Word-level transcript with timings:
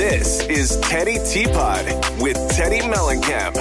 This 0.00 0.40
is 0.46 0.78
Teddi 0.78 1.30
Tea 1.30 1.44
Pot 1.44 1.84
with 2.22 2.38
Teddi 2.52 2.80
Mellencamp. 2.80 3.54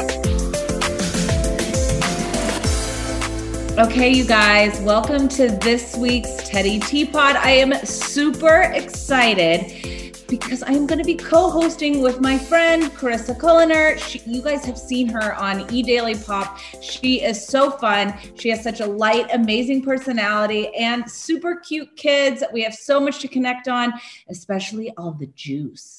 Okay, 3.77 4.13
you 4.13 4.23
guys, 4.23 4.79
welcome 4.79 5.27
to 5.27 5.49
this 5.49 5.97
week's 5.97 6.29
Teddi 6.49 6.81
Tea 6.87 7.03
Pot. 7.03 7.35
I 7.35 7.51
am 7.51 7.73
super 7.85 8.71
excited 8.73 10.23
because 10.29 10.63
I 10.63 10.71
am 10.71 10.87
going 10.87 10.99
to 10.99 11.03
be 11.03 11.15
co-hosting 11.15 11.99
with 11.99 12.21
my 12.21 12.37
friend 12.37 12.83
Carissa 12.83 13.37
Culiner. 13.37 13.97
She, 13.99 14.19
you 14.25 14.41
guys 14.41 14.63
have 14.63 14.77
seen 14.77 15.09
her 15.09 15.35
on 15.35 15.69
E 15.73 15.83
Daily 15.83 16.15
Pop. 16.15 16.57
She 16.81 17.21
is 17.21 17.45
so 17.45 17.69
fun. 17.69 18.17
She 18.35 18.47
has 18.47 18.63
such 18.63 18.79
a 18.79 18.85
light, 18.85 19.27
amazing 19.33 19.83
personality 19.83 20.73
and 20.73 21.11
super 21.11 21.57
cute 21.57 21.97
kids. 21.97 22.45
We 22.53 22.61
have 22.63 22.75
so 22.75 23.01
much 23.01 23.19
to 23.19 23.27
connect 23.27 23.67
on, 23.67 23.91
especially 24.29 24.93
all 24.95 25.11
the 25.11 25.27
juice. 25.35 25.98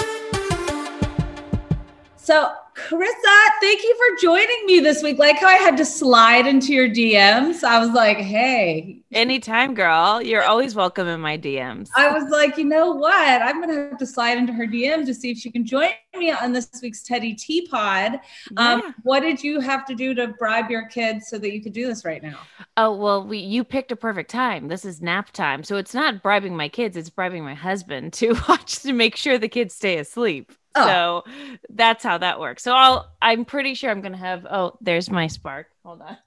So, 2.23 2.53
Carissa, 2.75 3.35
thank 3.61 3.81
you 3.81 3.95
for 3.95 4.21
joining 4.21 4.65
me 4.67 4.79
this 4.79 5.01
week. 5.01 5.17
Like 5.17 5.39
how 5.39 5.47
I 5.47 5.55
had 5.55 5.75
to 5.77 5.83
slide 5.83 6.45
into 6.45 6.71
your 6.71 6.87
DMs. 6.87 7.63
I 7.63 7.79
was 7.79 7.89
like, 7.89 8.17
hey. 8.17 9.01
Anytime, 9.11 9.73
girl. 9.73 10.21
You're 10.21 10.43
always 10.43 10.75
welcome 10.75 11.07
in 11.07 11.19
my 11.19 11.35
DMs. 11.35 11.89
I 11.95 12.11
was 12.11 12.29
like, 12.29 12.59
you 12.59 12.65
know 12.65 12.91
what? 12.91 13.41
I'm 13.41 13.59
going 13.59 13.75
to 13.75 13.89
have 13.89 13.97
to 13.97 14.05
slide 14.05 14.37
into 14.37 14.53
her 14.53 14.67
DMs 14.67 15.07
to 15.07 15.15
see 15.15 15.31
if 15.31 15.39
she 15.39 15.49
can 15.49 15.65
join 15.65 15.89
me 16.15 16.31
on 16.31 16.53
this 16.53 16.69
week's 16.83 17.01
Teddi 17.01 17.35
Tea 17.35 17.67
Pot. 17.67 18.21
Um, 18.55 18.81
yeah. 18.85 18.91
What 19.01 19.21
did 19.21 19.43
you 19.43 19.59
have 19.59 19.83
to 19.87 19.95
do 19.95 20.13
to 20.13 20.27
bribe 20.27 20.69
your 20.69 20.87
kids 20.89 21.27
so 21.27 21.39
that 21.39 21.51
you 21.51 21.63
could 21.63 21.73
do 21.73 21.87
this 21.87 22.05
right 22.05 22.21
now? 22.21 22.37
Oh, 22.77 22.95
well, 22.95 23.25
we 23.25 23.39
you 23.39 23.63
picked 23.63 23.91
a 23.91 23.95
perfect 23.95 24.29
time. 24.29 24.67
This 24.67 24.85
is 24.85 25.01
nap 25.01 25.31
time. 25.31 25.63
So 25.63 25.77
it's 25.77 25.95
not 25.95 26.21
bribing 26.21 26.55
my 26.55 26.69
kids, 26.69 26.95
it's 26.95 27.09
bribing 27.09 27.43
my 27.43 27.55
husband 27.55 28.13
to 28.13 28.35
watch 28.47 28.83
to 28.83 28.93
make 28.93 29.15
sure 29.15 29.39
the 29.39 29.49
kids 29.49 29.73
stay 29.73 29.97
asleep. 29.97 30.51
Oh. 30.75 30.85
So 30.85 31.23
that's 31.69 32.03
how 32.03 32.17
that 32.19 32.39
works. 32.39 32.63
So 32.63 32.73
I'll 32.73 33.11
I'm 33.21 33.45
pretty 33.45 33.73
sure 33.73 33.91
I'm 33.91 34.01
gonna 34.01 34.17
have 34.17 34.45
oh 34.49 34.77
there's 34.81 35.09
my 35.09 35.27
spark. 35.27 35.67
Hold 35.85 36.01
on. 36.01 36.17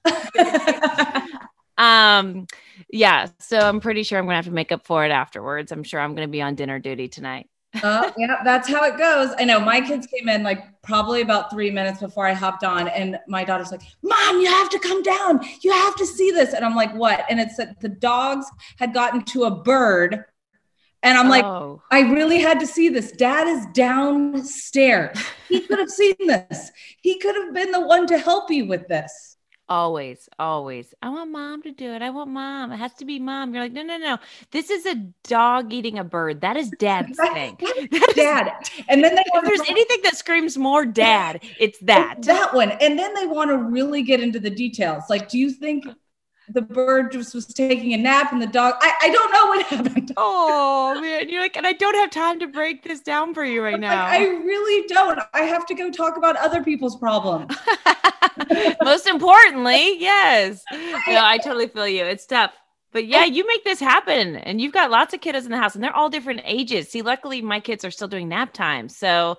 um 1.77 2.47
yeah, 2.91 3.27
so 3.39 3.57
I'm 3.59 3.79
pretty 3.79 4.03
sure 4.03 4.19
I'm 4.19 4.25
gonna 4.25 4.35
have 4.35 4.45
to 4.45 4.51
make 4.51 4.71
up 4.71 4.85
for 4.85 5.05
it 5.05 5.11
afterwards. 5.11 5.71
I'm 5.71 5.83
sure 5.83 5.99
I'm 5.99 6.15
gonna 6.15 6.27
be 6.27 6.41
on 6.41 6.55
dinner 6.55 6.79
duty 6.79 7.07
tonight. 7.07 7.47
uh, 7.83 8.09
yeah, 8.17 8.37
that's 8.45 8.69
how 8.69 8.83
it 8.85 8.97
goes. 8.97 9.31
I 9.37 9.43
know 9.43 9.59
my 9.59 9.81
kids 9.81 10.07
came 10.07 10.29
in 10.29 10.43
like 10.43 10.63
probably 10.81 11.19
about 11.21 11.51
three 11.51 11.69
minutes 11.71 11.99
before 11.99 12.25
I 12.25 12.31
hopped 12.33 12.63
on, 12.63 12.87
and 12.87 13.19
my 13.27 13.43
daughter's 13.43 13.71
like, 13.71 13.81
"Mom, 14.01 14.39
you 14.39 14.47
have 14.47 14.69
to 14.69 14.79
come 14.79 15.03
down. 15.03 15.41
You 15.61 15.71
have 15.73 15.95
to 15.97 16.05
see 16.05 16.31
this." 16.31 16.53
And 16.53 16.63
I'm 16.63 16.75
like, 16.75 16.93
"What?" 16.95 17.25
And 17.29 17.39
it's 17.39 17.57
that 17.57 17.81
the 17.81 17.89
dogs 17.89 18.45
had 18.77 18.93
gotten 18.93 19.23
to 19.25 19.43
a 19.43 19.51
bird 19.51 20.23
and 21.05 21.17
I'm 21.17 21.29
like, 21.29 21.45
oh. 21.45 21.81
I 21.91 22.01
really 22.01 22.39
had 22.39 22.59
to 22.59 22.67
see 22.67 22.89
this. 22.89 23.11
Dad 23.11 23.47
is 23.47 23.65
downstairs. 23.73 25.17
He 25.47 25.61
could 25.61 25.79
have 25.79 25.89
seen 25.89 26.15
this. 26.19 26.71
He 27.01 27.19
could 27.19 27.35
have 27.35 27.53
been 27.53 27.71
the 27.71 27.81
one 27.81 28.07
to 28.07 28.17
help 28.17 28.49
you 28.49 28.65
with 28.65 28.87
this. 28.87 29.37
Always, 29.67 30.29
always. 30.37 30.93
I 31.01 31.09
want 31.09 31.31
mom 31.31 31.63
to 31.63 31.71
do 31.71 31.91
it. 31.93 32.03
I 32.03 32.11
want 32.11 32.29
mom. 32.29 32.71
It 32.71 32.77
has 32.77 32.93
to 32.95 33.05
be 33.05 33.17
mom. 33.19 33.53
You're 33.53 33.63
like, 33.63 33.71
no, 33.71 33.81
no, 33.81 33.97
no. 33.97 34.17
This 34.51 34.69
is 34.69 34.85
a 34.85 34.95
dog 35.27 35.73
eating 35.73 35.97
a 35.97 36.03
bird. 36.03 36.41
That 36.41 36.55
is 36.55 36.71
dad's 36.77 37.17
thing. 37.33 37.57
dad. 38.15 38.51
And 38.89 39.03
then 39.03 39.15
they 39.15 39.23
if 39.25 39.43
there's 39.43 39.61
to- 39.61 39.71
anything 39.71 39.99
that 40.03 40.17
screams 40.17 40.55
more 40.57 40.85
dad, 40.85 41.43
it's 41.59 41.79
that. 41.79 42.15
It's 42.19 42.27
that 42.27 42.53
one. 42.53 42.71
And 42.71 42.97
then 42.97 43.13
they 43.15 43.25
want 43.25 43.49
to 43.49 43.57
really 43.57 44.03
get 44.03 44.19
into 44.19 44.39
the 44.39 44.51
details. 44.51 45.03
Like, 45.09 45.29
do 45.29 45.39
you 45.39 45.51
think 45.51 45.85
the 46.49 46.61
bird 46.61 47.11
just 47.11 47.33
was 47.33 47.45
taking 47.45 47.93
a 47.93 47.97
nap 47.97 48.31
and 48.31 48.41
the 48.41 48.47
dog 48.47 48.75
I, 48.81 48.93
I 49.03 49.09
don't 49.09 49.31
know 49.31 49.45
what 49.47 49.65
happened. 49.85 50.13
Oh 50.17 50.99
man 51.01 51.29
you're 51.29 51.41
like 51.41 51.57
and 51.57 51.65
i 51.65 51.73
don't 51.73 51.95
have 51.95 52.11
time 52.11 52.39
to 52.39 52.47
break 52.47 52.83
this 52.83 53.01
down 53.01 53.33
for 53.33 53.43
you 53.43 53.63
right 53.63 53.79
now 53.79 54.03
like, 54.03 54.21
i 54.21 54.25
really 54.25 54.87
don't. 54.87 55.19
I 55.33 55.41
have 55.41 55.65
to 55.67 55.75
go 55.75 55.89
talk 55.91 56.17
about 56.17 56.35
other 56.37 56.63
people's 56.63 56.95
problems. 56.95 57.55
Most 58.83 59.07
importantly 59.07 59.99
yes. 59.99 60.63
No 60.71 61.23
i 61.23 61.37
totally 61.37 61.67
feel 61.67 61.87
you. 61.87 62.03
It's 62.05 62.25
tough. 62.25 62.51
But 62.91 63.07
yeah, 63.07 63.25
you 63.25 63.45
make 63.45 63.65
this 63.65 63.81
happen, 63.81 64.37
and 64.37 64.61
you've 64.61 64.71
got 64.71 64.89
lots 64.89 65.13
of 65.13 65.19
kiddos 65.19 65.43
in 65.43 65.51
the 65.51 65.57
house, 65.57 65.75
and 65.75 65.83
they're 65.83 65.93
all 65.93 66.09
different 66.09 66.39
ages. 66.45 66.87
See, 66.87 67.01
luckily, 67.01 67.41
my 67.41 67.59
kids 67.59 67.83
are 67.83 67.91
still 67.91 68.07
doing 68.07 68.29
nap 68.29 68.53
time, 68.53 68.87
so 68.87 69.37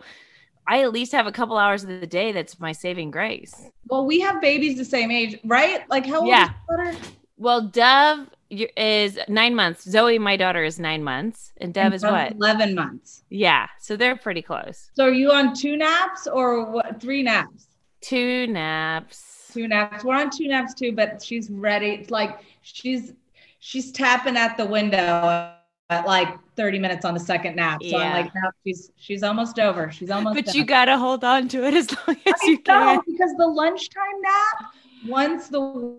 I 0.68 0.82
at 0.82 0.92
least 0.92 1.12
have 1.12 1.26
a 1.26 1.32
couple 1.32 1.56
hours 1.56 1.84
of 1.84 1.88
the 2.00 2.06
day 2.06 2.32
that's 2.32 2.58
my 2.58 2.72
saving 2.72 3.10
grace. 3.10 3.68
Well, 3.88 4.04
we 4.04 4.20
have 4.20 4.40
babies 4.40 4.76
the 4.76 4.84
same 4.84 5.10
age, 5.10 5.38
right? 5.44 5.88
Like 5.88 6.06
how 6.06 6.20
old 6.20 6.28
yeah. 6.28 6.50
is 6.90 6.98
Well, 7.36 7.62
Dove 7.62 8.28
is 8.50 9.18
nine 9.28 9.54
months. 9.54 9.88
Zoe, 9.88 10.18
my 10.18 10.36
daughter, 10.36 10.64
is 10.64 10.78
nine 10.78 11.02
months, 11.02 11.52
and 11.58 11.72
Dev 11.72 11.86
and 11.86 11.94
is 11.94 12.02
what? 12.02 12.32
Eleven 12.32 12.74
months. 12.74 13.22
Yeah, 13.30 13.66
so 13.80 13.96
they're 13.96 14.16
pretty 14.16 14.42
close. 14.42 14.90
So 14.94 15.04
are 15.06 15.12
you 15.12 15.32
on 15.32 15.54
two 15.54 15.76
naps 15.76 16.26
or 16.26 16.70
what? 16.70 17.00
Three 17.00 17.22
naps? 17.22 17.66
Two 18.00 18.46
naps. 18.46 19.50
Two 19.52 19.68
naps. 19.68 20.04
We're 20.04 20.14
on 20.14 20.30
two 20.30 20.48
naps 20.48 20.74
too, 20.74 20.92
but 20.92 21.22
she's 21.22 21.50
ready. 21.50 21.88
It's 21.88 22.10
like 22.10 22.40
she's 22.62 23.12
she's 23.58 23.92
tapping 23.92 24.36
at 24.36 24.56
the 24.56 24.66
window 24.66 25.56
at 25.91 26.06
like 26.06 26.29
30 26.56 26.79
minutes 26.79 27.05
on 27.05 27.15
the 27.15 27.21
second 27.21 27.56
nap. 27.56 27.83
So 27.83 27.88
yeah. 27.91 27.97
I'm 27.99 28.25
like, 28.25 28.35
no, 28.35 28.50
she's 28.65 28.91
she's 28.97 29.23
almost 29.23 29.59
over. 29.59 29.91
She's 29.91 30.11
almost 30.11 30.35
But 30.35 30.47
done. 30.47 30.55
you 30.56 30.65
gotta 30.65 30.99
hold 30.99 31.23
on 31.25 31.49
to 31.49 31.65
it 31.65 31.75
as 31.75 31.91
long 31.93 32.17
as 32.27 32.35
I 32.43 32.47
you 32.47 32.59
can. 32.59 33.00
Because 33.06 33.35
the 33.38 33.47
lunchtime 33.47 34.21
nap, 34.21 34.73
once 35.06 35.49
the 35.49 35.97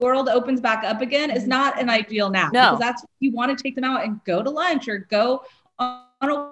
world 0.00 0.28
opens 0.28 0.60
back 0.60 0.84
up 0.84 1.00
again 1.00 1.30
is 1.30 1.46
not 1.46 1.80
an 1.80 1.88
ideal 1.88 2.28
nap 2.28 2.52
No. 2.52 2.72
because 2.72 2.78
that's 2.80 3.04
you 3.20 3.32
want 3.32 3.56
to 3.56 3.62
take 3.62 3.74
them 3.74 3.84
out 3.84 4.04
and 4.04 4.22
go 4.24 4.42
to 4.42 4.50
lunch 4.50 4.88
or 4.88 4.98
go 4.98 5.44
on 5.78 6.02
a 6.22 6.50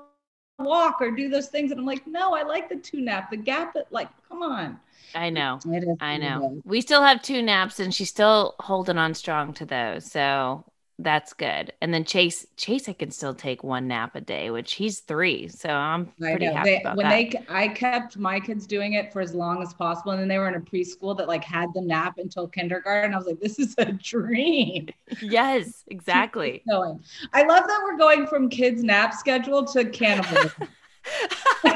walk 0.63 0.99
or 1.01 1.11
do 1.11 1.29
those 1.29 1.49
things 1.49 1.73
and 1.73 1.81
i'm 1.81 1.85
like 1.85 2.07
no 2.07 2.35
i 2.35 2.43
like 2.43 2.69
the 2.69 2.77
two 2.77 3.01
nap 3.01 3.31
the 3.31 3.37
gap 3.37 3.75
that 3.75 3.91
like 3.93 4.09
come 4.29 4.43
on 4.43 4.79
I 5.15 5.29
know. 5.29 5.59
It 5.67 5.83
is 5.83 5.97
I 6.01 6.17
know. 6.17 6.63
We 6.65 6.81
still 6.81 7.03
have 7.03 7.21
two 7.21 7.43
naps 7.43 7.79
and 7.79 7.93
she's 7.93 8.09
still 8.09 8.55
holding 8.61 8.97
on 8.97 9.13
strong 9.13 9.53
to 9.55 9.67
those. 9.67 10.11
So 10.11 10.65
that's 11.03 11.33
good. 11.33 11.73
And 11.81 11.93
then 11.93 12.05
Chase, 12.05 12.47
Chase, 12.57 12.89
I 12.89 12.93
can 12.93 13.11
still 13.11 13.35
take 13.35 13.63
one 13.63 13.89
nap 13.89 14.15
a 14.17 14.21
day, 14.21 14.51
which 14.51 14.75
he's 14.75 15.01
three. 15.01 15.49
So 15.49 15.69
I'm 15.69 16.07
pretty 16.19 16.47
happy 16.47 16.71
They, 16.71 16.81
about 16.81 16.97
when 16.97 17.09
that. 17.09 17.31
they, 17.31 17.45
I 17.49 17.69
kept 17.69 18.17
my 18.17 18.41
kids 18.41 18.67
doing 18.67 18.95
it 18.95 19.13
for 19.13 19.21
as 19.21 19.35
long 19.35 19.63
as 19.63 19.75
possible, 19.75 20.13
and 20.13 20.21
then 20.21 20.29
they 20.29 20.39
were 20.39 20.49
in 20.49 20.55
a 20.55 20.61
preschool 20.61 21.17
that 21.19 21.29
like 21.29 21.45
had 21.45 21.73
them 21.75 21.87
nap 21.87 22.19
until 22.19 22.49
kindergarten. 22.49 23.15
I 23.15 23.17
was 23.17 23.27
like, 23.27 23.41
this 23.41 23.59
is 23.59 23.75
a 23.79 23.93
dream. 23.93 24.89
yes, 25.21 25.85
exactly. 25.89 26.63
Going. 26.69 27.03
I 27.33 27.43
love 27.43 27.65
that 27.67 27.81
we're 27.85 27.99
going 27.99 28.27
from 28.27 28.49
kids 28.49 28.83
nap 28.83 29.15
schedule 29.15 29.65
to 29.67 29.85
cannibalism. 29.85 30.69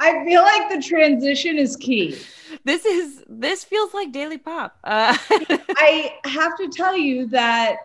I 0.00 0.24
feel 0.24 0.42
like 0.42 0.70
the 0.70 0.82
transition 0.82 1.58
is 1.58 1.76
key. 1.76 2.16
This 2.64 2.84
is 2.84 3.22
this 3.28 3.64
feels 3.64 3.94
like 3.94 4.12
Daily 4.12 4.38
Pop. 4.38 4.76
Uh, 4.84 5.16
I 5.30 6.14
have 6.24 6.56
to 6.56 6.68
tell 6.68 6.96
you 6.96 7.26
that 7.28 7.76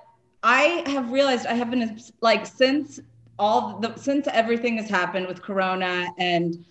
I 0.43 0.83
have 0.87 1.11
realized 1.11 1.45
I 1.45 1.53
have 1.53 1.69
been 1.69 1.99
like 2.21 2.45
since 2.45 2.99
all 3.37 3.79
the 3.79 3.95
since 3.95 4.27
everything 4.27 4.77
has 4.77 4.89
happened 4.89 5.27
with 5.27 5.41
Corona 5.41 6.07
and 6.17 6.63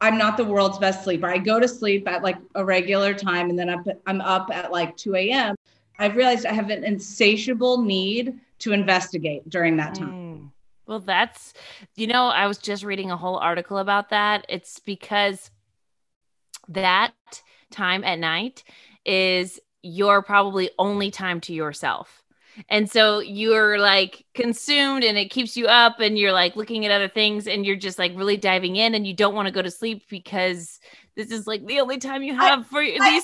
I'm 0.00 0.16
not 0.16 0.36
the 0.36 0.44
world's 0.44 0.78
best 0.78 1.04
sleeper. 1.04 1.26
I 1.26 1.38
go 1.38 1.60
to 1.60 1.68
sleep 1.68 2.08
at 2.08 2.22
like 2.22 2.38
a 2.54 2.64
regular 2.64 3.12
time 3.12 3.50
and 3.50 3.58
then 3.58 3.68
I'm, 3.68 3.84
I'm 4.06 4.20
up 4.22 4.48
at 4.52 4.72
like 4.72 4.96
2 4.96 5.14
a.m. 5.14 5.54
I've 5.98 6.16
realized 6.16 6.46
I 6.46 6.54
have 6.54 6.70
an 6.70 6.84
insatiable 6.84 7.82
need 7.82 8.38
to 8.60 8.72
investigate 8.72 9.48
during 9.50 9.76
that 9.76 9.94
time. 9.94 10.12
Mm. 10.12 10.50
Well, 10.86 11.00
that's, 11.00 11.52
you 11.96 12.06
know, 12.06 12.28
I 12.28 12.46
was 12.46 12.58
just 12.58 12.82
reading 12.82 13.10
a 13.10 13.16
whole 13.16 13.36
article 13.36 13.78
about 13.78 14.08
that. 14.08 14.46
It's 14.48 14.78
because 14.80 15.50
that 16.70 17.12
time 17.70 18.04
at 18.04 18.18
night 18.18 18.64
is 19.04 19.60
your 19.82 20.22
probably 20.22 20.70
only 20.78 21.10
time 21.10 21.40
to 21.42 21.54
yourself. 21.54 22.22
And 22.68 22.90
so 22.90 23.20
you're 23.20 23.78
like 23.78 24.24
consumed 24.34 25.04
and 25.04 25.16
it 25.16 25.30
keeps 25.30 25.56
you 25.56 25.66
up 25.66 26.00
and 26.00 26.18
you're 26.18 26.32
like 26.32 26.56
looking 26.56 26.84
at 26.84 26.90
other 26.90 27.08
things 27.08 27.46
and 27.46 27.64
you're 27.64 27.76
just 27.76 27.98
like 27.98 28.12
really 28.16 28.36
diving 28.36 28.76
in 28.76 28.94
and 28.94 29.06
you 29.06 29.14
don't 29.14 29.34
want 29.34 29.46
to 29.46 29.52
go 29.52 29.62
to 29.62 29.70
sleep 29.70 30.02
because 30.10 30.80
this 31.20 31.30
is 31.30 31.46
like 31.46 31.66
the 31.66 31.80
only 31.80 31.98
time 31.98 32.22
you 32.22 32.34
have 32.34 32.66
for 32.66 32.80
these 32.80 32.98
like, 32.98 33.22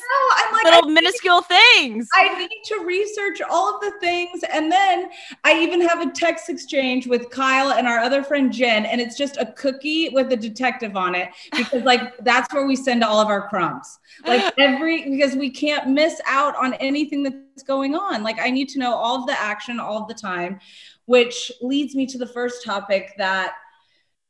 little 0.65 0.89
I- 0.89 0.93
minuscule 0.93 1.41
things. 1.41 2.09
I 2.15 2.39
need 2.39 2.63
to 2.67 2.85
research 2.85 3.41
all 3.49 3.75
of 3.75 3.81
the 3.81 3.93
things. 4.01 4.43
And 4.53 4.71
then 4.71 5.09
I 5.45 5.59
even 5.61 5.81
have 5.81 6.07
a 6.07 6.11
text 6.11 6.51
exchange 6.51 7.07
with 7.07 7.31
Kyle 7.31 7.73
and 7.73 7.87
our 7.87 7.99
other 7.99 8.23
friend 8.23 8.53
Jen, 8.53 8.85
and 8.85 9.01
it's 9.01 9.17
just 9.17 9.39
a 9.39 9.47
cookie 9.57 10.11
with 10.11 10.31
a 10.33 10.37
detective 10.37 10.97
on 10.97 11.15
it 11.15 11.31
because, 11.57 11.85
like, 11.85 12.17
that's 12.21 12.53
where 12.53 12.67
we 12.67 12.77
send 12.77 13.03
all 13.03 13.21
of 13.21 13.29
our 13.29 13.49
crumbs. 13.49 13.99
Like, 14.27 14.53
every 14.59 15.09
because 15.09 15.35
we 15.35 15.51
can't 15.51 15.89
miss 15.89 16.21
out 16.27 16.55
on 16.57 16.75
anything 16.75 17.23
that's 17.23 17.63
going 17.63 17.95
on. 17.95 18.23
Like, 18.23 18.39
I 18.39 18.51
need 18.51 18.69
to 18.71 18.79
know 18.79 18.95
all 18.95 19.21
of 19.21 19.27
the 19.27 19.41
action 19.41 19.81
all 19.81 20.03
of 20.03 20.09
the 20.09 20.15
time, 20.15 20.61
which 21.07 21.51
leads 21.63 21.95
me 21.95 22.05
to 22.07 22.19
the 22.19 22.27
first 22.27 22.65
topic 22.65 23.15
that 23.17 23.55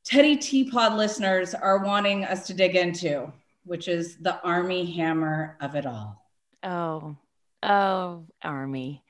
Teddi 0.06 0.40
Tea 0.40 0.70
Pot 0.70 0.96
listeners 0.96 1.52
are 1.52 1.78
wanting 1.78 2.24
us 2.24 2.46
to 2.46 2.54
dig 2.54 2.76
into, 2.76 3.32
which 3.66 3.88
is 3.88 4.16
the 4.18 4.40
Armie 4.42 4.90
Hammer 4.92 5.56
of 5.60 5.74
it 5.74 5.84
all. 5.84 6.24
Oh, 6.62 7.16
oh, 7.62 8.24
Armie. 8.42 9.02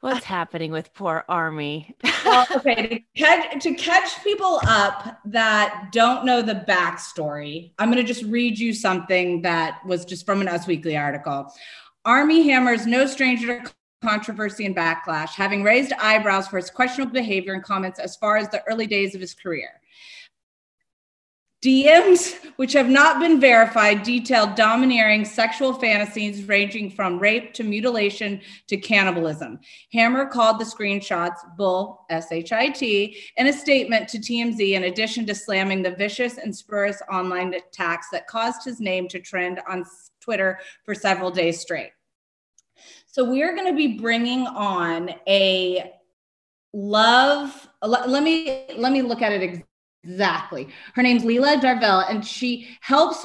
What's 0.00 0.24
happening 0.36 0.70
with 0.70 0.92
poor 0.94 1.24
Armie? 1.28 1.96
well, 2.24 2.46
okay, 2.56 2.86
to 2.88 3.00
catch, 3.16 3.62
to 3.62 3.74
catch 3.74 4.22
people 4.22 4.60
up 4.66 5.18
that 5.24 5.88
don't 5.90 6.24
know 6.24 6.42
the 6.42 6.64
backstory, 6.68 7.72
I'm 7.78 7.90
going 7.90 8.04
to 8.04 8.12
just 8.12 8.24
read 8.24 8.58
you 8.58 8.72
something 8.72 9.42
that 9.42 9.84
was 9.86 10.04
just 10.04 10.26
from 10.26 10.40
an 10.40 10.48
Us 10.48 10.66
Weekly 10.66 10.96
article. 10.96 11.52
Armie 12.04 12.48
Hammer 12.48 12.72
is 12.72 12.86
no 12.86 13.06
stranger 13.06 13.62
to 13.64 13.72
controversy 14.02 14.66
and 14.66 14.76
backlash, 14.76 15.30
having 15.30 15.64
raised 15.64 15.92
eyebrows 15.94 16.46
for 16.46 16.58
his 16.58 16.70
questionable 16.70 17.12
behavior 17.12 17.54
and 17.54 17.62
comments 17.62 17.98
as 17.98 18.16
far 18.16 18.36
as 18.36 18.48
the 18.50 18.62
early 18.68 18.86
days 18.86 19.14
of 19.14 19.20
his 19.20 19.34
career. 19.34 19.80
DMs, 21.62 22.34
which 22.56 22.74
have 22.74 22.88
not 22.88 23.18
been 23.18 23.40
verified, 23.40 24.02
detailed 24.02 24.54
domineering 24.54 25.24
sexual 25.24 25.72
fantasies 25.72 26.44
ranging 26.44 26.90
from 26.90 27.18
rape 27.18 27.54
to 27.54 27.64
mutilation 27.64 28.40
to 28.66 28.76
cannibalism. 28.76 29.58
Hammer 29.92 30.26
called 30.26 30.60
the 30.60 30.64
screenshots 30.64 31.38
bull, 31.56 32.04
S 32.10 32.30
H 32.30 32.52
I 32.52 32.68
T, 32.68 33.16
in 33.38 33.46
a 33.46 33.52
statement 33.52 34.06
to 34.10 34.18
TMZ, 34.18 34.72
in 34.72 34.84
addition 34.84 35.24
to 35.26 35.34
slamming 35.34 35.82
the 35.82 35.92
vicious 35.92 36.36
and 36.36 36.54
spurious 36.54 37.00
online 37.10 37.54
attacks 37.54 38.08
that 38.12 38.26
caused 38.26 38.62
his 38.62 38.78
name 38.78 39.08
to 39.08 39.18
trend 39.18 39.60
on 39.66 39.84
Twitter 40.20 40.60
for 40.84 40.94
several 40.94 41.30
days 41.30 41.60
straight. 41.60 41.92
So, 43.06 43.24
we're 43.24 43.56
going 43.56 43.68
to 43.68 43.76
be 43.76 43.98
bringing 43.98 44.46
on 44.46 45.10
a 45.26 45.94
love. 46.74 47.66
Let, 47.82 48.22
me 48.22 48.66
let 48.76 48.92
me 48.92 49.00
look 49.00 49.22
at 49.22 49.32
it 49.32 49.64
exactly. 50.08 50.68
Her 50.94 51.02
name's 51.02 51.22
Leela 51.24 51.60
Darvell, 51.60 52.08
and 52.10 52.24
she 52.24 52.68
helps 52.80 53.24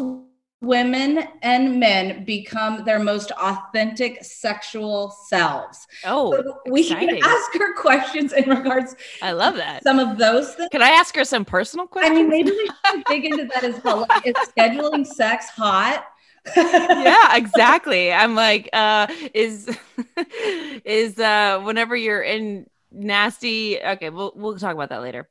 women 0.62 1.24
and 1.42 1.80
men 1.80 2.24
become 2.24 2.84
their 2.86 3.00
most 3.00 3.32
authentic 3.32 4.24
sexual 4.24 5.10
selves. 5.28 5.88
Oh, 6.06 6.32
So 6.34 6.60
we 6.70 6.82
exciting. 6.82 7.22
can 7.22 7.24
ask 7.24 7.54
her 7.58 7.74
questions 7.76 8.32
in 8.34 8.48
regards 8.48 8.96
I 9.24 9.32
love 9.32 9.56
that. 9.56 9.82
some 9.84 9.98
of 9.98 10.18
those 10.20 10.54
things. 10.54 10.70
Can 10.72 10.84
I 10.84 10.90
ask 10.90 11.16
her 11.16 11.26
some 11.26 11.46
personal 11.46 11.88
questions? 11.88 12.16
I 12.16 12.22
mean, 12.22 12.30
maybe 12.30 12.52
we 12.52 12.70
should 12.92 13.04
dig 13.06 13.26
into 13.26 13.46
that 13.46 13.64
as 13.64 13.84
well. 13.84 14.06
Like, 14.08 14.28
is 14.28 14.36
scheduling 14.56 15.06
sex 15.06 15.50
hot? 15.50 16.06
yeah, 16.58 17.36
exactly. 17.36 18.12
I'm 18.12 18.36
like, 18.36 18.70
uh, 18.74 19.08
is 19.34 19.68
is 20.86 21.18
uh 21.20 21.60
whenever 21.64 21.96
you're 21.96 22.22
in 22.22 22.68
nasty 22.92 23.80
okay, 23.82 24.10
we'll 24.10 24.34
we'll 24.36 24.58
talk 24.58 24.74
about 24.74 24.90
that 24.90 25.02
later. 25.02 25.28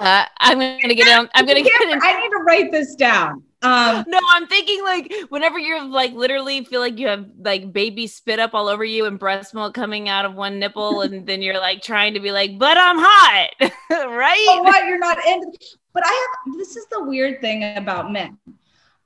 Uh, 0.00 0.24
I'm 0.40 0.58
gonna 0.58 0.94
get 0.94 1.06
in. 1.06 1.28
I'm 1.34 1.46
gonna 1.46 1.62
get 1.62 1.82
in. 1.82 1.98
I 2.02 2.20
need 2.20 2.30
to 2.30 2.42
write 2.44 2.72
this 2.72 2.94
down. 2.94 3.42
Um, 3.62 4.04
No, 4.08 4.20
I'm 4.32 4.46
thinking 4.46 4.82
like 4.84 5.12
whenever 5.30 5.58
you're 5.58 5.84
like 5.84 6.12
literally 6.12 6.64
feel 6.64 6.80
like 6.80 6.98
you 6.98 7.08
have 7.08 7.26
like 7.40 7.72
baby 7.72 8.06
spit 8.06 8.38
up 8.38 8.54
all 8.54 8.68
over 8.68 8.84
you 8.84 9.06
and 9.06 9.18
breast 9.18 9.54
milk 9.54 9.74
coming 9.74 10.08
out 10.08 10.24
of 10.24 10.34
one 10.34 10.58
nipple, 10.58 11.00
and 11.02 11.26
then 11.26 11.42
you're 11.42 11.58
like 11.58 11.82
trying 11.82 12.14
to 12.14 12.20
be 12.20 12.32
like, 12.32 12.58
but 12.58 12.76
I'm 12.78 12.96
hot, 12.98 13.50
right? 13.90 14.46
oh, 14.50 14.62
what? 14.62 14.86
You're 14.86 14.98
not 14.98 15.18
in. 15.26 15.52
But 15.92 16.04
I 16.06 16.28
have. 16.46 16.56
This 16.56 16.76
is 16.76 16.86
the 16.86 17.02
weird 17.02 17.40
thing 17.40 17.76
about 17.76 18.12
men. 18.12 18.38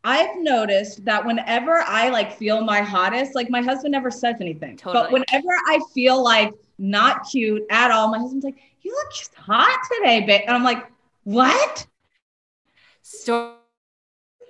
I've 0.04 0.36
noticed 0.38 1.04
that 1.04 1.24
whenever 1.24 1.76
I 1.86 2.08
like 2.08 2.36
feel 2.36 2.60
my 2.62 2.80
hottest, 2.80 3.34
like 3.36 3.48
my 3.50 3.62
husband 3.62 3.92
never 3.92 4.10
says 4.10 4.36
anything. 4.40 4.78
But 4.84 5.12
whenever 5.12 5.48
I 5.68 5.78
feel 5.94 6.22
like 6.22 6.52
not 6.78 7.28
cute 7.30 7.62
at 7.70 7.92
all, 7.92 8.08
my 8.08 8.18
husband's 8.18 8.44
like, 8.44 8.58
"You 8.82 8.92
look 8.92 9.12
just 9.12 9.34
hot 9.34 9.78
today, 9.92 10.20
babe," 10.26 10.42
and 10.46 10.56
I'm 10.56 10.64
like, 10.64 10.86
"What?" 11.24 11.86
story 13.02 13.56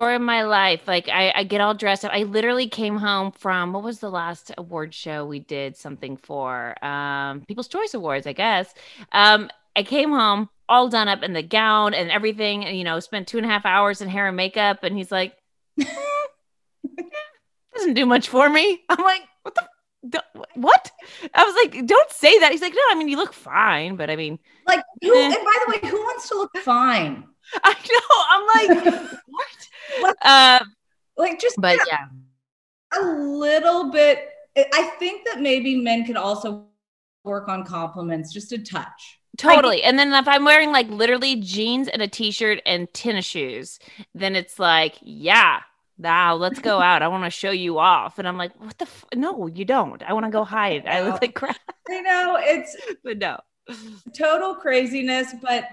of 0.03 0.21
my 0.21 0.43
life. 0.43 0.83
Like 0.87 1.09
I, 1.09 1.33
I 1.35 1.45
get 1.45 1.61
all 1.61 1.75
dressed 1.75 2.05
up. 2.05 2.13
I 2.13 2.25
literally 2.25 2.69
came 2.69 2.97
home 2.97 3.33
from 3.33 3.73
what 3.73 3.83
was 3.83 4.01
the 4.01 4.11
last 4.11 4.53
award 4.59 4.95
show 4.95 5.25
we 5.25 5.39
did 5.39 5.77
something 5.77 6.17
for? 6.17 6.83
Um, 6.85 7.43
People's 7.47 7.69
Choice 7.69 7.95
Awards, 7.95 8.27
I 8.27 8.33
guess. 8.33 8.75
Um, 9.13 9.51
I 9.77 9.83
came 9.83 10.11
home 10.11 10.49
all 10.69 10.89
done 10.89 11.09
up 11.09 11.23
in 11.23 11.33
the 11.35 11.43
gown 11.43 11.95
and 11.95 12.11
everything, 12.11 12.65
and 12.65 12.77
you 12.77 12.85
know, 12.85 13.01
spent 13.01 13.29
two 13.29 13.39
and 13.39 13.47
a 13.47 13.49
half 13.49 13.65
hours 13.67 14.01
in 14.01 14.09
hair 14.09 14.27
and 14.27 14.37
makeup. 14.37 14.83
And 14.83 14.97
he's 14.97 15.13
like, 15.13 15.37
"Hmm, 15.81 15.87
doesn't 17.75 17.95
do 17.95 18.07
much 18.07 18.29
for 18.29 18.49
me. 18.49 18.81
I'm 18.89 19.03
like, 19.03 19.23
what 19.43 19.55
the. 19.55 19.67
What? 20.55 20.91
I 21.35 21.45
was 21.45 21.55
like, 21.55 21.87
don't 21.87 22.11
say 22.11 22.39
that. 22.41 22.51
He's 22.53 22.61
like, 22.63 22.75
no, 22.75 22.83
I 22.91 22.95
mean, 22.97 23.09
you 23.09 23.17
look 23.17 23.33
fine, 23.33 23.97
but 23.97 24.11
I 24.11 24.17
mean, 24.17 24.39
Like, 24.67 24.83
who? 25.01 25.15
Eh. 25.15 25.25
And 25.25 25.35
by 25.35 25.57
the 25.67 25.73
way, 25.73 25.91
who 25.91 25.97
wants 25.99 26.29
to 26.31 26.37
look 26.37 26.57
fine? 26.59 27.25
I 27.65 27.75
know. 27.91 28.17
I'm 28.31 28.85
like, 28.95 29.11
what? 30.01 30.17
Uh, 30.23 30.65
Like, 31.17 31.41
just 31.41 31.57
but 31.61 31.79
yeah, 31.89 32.07
a 33.01 33.05
little 33.05 33.91
bit. 33.91 34.29
I 34.57 34.83
think 34.99 35.27
that 35.27 35.41
maybe 35.41 35.77
men 35.77 36.05
could 36.05 36.17
also 36.17 36.67
work 37.25 37.49
on 37.49 37.65
compliments 37.65 38.33
just 38.33 38.53
a 38.53 38.59
touch. 38.59 39.19
Totally. 39.39 39.83
and 39.83 39.99
then 39.99 40.13
if 40.13 40.29
I'm 40.29 40.45
wearing 40.45 40.73
like 40.73 40.89
literally 40.89 41.37
jeans 41.37 41.89
and 41.89 42.03
a 42.03 42.09
t-shirt 42.09 42.61
and 42.67 42.93
tennis 42.93 43.25
shoes, 43.25 43.79
then 44.15 44.37
it's 44.37 44.59
like, 44.59 44.97
yeah, 45.01 45.61
now 45.99 46.35
let's 46.35 46.59
go 46.61 46.81
out. 46.81 47.03
I 47.03 47.09
want 47.09 47.25
to 47.25 47.31
show 47.31 47.51
you 47.51 47.79
off. 47.79 48.19
And 48.19 48.27
I'm 48.27 48.37
like, 48.37 48.53
what 48.61 48.77
the? 48.79 48.85
F- 48.85 49.05
no, 49.15 49.47
you 49.47 49.65
don't. 49.65 50.03
I 50.03 50.13
want 50.13 50.27
to 50.27 50.31
go 50.31 50.45
hide. 50.59 50.87
I 50.87 51.03
look 51.03 51.21
like 51.23 51.35
crap. 51.35 51.57
I 51.89 52.01
know 52.01 52.37
it's 52.41 52.77
But 53.05 53.19
no. 53.19 53.39
total 54.17 54.55
craziness, 54.55 55.35
but 55.41 55.65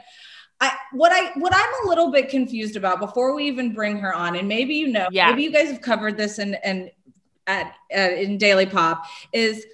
I 0.62 0.74
what 0.94 1.12
I 1.14 1.32
what 1.40 1.54
I'm 1.56 1.86
a 1.86 1.90
little 1.90 2.12
bit 2.12 2.30
confused 2.30 2.76
about 2.76 3.00
before 3.00 3.34
we 3.36 3.46
even 3.46 3.74
bring 3.74 3.98
her 4.00 4.14
on, 4.14 4.36
and 4.36 4.48
maybe 4.48 4.76
you 4.76 4.88
know, 4.90 5.08
Yeah. 5.12 5.30
maybe 5.30 5.44
you 5.44 5.52
guys 5.52 5.70
have 5.70 5.82
covered 5.82 6.18
this 6.18 6.38
and 6.38 6.58
and 6.64 6.92
at 7.48 7.74
uh, 7.96 8.00
in 8.00 8.38
Daily 8.38 8.66
Pop 8.66 9.06
is 9.34 9.66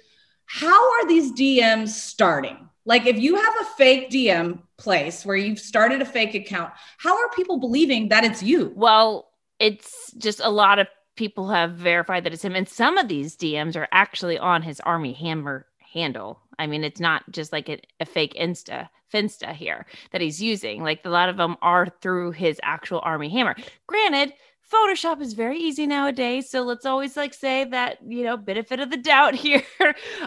how 0.46 0.92
are 0.92 1.06
these 1.08 1.32
DMs 1.32 1.88
starting? 1.88 2.68
Like 2.84 3.06
if 3.06 3.18
you 3.18 3.34
have 3.34 3.54
a 3.60 3.64
fake 3.76 4.10
DM 4.10 4.60
place 4.76 5.26
where 5.26 5.36
you've 5.36 5.58
started 5.58 6.00
a 6.00 6.04
fake 6.04 6.34
account, 6.36 6.72
how 6.98 7.16
are 7.18 7.28
people 7.30 7.58
believing 7.58 8.08
that 8.10 8.22
it's 8.24 8.42
you? 8.44 8.72
Well, 8.76 9.28
it's 9.58 10.12
just 10.18 10.40
a 10.42 10.50
lot 10.50 10.78
of 10.78 10.86
people 11.16 11.48
have 11.48 11.72
verified 11.72 12.24
that 12.24 12.32
it's 12.32 12.44
him 12.44 12.54
and 12.54 12.68
some 12.68 12.98
of 12.98 13.08
these 13.08 13.36
DMs 13.36 13.76
are 13.76 13.88
actually 13.92 14.38
on 14.38 14.62
his 14.62 14.80
Armie 14.80 15.14
Hammer 15.14 15.66
handle. 15.92 16.40
I 16.58 16.66
mean, 16.66 16.84
it's 16.84 17.00
not 17.00 17.22
just 17.30 17.52
like 17.52 17.68
a, 17.68 17.80
a 18.00 18.04
fake 18.04 18.34
Insta 18.38 18.88
Finsta 19.12 19.54
here 19.54 19.86
that 20.12 20.20
he's 20.20 20.42
using. 20.42 20.82
Like 20.82 21.00
a 21.04 21.10
lot 21.10 21.28
of 21.28 21.36
them 21.36 21.56
are 21.62 21.86
through 22.00 22.32
his 22.32 22.60
actual 22.62 23.00
Armie 23.02 23.30
Hammer. 23.30 23.54
Granted, 23.86 24.32
Photoshop 24.70 25.20
is 25.20 25.34
very 25.34 25.58
easy 25.58 25.86
nowadays, 25.86 26.50
so 26.50 26.62
let's 26.62 26.84
always 26.84 27.16
like 27.16 27.32
say 27.32 27.64
that 27.64 27.98
you 28.06 28.24
know 28.24 28.36
benefit 28.36 28.80
of 28.80 28.90
the 28.90 28.96
doubt 28.96 29.34
here. 29.46 29.62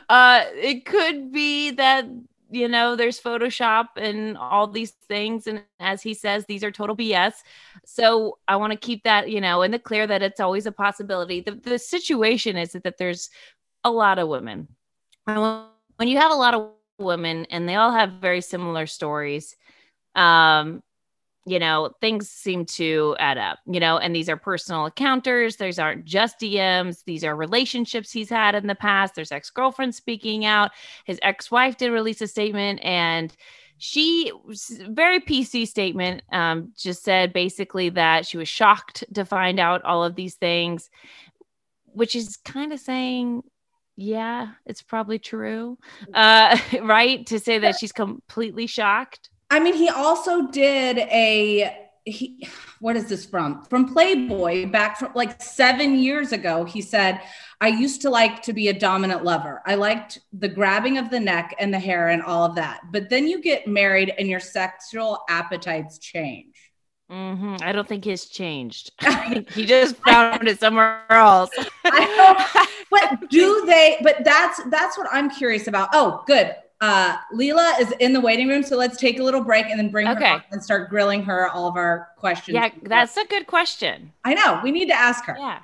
uh, 0.09 0.43
it 0.53 0.86
could 0.86 1.31
be 1.31 1.71
that 1.71 2.05
you 2.49 2.67
know 2.67 2.95
there's 2.95 3.19
Photoshop 3.19 3.87
and 3.95 4.37
all 4.37 4.67
these 4.67 4.91
things, 5.07 5.47
and 5.47 5.63
as 5.79 6.01
he 6.01 6.13
says, 6.13 6.45
these 6.45 6.63
are 6.63 6.71
total 6.71 6.95
BS. 6.95 7.33
So 7.85 8.37
I 8.47 8.55
want 8.55 8.71
to 8.71 8.77
keep 8.77 9.03
that 9.03 9.29
you 9.29 9.41
know 9.41 9.61
in 9.61 9.71
the 9.71 9.79
clear 9.79 10.07
that 10.07 10.21
it's 10.21 10.39
always 10.39 10.65
a 10.65 10.71
possibility. 10.71 11.41
The 11.41 11.51
the 11.51 11.79
situation 11.79 12.57
is 12.57 12.71
that, 12.71 12.83
that 12.83 12.97
there's 12.97 13.29
a 13.83 13.91
lot 13.91 14.19
of 14.19 14.27
women. 14.27 14.67
When 15.25 16.07
you 16.07 16.17
have 16.17 16.31
a 16.31 16.35
lot 16.35 16.53
of 16.53 16.71
women 16.97 17.45
and 17.49 17.67
they 17.67 17.75
all 17.75 17.91
have 17.91 18.13
very 18.13 18.41
similar 18.41 18.85
stories, 18.87 19.55
um, 20.15 20.81
you 21.46 21.58
know, 21.58 21.91
things 22.01 22.29
seem 22.29 22.65
to 22.65 23.15
add 23.19 23.38
up, 23.38 23.60
you 23.65 23.79
know, 23.79 23.98
and 23.98 24.15
these 24.15 24.29
are 24.29 24.38
personal 24.38 24.86
encounters. 24.86 25.55
These 25.55 25.79
aren't 25.79 26.05
just 26.05 26.39
DMs. 26.39 27.03
These 27.05 27.24
are 27.24 27.36
relationships 27.36 28.12
he's 28.12 28.29
had 28.29 28.55
in 28.55 28.67
the 28.67 28.75
past. 28.75 29.15
There's 29.15 29.31
ex 29.31 29.50
girlfriends 29.50 29.98
speaking 29.98 30.46
out. 30.46 30.72
His 31.05 31.19
ex 31.22 31.50
wife 31.50 31.77
did 31.77 31.91
release 31.91 32.22
a 32.22 32.27
statement 32.27 32.79
and 32.84 33.36
she 33.79 34.31
very 34.89 35.22
PC 35.22 35.65
statement 35.65 36.22
um, 36.34 36.74
just 36.77 37.01
said 37.03 37.31
basically 37.31 37.89
that 37.89 38.27
she 38.27 38.38
was 38.38 38.50
shocked 38.50 39.05
to 39.13 39.24
find 39.24 39.58
out 39.58 39.84
all 39.86 40.03
of 40.03 40.15
these 40.15 40.36
things, 40.36 40.89
which 41.86 42.13
is 42.13 42.36
kind 42.36 42.74
of 42.74 42.79
saying, 42.81 43.41
yeah, 43.96 44.50
it's 44.65 44.81
probably 44.81 45.17
true, 45.17 45.77
uh, 46.13 46.58
right? 46.81 47.25
To 47.27 47.39
say 47.39 47.58
that 47.60 47.77
she's 47.79 47.93
completely 47.93 48.67
shocked. 48.67 49.28
I 49.49 49.59
mean, 49.59 49.73
he 49.73 49.89
also 49.89 50.47
did 50.47 50.99
a 50.99 51.75
he 52.05 52.47
what 52.79 52.95
is 52.95 53.07
this 53.07 53.25
from? 53.25 53.63
From 53.65 53.93
Playboy 53.93 54.69
back 54.69 54.97
from 54.97 55.11
like 55.13 55.41
7 55.41 55.99
years 55.99 56.31
ago. 56.31 56.63
He 56.63 56.81
said, 56.81 57.21
"I 57.59 57.67
used 57.67 58.01
to 58.03 58.09
like 58.09 58.41
to 58.43 58.53
be 58.53 58.69
a 58.69 58.73
dominant 58.73 59.23
lover. 59.23 59.61
I 59.65 59.75
liked 59.75 60.19
the 60.33 60.47
grabbing 60.47 60.97
of 60.97 61.09
the 61.09 61.19
neck 61.19 61.55
and 61.59 61.73
the 61.73 61.79
hair 61.79 62.09
and 62.09 62.21
all 62.21 62.45
of 62.45 62.55
that. 62.55 62.81
But 62.91 63.09
then 63.09 63.27
you 63.27 63.41
get 63.41 63.67
married 63.67 64.13
and 64.17 64.27
your 64.27 64.39
sexual 64.39 65.23
appetites 65.29 65.99
change." 65.99 66.55
Mm-hmm. 67.11 67.57
I 67.61 67.71
don't 67.71 67.87
think 67.87 68.05
his 68.05 68.25
changed. 68.25 68.91
He 69.53 69.65
just 69.65 69.95
found 69.97 70.47
it 70.47 70.59
somewhere 70.59 71.03
else. 71.09 71.49
but 71.83 73.29
do 73.29 73.65
they? 73.65 73.97
But 74.01 74.23
that's 74.23 74.61
that's 74.69 74.97
what 74.97 75.07
I'm 75.11 75.29
curious 75.29 75.67
about. 75.67 75.89
Oh, 75.93 76.23
good. 76.27 76.55
Uh, 76.81 77.17
Leela 77.33 77.77
is 77.81 77.91
in 78.00 78.13
the 78.13 78.21
waiting 78.21 78.48
room, 78.48 78.63
so 78.63 78.77
let's 78.77 78.95
take 78.95 79.19
a 79.19 79.24
little 79.24 79.43
break 79.43 79.65
and 79.65 79.77
then 79.77 79.89
bring 79.89 80.07
okay. 80.07 80.29
her 80.29 80.36
up 80.36 80.45
and 80.51 80.63
start 80.63 80.89
grilling 80.89 81.21
her 81.24 81.50
all 81.50 81.67
of 81.67 81.75
our 81.75 82.07
questions. 82.15 82.55
Yeah, 82.55 82.69
that's 82.83 83.17
a 83.17 83.25
good 83.25 83.48
question. 83.48 84.13
I 84.24 84.33
know. 84.33 84.62
We 84.63 84.71
need 84.71 84.88
to 84.88 84.98
ask 84.98 85.25
her. 85.25 85.36
Yeah. 85.38 85.59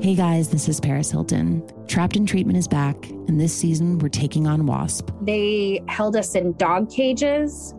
Hey 0.00 0.14
guys, 0.14 0.50
this 0.50 0.68
is 0.68 0.78
Paris 0.78 1.10
Hilton. 1.10 1.66
Trapped 1.86 2.16
in 2.16 2.26
Treatment 2.26 2.58
is 2.58 2.68
back, 2.68 3.08
and 3.08 3.40
this 3.40 3.54
season 3.54 3.98
we're 3.98 4.08
taking 4.10 4.46
on 4.46 4.66
WASP. 4.66 5.10
They 5.22 5.82
held 5.88 6.16
us 6.16 6.34
in 6.34 6.52
dog 6.58 6.90
cages, 6.90 7.72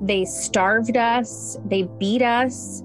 they 0.00 0.24
starved 0.24 0.96
us, 0.96 1.56
they 1.64 1.84
beat 1.98 2.22
us, 2.22 2.84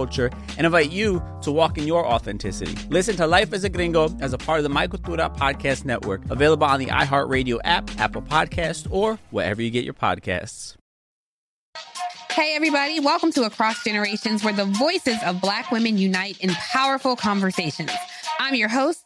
culture 0.01 0.31
and 0.57 0.65
invite 0.65 0.91
you 0.91 1.21
to 1.43 1.51
walk 1.51 1.77
in 1.77 1.85
your 1.85 2.07
authenticity. 2.07 2.75
Listen 2.89 3.15
to 3.17 3.27
Life 3.27 3.53
as 3.53 3.63
a 3.63 3.69
Gringo 3.69 4.09
as 4.19 4.33
a 4.33 4.37
part 4.37 4.57
of 4.57 4.63
the 4.63 4.69
My 4.69 4.87
Cultura 4.87 5.35
Podcast 5.37 5.85
Network, 5.85 6.21
available 6.31 6.65
on 6.65 6.79
the 6.79 6.87
iHeartRadio 6.87 7.59
app, 7.63 7.85
Apple 7.99 8.23
Podcast, 8.23 8.87
or 8.89 9.19
wherever 9.29 9.61
you 9.61 9.69
get 9.69 9.83
your 9.83 9.93
podcasts. 9.93 10.75
Hey, 12.31 12.55
everybody, 12.55 12.99
welcome 12.99 13.31
to 13.33 13.43
Across 13.43 13.83
Generations, 13.83 14.43
where 14.43 14.53
the 14.53 14.65
voices 14.65 15.17
of 15.23 15.39
Black 15.39 15.69
women 15.69 15.97
unite 15.99 16.39
in 16.39 16.49
powerful 16.49 17.15
conversations. 17.15 17.91
I'm 18.39 18.55
your 18.55 18.69
host, 18.69 19.05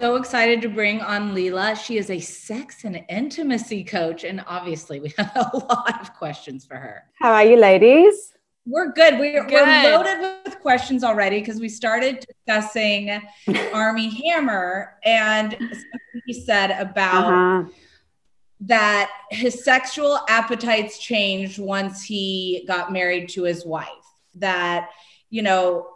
So 0.00 0.14
excited 0.14 0.62
to 0.62 0.68
bring 0.68 1.00
on 1.00 1.34
Leela. 1.34 1.76
She 1.76 1.98
is 1.98 2.08
a 2.08 2.20
sex 2.20 2.84
and 2.84 3.04
intimacy 3.08 3.82
coach, 3.82 4.22
and 4.22 4.44
obviously, 4.46 5.00
we 5.00 5.12
have 5.18 5.32
a 5.34 5.56
lot 5.56 6.00
of 6.00 6.14
questions 6.14 6.64
for 6.64 6.76
her. 6.76 7.02
How 7.14 7.32
are 7.32 7.44
you, 7.44 7.56
ladies? 7.56 8.32
We're 8.64 8.92
good. 8.92 9.18
We're, 9.18 9.42
good. 9.44 9.66
we're 9.66 9.96
loaded 9.96 10.38
with 10.44 10.60
questions 10.60 11.02
already 11.02 11.40
because 11.40 11.58
we 11.58 11.68
started 11.68 12.24
discussing 12.24 13.20
Armie 13.72 14.22
Hammer 14.22 14.98
and 15.04 15.58
he 16.26 16.32
said 16.32 16.70
about 16.80 17.32
uh-huh. 17.32 17.70
that 18.60 19.10
his 19.30 19.64
sexual 19.64 20.20
appetites 20.28 21.00
changed 21.00 21.58
once 21.58 22.04
he 22.04 22.64
got 22.68 22.92
married 22.92 23.30
to 23.30 23.42
his 23.42 23.66
wife. 23.66 23.88
That, 24.36 24.90
you 25.28 25.42
know, 25.42 25.88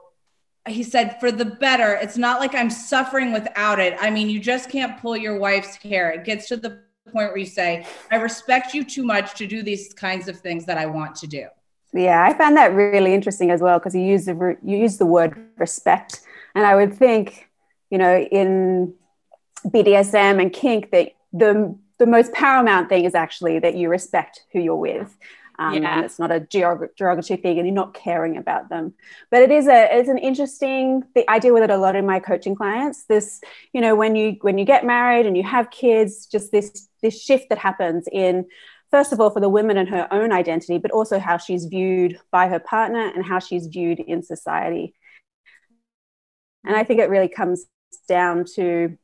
he 0.68 0.82
said 0.82 1.18
for 1.18 1.32
the 1.32 1.44
better. 1.44 1.94
It's 1.94 2.16
not 2.16 2.40
like 2.40 2.54
i'm 2.54 2.70
suffering 2.70 3.32
without 3.32 3.78
it. 3.78 3.96
I 4.00 4.10
mean 4.10 4.28
you 4.28 4.40
just 4.40 4.70
can't 4.70 5.00
pull 5.00 5.16
your 5.16 5.38
wife's 5.38 5.76
hair. 5.76 6.10
It 6.10 6.24
gets 6.24 6.48
to 6.48 6.56
the 6.56 6.80
point 7.12 7.30
where 7.30 7.36
you 7.36 7.46
say 7.46 7.84
i 8.10 8.16
respect 8.16 8.74
you 8.74 8.84
too 8.84 9.02
much 9.02 9.34
to 9.34 9.46
do 9.46 9.62
these 9.62 9.92
kinds 9.92 10.28
of 10.28 10.38
things 10.38 10.64
that 10.64 10.78
i 10.78 10.86
want 10.86 11.14
to 11.16 11.26
do. 11.26 11.46
Yeah 11.92 12.22
i 12.24 12.32
found 12.32 12.56
that 12.56 12.72
really 12.74 13.12
interesting 13.12 13.50
as 13.50 13.60
well 13.60 13.78
because 13.78 13.94
you 13.94 14.02
use 14.02 14.24
the 14.24 14.56
you 14.64 14.76
use 14.76 14.98
the 14.98 15.06
word 15.06 15.36
respect. 15.58 16.20
And 16.54 16.64
i 16.64 16.74
would 16.74 16.94
think 16.94 17.48
you 17.90 17.98
know 17.98 18.18
in 18.18 18.94
bdsm 19.66 20.40
and 20.40 20.52
kink 20.52 20.90
that 20.90 21.12
the 21.32 21.76
the 21.98 22.06
most 22.06 22.32
paramount 22.32 22.88
thing 22.88 23.04
is 23.04 23.14
actually 23.14 23.58
that 23.60 23.76
you 23.76 23.88
respect 23.88 24.42
who 24.52 24.60
you're 24.60 24.76
with 24.76 25.16
um, 25.58 25.74
yeah. 25.74 25.96
and 25.96 26.04
it's 26.04 26.18
not 26.18 26.30
a 26.30 26.40
derogatory 26.40 27.40
thing 27.40 27.58
and 27.58 27.66
you're 27.66 27.74
not 27.74 27.94
caring 27.94 28.36
about 28.36 28.68
them. 28.68 28.94
But 29.30 29.42
it 29.42 29.50
is 29.50 29.66
a 29.66 29.98
it's 29.98 30.08
an 30.08 30.18
interesting 30.18 31.04
the 31.14 31.24
i 31.28 31.38
deal 31.38 31.54
with 31.54 31.62
it 31.62 31.70
a 31.70 31.76
lot 31.76 31.96
in 31.96 32.06
my 32.06 32.20
coaching 32.20 32.54
clients. 32.54 33.04
This 33.04 33.40
you 33.72 33.80
know 33.80 33.94
when 33.94 34.16
you 34.16 34.36
when 34.40 34.58
you 34.58 34.64
get 34.64 34.84
married 34.84 35.26
and 35.26 35.36
you 35.36 35.42
have 35.42 35.70
kids 35.70 36.26
just 36.26 36.52
this 36.52 36.88
this 37.02 37.20
shift 37.20 37.48
that 37.50 37.58
happens 37.58 38.06
in 38.10 38.46
first 38.90 39.12
of 39.12 39.20
all 39.20 39.30
for 39.30 39.40
the 39.40 39.48
woman 39.48 39.76
and 39.76 39.88
her 39.88 40.08
own 40.10 40.32
identity 40.32 40.78
but 40.78 40.90
also 40.90 41.18
how 41.18 41.36
she's 41.36 41.66
viewed 41.66 42.18
by 42.30 42.48
her 42.48 42.58
partner 42.58 43.10
and 43.14 43.24
how 43.24 43.38
she's 43.38 43.66
viewed 43.66 44.00
in 44.00 44.22
society. 44.22 44.94
And 46.64 46.76
i 46.76 46.84
think 46.84 47.00
it 47.00 47.10
really 47.10 47.28
comes 47.28 47.66
down 48.08 48.44
to 48.54 48.96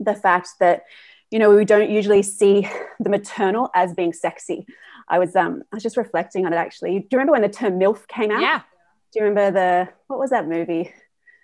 the 0.00 0.14
fact 0.14 0.48
that 0.60 0.84
you 1.30 1.38
know 1.38 1.54
we 1.54 1.64
don't 1.64 1.90
usually 1.90 2.22
see 2.22 2.68
the 3.00 3.10
maternal 3.10 3.70
as 3.74 3.94
being 3.94 4.12
sexy 4.12 4.66
I 5.08 5.18
was 5.18 5.36
um 5.36 5.62
I 5.72 5.76
was 5.76 5.82
just 5.82 5.96
reflecting 5.96 6.46
on 6.46 6.52
it 6.52 6.56
actually. 6.56 6.98
Do 6.98 7.08
you 7.12 7.18
remember 7.18 7.32
when 7.32 7.42
the 7.42 7.48
term 7.48 7.78
MILF 7.78 8.06
came 8.08 8.30
out? 8.30 8.40
Yeah. 8.40 8.62
Do 9.12 9.20
you 9.20 9.26
remember 9.26 9.50
the 9.58 9.88
what 10.08 10.18
was 10.18 10.30
that 10.30 10.48
movie? 10.48 10.92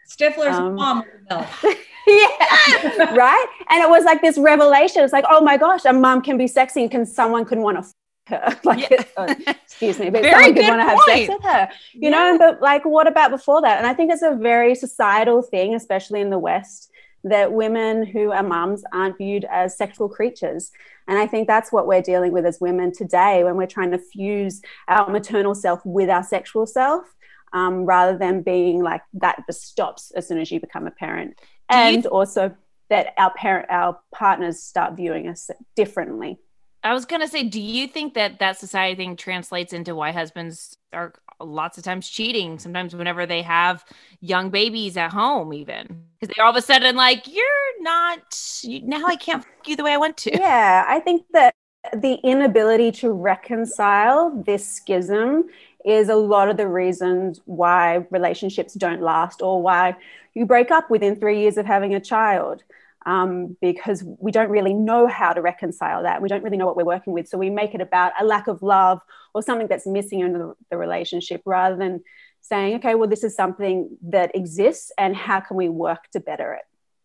Stifler's 0.08 0.56
um, 0.56 0.74
mom 0.74 1.04
milk. 1.30 1.46
yeah, 2.06 3.14
right. 3.14 3.46
And 3.70 3.82
it 3.82 3.88
was 3.88 4.04
like 4.04 4.20
this 4.20 4.36
revelation. 4.38 5.02
It's 5.02 5.12
like, 5.12 5.24
oh 5.28 5.40
my 5.40 5.56
gosh, 5.56 5.84
a 5.84 5.92
mom 5.92 6.22
can 6.22 6.36
be 6.36 6.46
sexy, 6.46 6.82
and 6.82 6.90
can 6.90 7.06
someone 7.06 7.44
can 7.44 7.62
want 7.62 7.78
to 7.78 7.80
f- 7.80 7.92
her? 8.28 8.60
like, 8.64 8.90
yeah. 8.90 9.02
oh, 9.16 9.26
excuse 9.46 9.98
me, 9.98 10.10
but 10.10 10.22
very 10.22 10.32
someone 10.32 10.54
could 10.54 10.68
want 10.68 10.80
to 10.80 10.84
have 10.84 10.98
sex 11.06 11.28
with 11.28 11.42
her. 11.42 11.68
You 11.92 12.00
yeah. 12.02 12.10
know, 12.10 12.38
but 12.38 12.60
like, 12.60 12.84
what 12.84 13.06
about 13.06 13.30
before 13.30 13.62
that? 13.62 13.78
And 13.78 13.86
I 13.86 13.94
think 13.94 14.12
it's 14.12 14.22
a 14.22 14.34
very 14.34 14.74
societal 14.74 15.42
thing, 15.42 15.74
especially 15.74 16.20
in 16.20 16.30
the 16.30 16.38
West, 16.38 16.90
that 17.24 17.52
women 17.52 18.04
who 18.04 18.32
are 18.32 18.42
mums 18.42 18.84
aren't 18.92 19.18
viewed 19.18 19.44
as 19.44 19.76
sexual 19.76 20.08
creatures. 20.08 20.72
And 21.12 21.20
I 21.20 21.26
think 21.26 21.46
that's 21.46 21.70
what 21.70 21.86
we're 21.86 22.00
dealing 22.00 22.32
with 22.32 22.46
as 22.46 22.58
women 22.58 22.90
today 22.90 23.44
when 23.44 23.56
we're 23.56 23.66
trying 23.66 23.90
to 23.90 23.98
fuse 23.98 24.62
our 24.88 25.10
maternal 25.10 25.54
self 25.54 25.84
with 25.84 26.08
our 26.08 26.22
sexual 26.22 26.64
self. 26.64 27.04
Um, 27.52 27.84
rather 27.84 28.16
than 28.16 28.40
being 28.40 28.82
like 28.82 29.02
that 29.12 29.44
just 29.46 29.66
stops 29.66 30.10
as 30.12 30.26
soon 30.26 30.38
as 30.38 30.50
you 30.50 30.58
become 30.58 30.86
a 30.86 30.90
parent 30.90 31.38
and 31.68 32.06
also 32.06 32.56
that 32.88 33.12
our 33.18 33.30
parent 33.34 33.66
our 33.68 33.98
partners 34.10 34.62
start 34.62 34.96
viewing 34.96 35.28
us 35.28 35.50
differently 35.76 36.38
I 36.82 36.94
was 36.94 37.04
gonna 37.04 37.28
say, 37.28 37.44
do 37.44 37.60
you 37.60 37.86
think 37.86 38.14
that 38.14 38.38
that 38.38 38.58
society 38.58 38.96
thing 38.96 39.16
translates 39.16 39.72
into 39.74 39.94
why 39.94 40.12
husbands 40.12 40.76
are 40.92 41.12
lots 41.42 41.78
of 41.78 41.84
times 41.84 42.08
cheating? 42.08 42.58
Sometimes 42.58 42.94
whenever 42.94 43.26
they 43.26 43.42
have 43.42 43.84
young 44.20 44.50
babies 44.50 44.96
at 44.96 45.12
home, 45.12 45.52
even 45.52 46.04
because 46.18 46.34
they're 46.34 46.44
all 46.44 46.50
of 46.50 46.56
a 46.56 46.62
sudden 46.62 46.96
like 46.96 47.26
you're 47.26 47.82
not 47.82 48.38
you, 48.62 48.80
now 48.82 49.04
I 49.06 49.16
can't 49.16 49.44
fuck 49.44 49.68
you 49.68 49.76
the 49.76 49.84
way 49.84 49.92
I 49.92 49.96
want 49.96 50.16
to. 50.18 50.36
Yeah, 50.38 50.84
I 50.86 51.00
think 51.00 51.24
that 51.32 51.54
the 51.92 52.14
inability 52.22 52.92
to 52.92 53.12
reconcile 53.12 54.30
this 54.46 54.66
schism 54.66 55.44
is 55.84 56.08
a 56.08 56.14
lot 56.14 56.48
of 56.48 56.56
the 56.56 56.68
reasons 56.68 57.40
why 57.46 58.06
relationships 58.10 58.74
don't 58.74 59.02
last 59.02 59.42
or 59.42 59.60
why 59.60 59.96
you 60.34 60.46
break 60.46 60.70
up 60.70 60.90
within 60.90 61.16
three 61.16 61.40
years 61.40 61.56
of 61.56 61.66
having 61.66 61.94
a 61.94 62.00
child 62.00 62.62
um, 63.06 63.56
because 63.60 64.04
we 64.18 64.32
don't 64.32 64.50
really 64.50 64.74
know 64.74 65.06
how 65.06 65.32
to 65.32 65.40
reconcile 65.40 66.02
that. 66.02 66.22
We 66.22 66.28
don't 66.28 66.42
really 66.42 66.56
know 66.56 66.66
what 66.66 66.76
we're 66.76 66.84
working 66.84 67.12
with. 67.12 67.28
So 67.28 67.38
we 67.38 67.50
make 67.50 67.74
it 67.74 67.80
about 67.80 68.12
a 68.20 68.24
lack 68.24 68.46
of 68.48 68.62
love 68.62 69.00
or 69.34 69.42
something 69.42 69.68
that's 69.68 69.86
missing 69.86 70.20
in 70.20 70.32
the, 70.32 70.54
the 70.70 70.76
relationship 70.76 71.42
rather 71.44 71.76
than 71.76 72.02
saying, 72.40 72.76
okay, 72.76 72.94
well, 72.94 73.08
this 73.08 73.24
is 73.24 73.34
something 73.34 73.96
that 74.02 74.34
exists 74.34 74.92
and 74.98 75.16
how 75.16 75.40
can 75.40 75.56
we 75.56 75.68
work 75.68 76.08
to 76.12 76.20
better 76.20 76.54
it? 76.54 76.62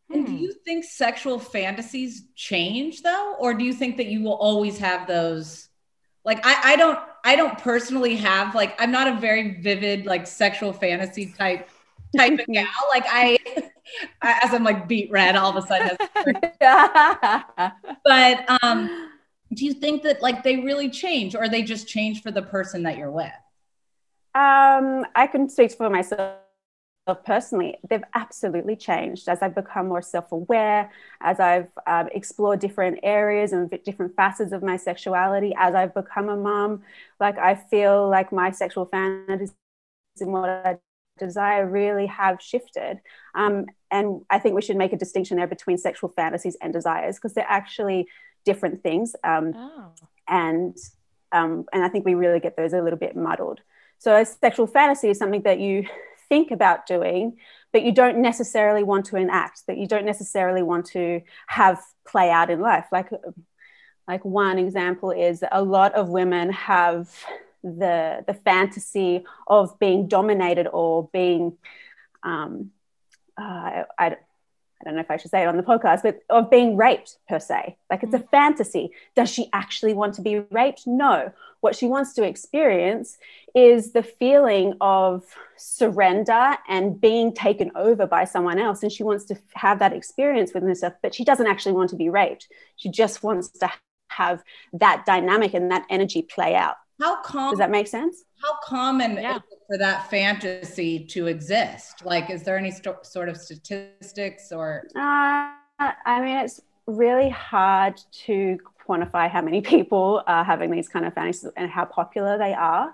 And 0.10 0.26
do 0.26 0.34
you 0.34 0.54
think 0.54 0.86
sexual 0.86 1.38
fantasies 1.38 2.24
change 2.34 3.02
though? 3.02 3.36
Or 3.40 3.54
do 3.54 3.66
you 3.66 3.74
think 3.74 3.98
that 3.98 4.08
you 4.08 4.24
will 4.24 4.36
always 4.36 4.78
have 4.78 5.06
those? 5.06 5.68
Like 6.24 6.46
I, 6.46 6.74
I 6.74 6.76
don't 6.78 7.00
I 7.26 7.36
don't 7.36 7.58
personally 7.58 8.16
have 8.16 8.56
like 8.56 8.82
I'm 8.82 8.92
not 8.92 9.08
a 9.10 9.20
very 9.20 9.60
vivid 9.60 10.06
like 10.06 10.26
sexual 10.26 10.72
fantasy 10.72 11.34
type 11.38 11.70
type 12.16 12.40
of 12.40 12.46
gal. 12.54 12.68
Like 12.90 13.06
I, 13.08 13.38
as 14.22 14.54
I'm 14.54 14.64
like 14.64 14.88
beat 14.88 15.12
red 15.12 15.36
all 15.36 15.56
of 15.56 15.64
a 15.64 15.68
sudden. 15.68 15.98
but 18.06 18.62
um, 18.64 19.10
do 19.54 19.66
you 19.66 19.74
think 19.74 20.04
that 20.04 20.22
like 20.22 20.44
they 20.44 20.58
really 20.58 20.90
change, 20.90 21.36
or 21.36 21.48
they 21.50 21.64
just 21.64 21.88
change 21.88 22.22
for 22.22 22.32
the 22.32 22.42
person 22.42 22.84
that 22.84 22.98
you're 22.98 23.12
with? 23.12 23.32
Um, 24.36 25.06
I 25.16 25.28
can 25.32 25.50
speak 25.50 25.72
for 25.72 25.90
myself 25.90 26.38
personally, 27.16 27.78
they've 27.90 28.04
absolutely 28.14 28.76
changed 28.76 29.30
as 29.30 29.42
I've 29.42 29.56
become 29.56 29.88
more 29.88 30.02
self 30.02 30.32
aware, 30.32 30.92
as 31.22 31.40
I've 31.40 31.70
um, 31.86 32.10
explored 32.12 32.60
different 32.60 33.00
areas 33.04 33.54
and 33.54 33.70
different 33.86 34.16
facets 34.16 34.52
of 34.52 34.64
my 34.64 34.78
sexuality, 34.78 35.54
as 35.58 35.74
I've 35.74 35.94
become 35.94 36.30
a 36.30 36.36
mom. 36.36 36.84
Like, 37.20 37.38
I 37.38 37.56
feel 37.56 38.10
like 38.10 38.32
my 38.32 38.52
sexual 38.52 38.86
fantasies 38.86 39.54
and 40.20 40.34
what 40.34 40.50
I 40.50 40.78
desire 41.18 41.68
really 41.68 42.06
have 42.08 42.42
shifted. 42.42 43.00
Um, 43.36 43.66
and 43.92 44.22
I 44.30 44.40
think 44.40 44.56
we 44.56 44.62
should 44.62 44.78
make 44.78 44.94
a 44.94 44.98
distinction 44.98 45.38
there 45.38 45.48
between 45.48 45.78
sexual 45.78 46.10
fantasies 46.10 46.58
and 46.62 46.74
desires 46.74 47.16
because 47.16 47.34
they're 47.34 47.46
actually 47.48 48.08
different 48.46 48.84
things. 48.84 49.16
Um, 49.24 49.54
oh. 49.56 49.92
And 50.28 50.78
um, 51.32 51.66
and 51.74 51.84
I 51.84 51.90
think 51.90 52.06
we 52.06 52.16
really 52.16 52.40
get 52.40 52.56
those 52.56 52.74
a 52.74 52.82
little 52.82 53.00
bit 53.00 53.16
muddled. 53.16 53.60
So 54.00 54.16
a 54.16 54.26
sexual 54.26 54.68
fantasy 54.68 55.10
is 55.10 55.18
something 55.18 55.42
that 55.42 55.60
you 55.60 55.86
think 56.30 56.52
about 56.52 56.86
doing, 56.86 57.38
but 57.74 57.84
you 57.84 57.92
don't 57.92 58.20
necessarily 58.20 58.84
want 58.84 59.06
to 59.08 59.18
enact, 59.18 59.68
that 59.68 59.78
you 59.78 59.88
don't 59.88 60.06
necessarily 60.06 60.64
want 60.64 60.86
to 60.88 61.22
have 61.48 61.82
play 62.06 62.30
out 62.30 62.50
in 62.50 62.62
life. 62.62 62.86
Like 62.92 63.10
like 64.08 64.24
one 64.24 64.58
example 64.58 65.12
is 65.12 65.44
a 65.52 65.62
lot 65.62 65.94
of 65.94 66.08
women 66.10 66.50
have 66.52 67.10
the 67.64 68.24
the 68.26 68.34
fantasy 68.34 69.24
of 69.48 69.78
being 69.80 70.08
dominated 70.08 70.68
or 70.68 71.10
being 71.12 71.58
um, 72.24 72.72
uh, 73.40 73.84
I, 73.98 74.18
I 74.80 74.84
don't 74.84 74.96
know 74.96 75.02
if 75.02 75.10
I 75.10 75.18
should 75.18 75.32
say 75.32 75.42
it 75.42 75.48
on 75.48 75.58
the 75.58 75.64
podcast, 75.64 76.04
but 76.04 76.20
of 76.30 76.52
being 76.52 76.78
raped 76.78 77.18
per 77.28 77.40
se. 77.40 77.78
Like 77.90 78.04
it's 78.04 78.14
a 78.14 78.20
mm. 78.20 78.30
fantasy. 78.30 78.92
Does 79.16 79.30
she 79.30 79.50
actually 79.54 79.94
want 79.94 80.16
to 80.16 80.22
be 80.22 80.40
raped? 80.52 80.86
No. 80.86 81.32
What 81.62 81.76
she 81.76 81.88
wants 81.88 82.14
to 82.14 82.24
experience 82.24 83.18
is 83.56 83.92
the 83.92 84.04
feeling 84.04 84.76
of 84.80 85.26
surrender 85.56 86.58
and 86.68 87.02
being 87.02 87.34
taken 87.34 87.72
over 87.76 88.06
by 88.06 88.26
someone 88.26 88.60
else. 88.60 88.84
And 88.84 88.92
she 88.92 89.04
wants 89.04 89.26
to 89.26 89.38
have 89.56 89.80
that 89.80 89.94
experience 89.94 90.54
with 90.54 90.62
herself, 90.64 90.94
but 91.02 91.16
she 91.16 91.26
doesn't 91.26 91.48
actually 91.48 91.74
want 91.74 91.90
to 91.90 91.96
be 91.96 92.10
raped. 92.10 92.48
She 92.76 92.90
just 92.90 93.24
wants 93.24 93.50
to 93.50 93.72
have 94.10 94.44
that 94.74 95.06
dynamic 95.08 95.56
and 95.56 95.72
that 95.72 95.86
energy 95.90 96.22
play 96.22 96.54
out. 96.56 96.76
How 97.00 97.22
common 97.22 97.52
does 97.52 97.60
that 97.60 97.72
make 97.72 97.88
sense? 97.88 98.24
How 98.42 98.58
common 98.64 99.18
yeah. 99.18 99.40
for 99.68 99.78
that 99.78 100.10
fantasy 100.10 101.06
to 101.06 101.28
exist? 101.28 102.06
Like, 102.06 102.30
is 102.30 102.44
there 102.44 102.58
any 102.58 102.72
st- 102.72 103.06
sort 103.06 103.30
of 103.30 103.38
statistics 103.38 104.52
or? 104.52 104.84
Uh, 104.96 105.52
I 105.80 106.22
mean, 106.22 106.38
it's 106.38 106.60
really 106.88 107.30
hard 107.30 108.02
to 108.26 108.58
quantify 108.88 109.30
how 109.30 109.42
many 109.42 109.62
people 109.62 110.24
are 110.26 110.44
having 110.44 110.72
these 110.72 110.90
kind 110.90 111.06
of 111.06 111.14
fantasies 111.14 111.52
and 111.56 111.70
how 111.70 111.86
popular 111.86 112.38
they 112.38 112.54
are. 112.54 112.94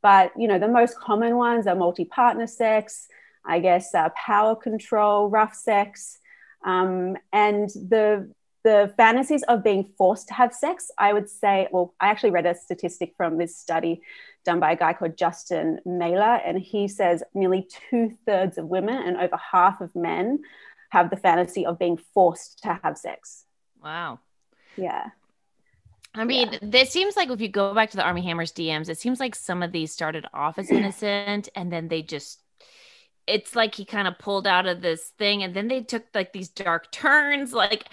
But 0.00 0.32
you 0.36 0.48
know, 0.48 0.58
the 0.58 0.68
most 0.68 0.98
common 0.98 1.36
ones 1.36 1.66
are 1.66 1.76
multi-partner 1.76 2.46
sex, 2.46 3.08
I 3.44 3.60
guess, 3.60 3.94
uh, 3.94 4.08
power 4.10 4.56
control, 4.56 5.28
rough 5.28 5.54
sex, 5.54 6.18
um, 6.64 7.16
and 7.32 7.68
the 7.68 8.32
the 8.64 8.92
fantasies 8.96 9.42
of 9.44 9.64
being 9.64 9.90
forced 9.98 10.28
to 10.28 10.34
have 10.34 10.54
sex, 10.54 10.90
I 10.98 11.12
would 11.12 11.28
say, 11.28 11.68
well, 11.72 11.94
I 12.00 12.08
actually 12.08 12.30
read 12.30 12.46
a 12.46 12.54
statistic 12.54 13.14
from 13.16 13.38
this 13.38 13.56
study 13.56 14.02
done 14.44 14.60
by 14.60 14.72
a 14.72 14.76
guy 14.76 14.92
called 14.92 15.16
Justin 15.16 15.80
Lehmiller, 15.86 16.40
and 16.44 16.58
he 16.58 16.88
says 16.88 17.22
nearly 17.34 17.68
two 17.90 18.16
thirds 18.26 18.58
of 18.58 18.66
women 18.66 18.96
and 18.96 19.16
over 19.16 19.36
half 19.36 19.80
of 19.80 19.94
men 19.94 20.40
have 20.90 21.10
the 21.10 21.16
fantasy 21.16 21.64
of 21.64 21.78
being 21.78 21.98
forced 22.14 22.62
to 22.62 22.78
have 22.82 22.98
sex. 22.98 23.44
Wow. 23.82 24.20
Yeah. 24.76 25.10
I 26.14 26.24
mean, 26.24 26.50
yeah. 26.52 26.58
this 26.60 26.90
seems 26.90 27.16
like 27.16 27.30
if 27.30 27.40
you 27.40 27.48
go 27.48 27.74
back 27.74 27.90
to 27.90 27.96
the 27.96 28.04
Armie 28.04 28.22
Hammers 28.22 28.52
DMs, 28.52 28.88
it 28.88 28.98
seems 28.98 29.18
like 29.18 29.34
some 29.34 29.62
of 29.62 29.72
these 29.72 29.92
started 29.92 30.26
off 30.34 30.58
as 30.58 30.70
innocent 30.70 31.48
and 31.54 31.72
then 31.72 31.88
they 31.88 32.02
just 32.02 32.40
it's 33.26 33.54
like 33.54 33.74
he 33.74 33.84
kind 33.84 34.08
of 34.08 34.18
pulled 34.18 34.46
out 34.46 34.66
of 34.66 34.82
this 34.82 35.12
thing 35.18 35.42
and 35.42 35.54
then 35.54 35.68
they 35.68 35.80
took 35.80 36.04
like 36.12 36.32
these 36.32 36.48
dark 36.48 36.90
turns 36.90 37.52
like 37.52 37.86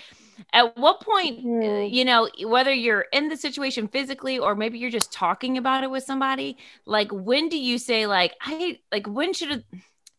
at 0.54 0.78
what 0.78 1.02
point 1.02 1.46
mm. 1.46 1.92
you 1.92 2.06
know 2.06 2.30
whether 2.46 2.74
you're 2.74 3.06
in 3.14 3.28
the 3.28 3.38
situation 3.38 3.88
physically 3.88 4.40
or 4.40 4.56
maybe 4.56 4.78
you're 4.78 4.90
just 4.90 5.12
talking 5.12 5.58
about 5.58 5.84
it 5.84 5.92
with 5.92 6.04
somebody 6.04 6.58
like 6.86 7.12
when 7.12 7.50
do 7.50 7.58
you 7.58 7.78
say 7.78 8.06
like 8.06 8.34
i 8.42 8.80
like 8.92 9.08
when 9.08 9.34
should 9.34 9.52
it 9.52 9.64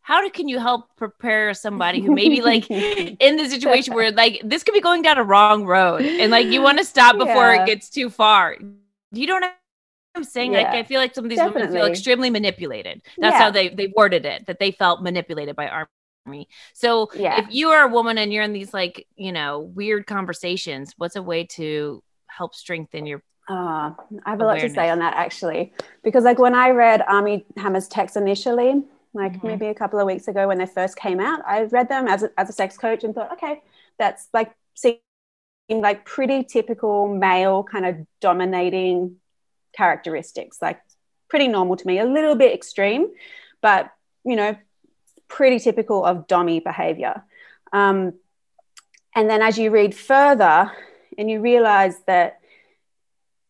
how 0.02 0.20
do, 0.22 0.30
can 0.30 0.48
you 0.48 0.58
help 0.58 0.96
prepare 0.96 1.54
somebody 1.54 2.00
who 2.00 2.12
maybe 2.12 2.40
like 2.40 2.68
in 2.70 3.36
the 3.36 3.48
situation 3.48 3.94
where 3.94 4.10
like 4.10 4.40
this 4.44 4.62
could 4.62 4.72
be 4.72 4.80
going 4.80 5.02
down 5.02 5.18
a 5.18 5.24
wrong 5.24 5.64
road 5.64 6.02
and 6.02 6.30
like 6.30 6.46
you 6.46 6.62
want 6.62 6.78
to 6.78 6.84
stop 6.84 7.16
before 7.16 7.52
yeah. 7.52 7.62
it 7.62 7.66
gets 7.66 7.88
too 7.90 8.10
far 8.10 8.56
you 9.12 9.26
don't 9.26 9.42
have 9.42 9.54
I'm 10.14 10.24
saying 10.24 10.52
yeah, 10.52 10.62
like 10.62 10.74
I 10.74 10.82
feel 10.82 11.00
like 11.00 11.14
some 11.14 11.24
of 11.24 11.28
these 11.28 11.38
definitely. 11.38 11.68
women 11.68 11.74
feel 11.76 11.86
extremely 11.86 12.30
manipulated. 12.30 13.00
That's 13.18 13.34
yeah. 13.34 13.38
how 13.38 13.50
they 13.50 13.68
they 13.68 13.92
worded 13.96 14.26
it 14.26 14.46
that 14.46 14.58
they 14.58 14.72
felt 14.72 15.02
manipulated 15.02 15.54
by 15.54 15.68
our 15.68 15.88
me. 16.26 16.48
So 16.74 17.10
yeah. 17.14 17.40
if 17.40 17.46
you 17.50 17.70
are 17.70 17.88
a 17.88 17.92
woman 17.92 18.18
and 18.18 18.32
you're 18.32 18.42
in 18.42 18.52
these 18.52 18.74
like, 18.74 19.06
you 19.16 19.32
know, 19.32 19.60
weird 19.60 20.06
conversations, 20.06 20.94
what's 20.96 21.16
a 21.16 21.22
way 21.22 21.44
to 21.44 22.02
help 22.26 22.54
strengthen 22.54 23.06
your 23.06 23.22
uh, 23.48 23.90
I 24.26 24.30
have 24.30 24.40
a 24.40 24.44
lot 24.44 24.60
to 24.60 24.70
say 24.70 24.90
on 24.90 25.00
that 25.00 25.14
actually, 25.16 25.72
because 26.04 26.22
like 26.22 26.38
when 26.38 26.54
I 26.54 26.70
read 26.70 27.02
Armie 27.08 27.44
Hammer's 27.56 27.88
text 27.88 28.16
initially, 28.16 28.84
like 29.12 29.32
mm-hmm. 29.32 29.46
maybe 29.48 29.66
a 29.66 29.74
couple 29.74 29.98
of 29.98 30.06
weeks 30.06 30.28
ago 30.28 30.46
when 30.46 30.58
they 30.58 30.66
first 30.66 30.96
came 30.96 31.18
out, 31.18 31.40
I 31.44 31.62
read 31.64 31.88
them 31.88 32.06
as 32.06 32.22
a, 32.22 32.30
as 32.38 32.48
a 32.48 32.52
sex 32.52 32.78
coach 32.78 33.02
and 33.02 33.12
thought, 33.12 33.32
okay, 33.32 33.60
that's 33.98 34.28
like 34.32 34.52
seemed 34.74 35.00
like 35.68 36.04
pretty 36.04 36.44
typical 36.44 37.08
male 37.08 37.64
kind 37.64 37.86
of 37.86 37.96
dominating 38.20 39.16
characteristics, 39.76 40.58
like 40.62 40.80
pretty 41.28 41.48
normal 41.48 41.76
to 41.76 41.86
me, 41.88 41.98
a 41.98 42.04
little 42.04 42.36
bit 42.36 42.54
extreme, 42.54 43.08
but 43.60 43.90
you 44.24 44.36
know, 44.36 44.56
pretty 45.30 45.58
typical 45.58 46.04
of 46.04 46.26
dommy 46.26 46.62
behavior. 46.62 47.24
Um, 47.72 48.14
and 49.14 49.30
then 49.30 49.40
as 49.40 49.56
you 49.56 49.70
read 49.70 49.94
further 49.94 50.70
and 51.16 51.30
you 51.30 51.40
realize 51.40 51.96
that, 52.06 52.40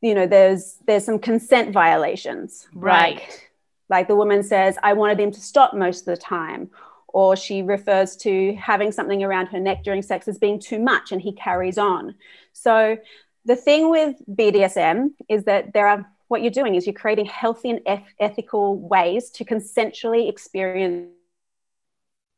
you 0.00 0.14
know, 0.14 0.26
there's 0.26 0.76
there's 0.86 1.04
some 1.04 1.18
consent 1.18 1.72
violations. 1.72 2.68
Right. 2.72 3.16
Like, 3.16 3.50
like 3.88 4.08
the 4.08 4.16
woman 4.16 4.42
says, 4.42 4.78
I 4.82 4.92
wanted 4.92 5.18
him 5.18 5.32
to 5.32 5.40
stop 5.40 5.74
most 5.74 6.00
of 6.00 6.06
the 6.06 6.16
time. 6.16 6.70
Or 7.12 7.34
she 7.34 7.62
refers 7.62 8.14
to 8.18 8.54
having 8.54 8.92
something 8.92 9.24
around 9.24 9.46
her 9.46 9.58
neck 9.58 9.82
during 9.82 10.00
sex 10.00 10.28
as 10.28 10.38
being 10.38 10.60
too 10.60 10.78
much 10.78 11.10
and 11.10 11.20
he 11.20 11.32
carries 11.32 11.76
on. 11.76 12.14
So 12.52 12.98
the 13.44 13.56
thing 13.56 13.90
with 13.90 14.14
BDSM 14.30 15.10
is 15.28 15.42
that 15.44 15.72
there 15.72 15.88
are 15.88 16.08
what 16.28 16.42
you're 16.42 16.52
doing 16.52 16.76
is 16.76 16.86
you're 16.86 16.94
creating 16.94 17.26
healthy 17.26 17.70
and 17.70 17.80
eth- 17.84 18.14
ethical 18.20 18.78
ways 18.78 19.30
to 19.30 19.44
consensually 19.44 20.28
experience 20.28 21.10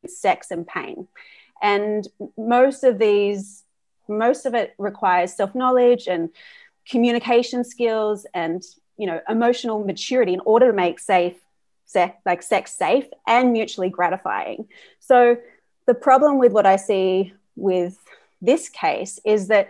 sex 0.07 0.51
and 0.51 0.67
pain. 0.67 1.09
And 1.63 2.07
most 2.37 2.83
of 2.83 2.99
these, 2.99 3.63
most 4.09 4.47
of 4.47 4.55
it 4.55 4.75
requires 4.79 5.35
self 5.35 5.55
knowledge 5.55 6.07
and 6.07 6.31
communication 6.89 7.65
skills 7.65 8.27
and 8.35 8.63
you 8.97 9.07
know 9.07 9.21
emotional 9.29 9.85
maturity 9.85 10.33
in 10.35 10.41
order 10.41 10.67
to 10.67 10.73
make 10.73 10.99
safe 10.99 11.37
sex 11.85 12.17
like 12.27 12.43
sex 12.43 12.73
safe 12.73 13.07
and 13.27 13.53
mutually 13.53 13.89
gratifying 13.89 14.67
so 14.99 15.37
the 15.87 15.95
problem 15.95 16.39
with 16.39 16.53
what 16.53 16.67
i 16.67 16.77
see 16.77 17.33
with 17.57 17.99
this 18.41 18.69
case 18.69 19.21
is 19.25 19.49
that 19.49 19.69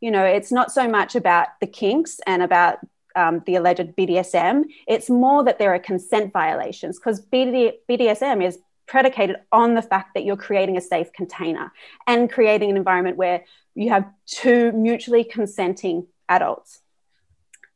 you 0.00 0.10
know 0.10 0.24
it's 0.24 0.50
not 0.50 0.72
so 0.72 0.88
much 0.88 1.14
about 1.14 1.48
the 1.60 1.66
kinks 1.66 2.20
and 2.26 2.42
about 2.42 2.78
um, 3.16 3.42
the 3.46 3.54
alleged 3.54 3.94
bdsm 3.96 4.64
it's 4.88 5.10
more 5.10 5.44
that 5.44 5.58
there 5.58 5.72
are 5.74 5.78
consent 5.78 6.32
violations 6.32 6.98
because 6.98 7.20
BD, 7.20 7.74
bdsm 7.88 8.44
is 8.44 8.58
predicated 8.86 9.36
on 9.52 9.74
the 9.74 9.82
fact 9.82 10.14
that 10.14 10.24
you're 10.24 10.36
creating 10.36 10.76
a 10.76 10.80
safe 10.80 11.12
container 11.12 11.72
and 12.06 12.30
creating 12.30 12.70
an 12.70 12.76
environment 12.76 13.16
where 13.16 13.44
you 13.74 13.90
have 13.90 14.06
two 14.26 14.72
mutually 14.72 15.24
consenting 15.24 16.06
adults. 16.28 16.80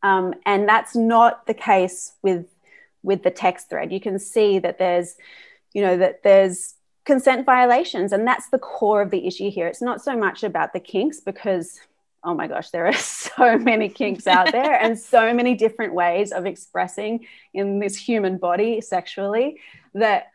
Um, 0.03 0.35
and 0.47 0.69
that's 0.69 0.95
not 0.95 1.47
the 1.47 1.55
case 1.55 2.13
with 2.23 2.47
with 3.03 3.23
the 3.23 3.31
text 3.31 3.71
thread. 3.71 3.93
You 3.93 4.01
can 4.01 4.19
see 4.19 4.59
that 4.59 4.79
there's, 4.79 5.17
you 5.73 5.83
know, 5.83 5.97
that 5.97 6.23
there's 6.25 6.75
consent 7.05 7.47
violations, 7.47 8.13
and 8.13 8.27
that's 8.27 8.49
the 8.51 8.59
core 8.59 9.01
of 9.03 9.11
the 9.11 9.27
issue 9.27 9.51
here. 9.51 9.67
It's 9.67 9.83
not 9.83 10.03
so 10.03 10.17
much 10.17 10.43
about 10.43 10.73
the 10.73 10.81
kinks 10.81 11.21
because 11.21 11.81
oh 12.25 12.35
my 12.35 12.47
gosh, 12.47 12.71
there 12.71 12.87
are 12.87 12.93
so 12.95 13.59
many 13.59 13.89
kinks 13.89 14.27
out 14.27 14.53
there 14.53 14.75
and 14.81 14.99
so 15.15 15.33
many 15.33 15.55
different 15.55 15.95
ways 15.95 16.33
of 16.33 16.47
expressing 16.47 17.27
in 17.55 17.79
this 17.79 17.97
human 17.97 18.39
body 18.39 18.81
sexually 18.81 19.61
that 19.95 20.29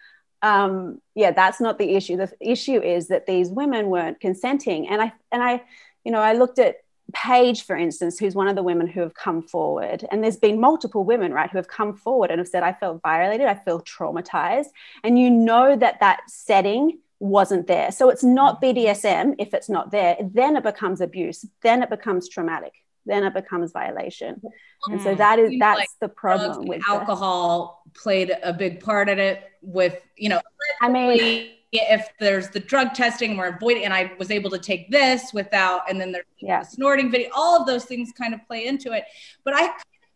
um, 0.44 1.02
yeah, 1.16 1.32
that's 1.32 1.62
not 1.62 1.80
the 1.80 1.96
issue. 1.96 2.18
The 2.18 2.32
issue 2.40 2.82
is 2.82 3.08
that 3.08 3.26
these 3.26 3.50
women 3.50 3.88
weren't 3.88 4.20
consenting. 4.20 4.88
And 4.90 5.02
I 5.02 5.14
and 5.32 5.42
I, 5.42 5.64
you 6.04 6.12
know, 6.12 6.20
I 6.20 6.34
looked 6.34 6.60
at 6.60 6.76
Paige, 7.14 7.64
for 7.64 7.78
instance, 7.78 8.20
who's 8.20 8.36
one 8.36 8.50
of 8.50 8.56
the 8.56 8.64
women 8.64 8.88
who 8.88 9.00
have 9.00 9.14
come 9.14 9.42
forward, 9.42 10.06
and 10.12 10.22
there's 10.22 10.38
been 10.38 10.60
multiple 10.60 11.06
women, 11.06 11.32
right, 11.32 11.50
who 11.50 11.58
have 11.58 11.70
come 11.70 11.96
forward 11.96 12.30
and 12.30 12.40
have 12.40 12.48
said, 12.48 12.62
"I 12.62 12.74
felt 12.74 13.02
violated, 13.02 13.48
I 13.48 13.56
feel 13.56 13.82
traumatized," 13.82 14.68
and 15.04 15.18
you 15.18 15.30
know 15.30 15.78
that 15.78 16.02
that 16.02 16.30
setting 16.30 17.00
wasn't 17.20 17.68
there. 17.68 17.90
So 17.92 18.10
it's 18.10 18.24
not 18.24 18.62
BDSM 18.62 19.36
if 19.40 19.54
it's 19.54 19.70
not 19.70 19.92
there. 19.92 20.18
Then 20.22 20.58
it 20.58 20.64
becomes 20.64 21.00
abuse. 21.00 21.46
Then 21.62 21.82
it 21.82 21.90
becomes 21.90 22.28
traumatic. 22.28 22.74
Then 23.06 23.24
it 23.24 23.34
becomes 23.34 23.72
violation. 23.72 24.42
And 24.88 25.02
so 25.02 25.14
mm. 25.14 25.18
that 25.18 25.40
is 25.40 25.54
that's 25.58 25.80
like 25.80 25.90
the 26.02 26.10
problem 26.10 26.68
with 26.68 26.82
alcohol 26.88 27.82
the, 27.83 27.83
played 27.94 28.32
a 28.44 28.54
big 28.54 28.80
part 28.80 29.10
in 29.10 29.20
it 29.20 29.52
with, 29.62 30.02
you 30.18 30.30
know, 30.30 30.42
I 30.82 30.90
mean 30.90 31.50
if 31.72 32.08
there's 32.20 32.50
the 32.50 32.60
drug 32.60 32.94
testing 32.94 33.36
we're 33.36 33.48
avoiding 33.48 33.84
and 33.84 33.94
I 33.94 34.12
was 34.20 34.30
able 34.30 34.52
to 34.52 34.60
take 34.60 34.92
this 34.92 35.34
without 35.34 35.90
and 35.90 36.00
then 36.00 36.12
there's 36.12 36.26
yeah. 36.40 36.60
the 36.60 36.66
snorting 36.66 37.10
video, 37.10 37.30
all 37.36 37.60
of 37.60 37.66
those 37.66 37.86
things 37.86 38.12
kind 38.16 38.34
of 38.34 38.46
play 38.46 38.68
into 38.68 38.94
it. 38.94 39.06
But 39.44 39.56
I 39.56 39.74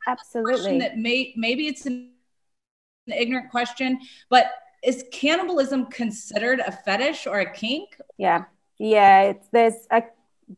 absolutely 0.07 0.79
that 0.79 0.97
may 0.97 1.33
maybe 1.35 1.67
it's 1.67 1.85
an 1.87 2.11
ignorant 3.07 3.49
question, 3.49 3.99
but 4.29 4.51
is 4.83 5.03
cannibalism 5.11 5.87
considered 5.87 6.59
a 6.59 6.71
fetish 6.71 7.25
or 7.25 7.39
a 7.39 7.51
kink? 7.51 7.99
Yeah. 8.17 8.45
Yeah, 8.77 9.21
it's, 9.21 9.47
there's 9.49 9.87
a, 9.89 10.03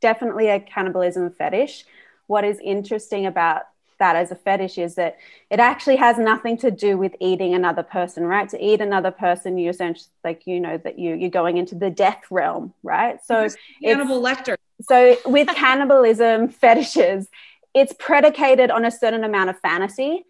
definitely 0.02 0.50
a 0.50 0.60
cannibalism 0.60 1.32
fetish. 1.32 1.86
What 2.28 2.44
is 2.44 2.60
interesting 2.62 3.26
about 3.26 3.64
that 4.00 4.16
as 4.16 4.32
a 4.32 4.36
fetish 4.36 4.78
is 4.78 4.96
that 4.96 5.18
it 5.50 5.60
actually 5.60 5.98
has 5.98 6.18
nothing 6.18 6.58
to 6.58 6.72
do 6.72 6.98
with 6.98 7.16
eating 7.20 7.54
another 7.54 7.84
person, 7.84 8.26
right? 8.26 8.50
To 8.50 8.64
eat 8.64 8.82
another 8.82 9.12
person, 9.12 9.58
you 9.58 9.70
essentially 9.70 10.10
like 10.24 10.48
you 10.48 10.60
know 10.60 10.78
that 10.78 10.98
you 10.98 11.16
you're 11.16 11.30
going 11.30 11.58
into 11.58 11.76
the 11.76 11.90
death 11.90 12.24
realm, 12.32 12.74
right? 12.82 13.20
So 13.24 13.48
Hannibal 13.84 14.22
Lecter. 14.22 14.56
So 14.82 15.18
with 15.26 15.48
cannibalism 15.50 16.50
fetishes, 16.62 17.28
it's 17.74 17.94
predicated 18.00 18.72
on 18.72 18.86
a 18.86 18.92
certain 18.92 19.24
amount 19.24 19.50
of 19.50 19.60
fantasy, 19.60 20.26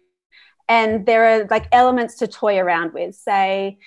and 0.68 1.06
there 1.06 1.24
are 1.26 1.44
like 1.44 1.66
elements 1.72 2.16
to 2.16 2.26
toy 2.26 2.58
around 2.58 2.92
with. 2.92 3.14
Say, 3.14 3.78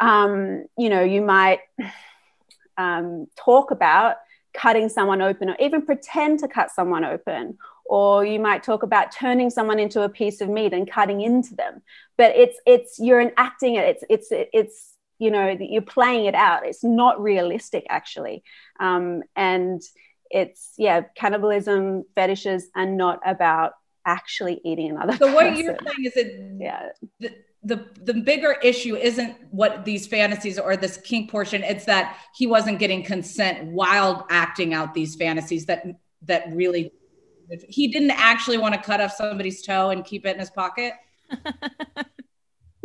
um, 0.00 0.66
you 0.76 0.88
know, 0.88 1.02
you 1.02 1.22
might 1.22 1.60
um, 2.76 3.26
talk 3.36 3.70
about 3.70 4.16
cutting 4.54 4.88
someone 4.88 5.20
open 5.20 5.50
or 5.50 5.56
even 5.58 5.84
pretend 5.84 6.38
to 6.38 6.48
cut 6.48 6.70
someone 6.70 7.04
open 7.04 7.58
or 7.84 8.24
you 8.24 8.40
might 8.40 8.62
talk 8.62 8.82
about 8.82 9.12
turning 9.12 9.50
someone 9.50 9.78
into 9.78 10.02
a 10.02 10.08
piece 10.08 10.40
of 10.40 10.48
meat 10.48 10.72
and 10.72 10.90
cutting 10.90 11.20
into 11.20 11.54
them. 11.54 11.82
But 12.16 12.36
it's 12.36 12.58
it's 12.66 12.98
you're 12.98 13.20
enacting 13.20 13.74
it. 13.76 13.84
It's 13.84 14.04
it's 14.08 14.48
it's 14.52 14.94
you 15.18 15.30
know 15.30 15.56
you're 15.60 15.82
playing 15.82 16.26
it 16.26 16.34
out. 16.34 16.66
It's 16.66 16.84
not 16.84 17.20
realistic 17.20 17.86
actually. 17.88 18.42
Um, 18.80 19.22
and 19.36 19.82
it's 20.30 20.72
yeah 20.78 21.02
cannibalism 21.14 22.04
fetishes 22.14 22.68
are 22.74 22.86
not 22.86 23.20
about 23.24 23.72
actually 24.06 24.60
eating 24.64 24.90
another 24.90 25.16
so 25.16 25.32
what 25.32 25.48
person. 25.48 25.64
you're 25.64 25.76
saying 25.86 26.04
is 26.04 26.14
that 26.14 26.56
yeah. 26.60 26.88
the, 27.20 27.34
the 27.62 27.86
the 28.02 28.14
bigger 28.14 28.52
issue 28.62 28.96
isn't 28.96 29.36
what 29.50 29.84
these 29.84 30.06
fantasies 30.06 30.58
or 30.58 30.76
this 30.76 30.98
kink 30.98 31.30
portion. 31.30 31.62
It's 31.62 31.86
that 31.86 32.18
he 32.34 32.46
wasn't 32.46 32.78
getting 32.78 33.02
consent 33.02 33.72
while 33.72 34.26
acting 34.28 34.74
out 34.74 34.92
these 34.94 35.14
fantasies 35.16 35.66
that 35.66 35.84
that 36.22 36.52
really 36.52 36.92
he 37.68 37.88
didn't 37.88 38.12
actually 38.12 38.58
want 38.58 38.74
to 38.74 38.80
cut 38.80 39.00
off 39.00 39.12
somebody's 39.12 39.62
toe 39.62 39.90
and 39.90 40.04
keep 40.04 40.26
it 40.26 40.34
in 40.34 40.40
his 40.40 40.50
pocket? 40.50 40.94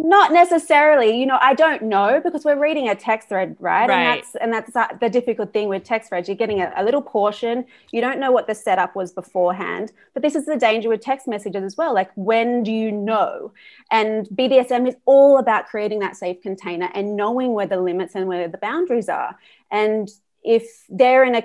Not 0.02 0.32
necessarily. 0.32 1.20
You 1.20 1.26
know, 1.26 1.38
I 1.42 1.54
don't 1.54 1.84
know 1.84 2.22
because 2.24 2.46
we're 2.46 2.58
reading 2.58 2.88
a 2.88 2.96
text 2.96 3.28
thread, 3.28 3.58
right? 3.60 3.90
Right. 3.90 4.00
And 4.00 4.08
that's 4.08 4.36
and 4.36 4.54
that's 4.54 4.76
uh, 4.76 4.88
the 5.02 5.10
difficult 5.10 5.52
thing 5.52 5.68
with 5.68 5.84
text 5.84 6.08
threads. 6.08 6.30
You're 6.30 6.38
getting 6.38 6.62
a, 6.62 6.72
a 6.78 6.86
little 6.86 7.02
portion. 7.02 7.66
You 7.92 8.00
don't 8.00 8.18
know 8.18 8.32
what 8.32 8.48
the 8.48 8.56
setup 8.56 8.96
was 8.96 9.12
beforehand. 9.12 9.92
But 10.14 10.24
this 10.24 10.36
is 10.36 10.46
the 10.46 10.56
danger 10.56 10.88
with 10.88 11.02
text 11.02 11.28
messages 11.28 11.64
as 11.64 11.76
well. 11.76 11.94
Like, 11.94 12.12
when 12.16 12.64
do 12.64 12.72
you 12.72 12.94
know? 12.94 13.52
And 13.92 14.26
BDSM 14.30 14.88
is 14.88 14.96
all 15.06 15.38
about 15.38 15.68
creating 15.68 16.00
that 16.00 16.16
safe 16.16 16.42
container 16.42 16.90
and 16.94 17.18
knowing 17.18 17.52
where 17.52 17.68
the 17.68 17.82
limits 17.82 18.16
and 18.16 18.26
where 18.26 18.48
the 18.48 18.58
boundaries 18.58 19.10
are. 19.10 19.38
And 19.70 20.10
if 20.44 20.86
they're 20.88 21.26
in 21.26 21.36
a 21.36 21.42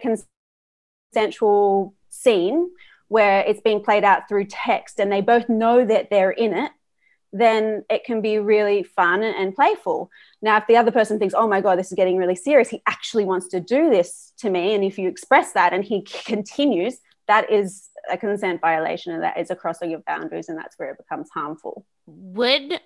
consensual 1.13 1.93
scene 2.09 2.71
where 3.09 3.41
it's 3.41 3.61
being 3.61 3.83
played 3.83 4.05
out 4.05 4.29
through 4.29 4.47
text 4.47 4.99
and 4.99 5.13
they 5.13 5.21
both 5.21 5.49
know 5.49 5.85
that 5.85 6.11
they're 6.11 6.31
in 6.31 6.55
it, 6.55 6.73
then 7.33 7.85
it 7.91 8.05
can 8.05 8.21
be 8.21 8.39
really 8.39 8.85
fun 8.85 9.23
and 9.23 9.55
playful. 9.55 10.09
Now, 10.41 10.57
if 10.57 10.67
the 10.69 10.77
other 10.77 10.93
person 10.93 11.19
thinks, 11.19 11.35
oh 11.37 11.49
my 11.49 11.61
God, 11.61 11.79
this 11.79 11.89
is 11.91 11.97
getting 11.97 12.17
really 12.17 12.37
serious, 12.37 12.69
he 12.69 12.81
actually 12.87 13.25
wants 13.25 13.49
to 13.49 13.61
do 13.61 13.91
this 13.91 14.33
to 14.39 14.51
me. 14.51 14.75
And 14.75 14.85
if 14.85 14.99
you 14.99 15.09
express 15.09 15.53
that 15.53 15.73
and 15.73 15.85
he 15.85 16.03
continues, 16.25 16.99
that 17.27 17.51
is 17.51 17.89
a 18.11 18.17
consent 18.17 18.61
violation 18.61 19.13
and 19.13 19.23
that 19.23 19.39
is 19.39 19.51
a 19.51 19.57
crossing 19.57 19.95
of 19.95 20.05
boundaries 20.05 20.49
and 20.49 20.57
that's 20.57 20.79
where 20.79 20.91
it 20.91 20.99
becomes 20.99 21.29
harmful. 21.31 21.85
Would 22.07 22.81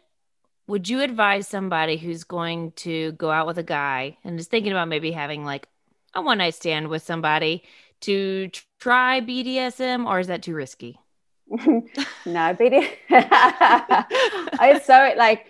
would 0.67 0.89
you 0.89 1.01
advise 1.01 1.49
somebody 1.49 1.97
who's 1.97 2.25
going 2.25 2.73
to 2.73 3.13
go 3.13 3.31
out 3.31 3.47
with 3.47 3.57
a 3.57 3.63
guy 3.63 4.19
and 4.23 4.39
is 4.39 4.49
thinking 4.49 4.71
about 4.71 4.87
maybe 4.87 5.11
having 5.11 5.43
like 5.43 5.67
a 6.15 6.21
one 6.21 6.39
night 6.39 6.55
stand 6.55 6.89
with 6.89 7.03
somebody 7.03 7.65
to 8.03 8.51
try 8.81 9.21
BDSM 9.21 10.07
or 10.07 10.21
is 10.21 10.27
that 10.29 10.43
too 10.43 10.55
risky? 10.55 10.99
no, 11.51 11.85
BDSM. 12.27 12.89
it's 14.61 14.87
so 14.87 15.13
like, 15.17 15.47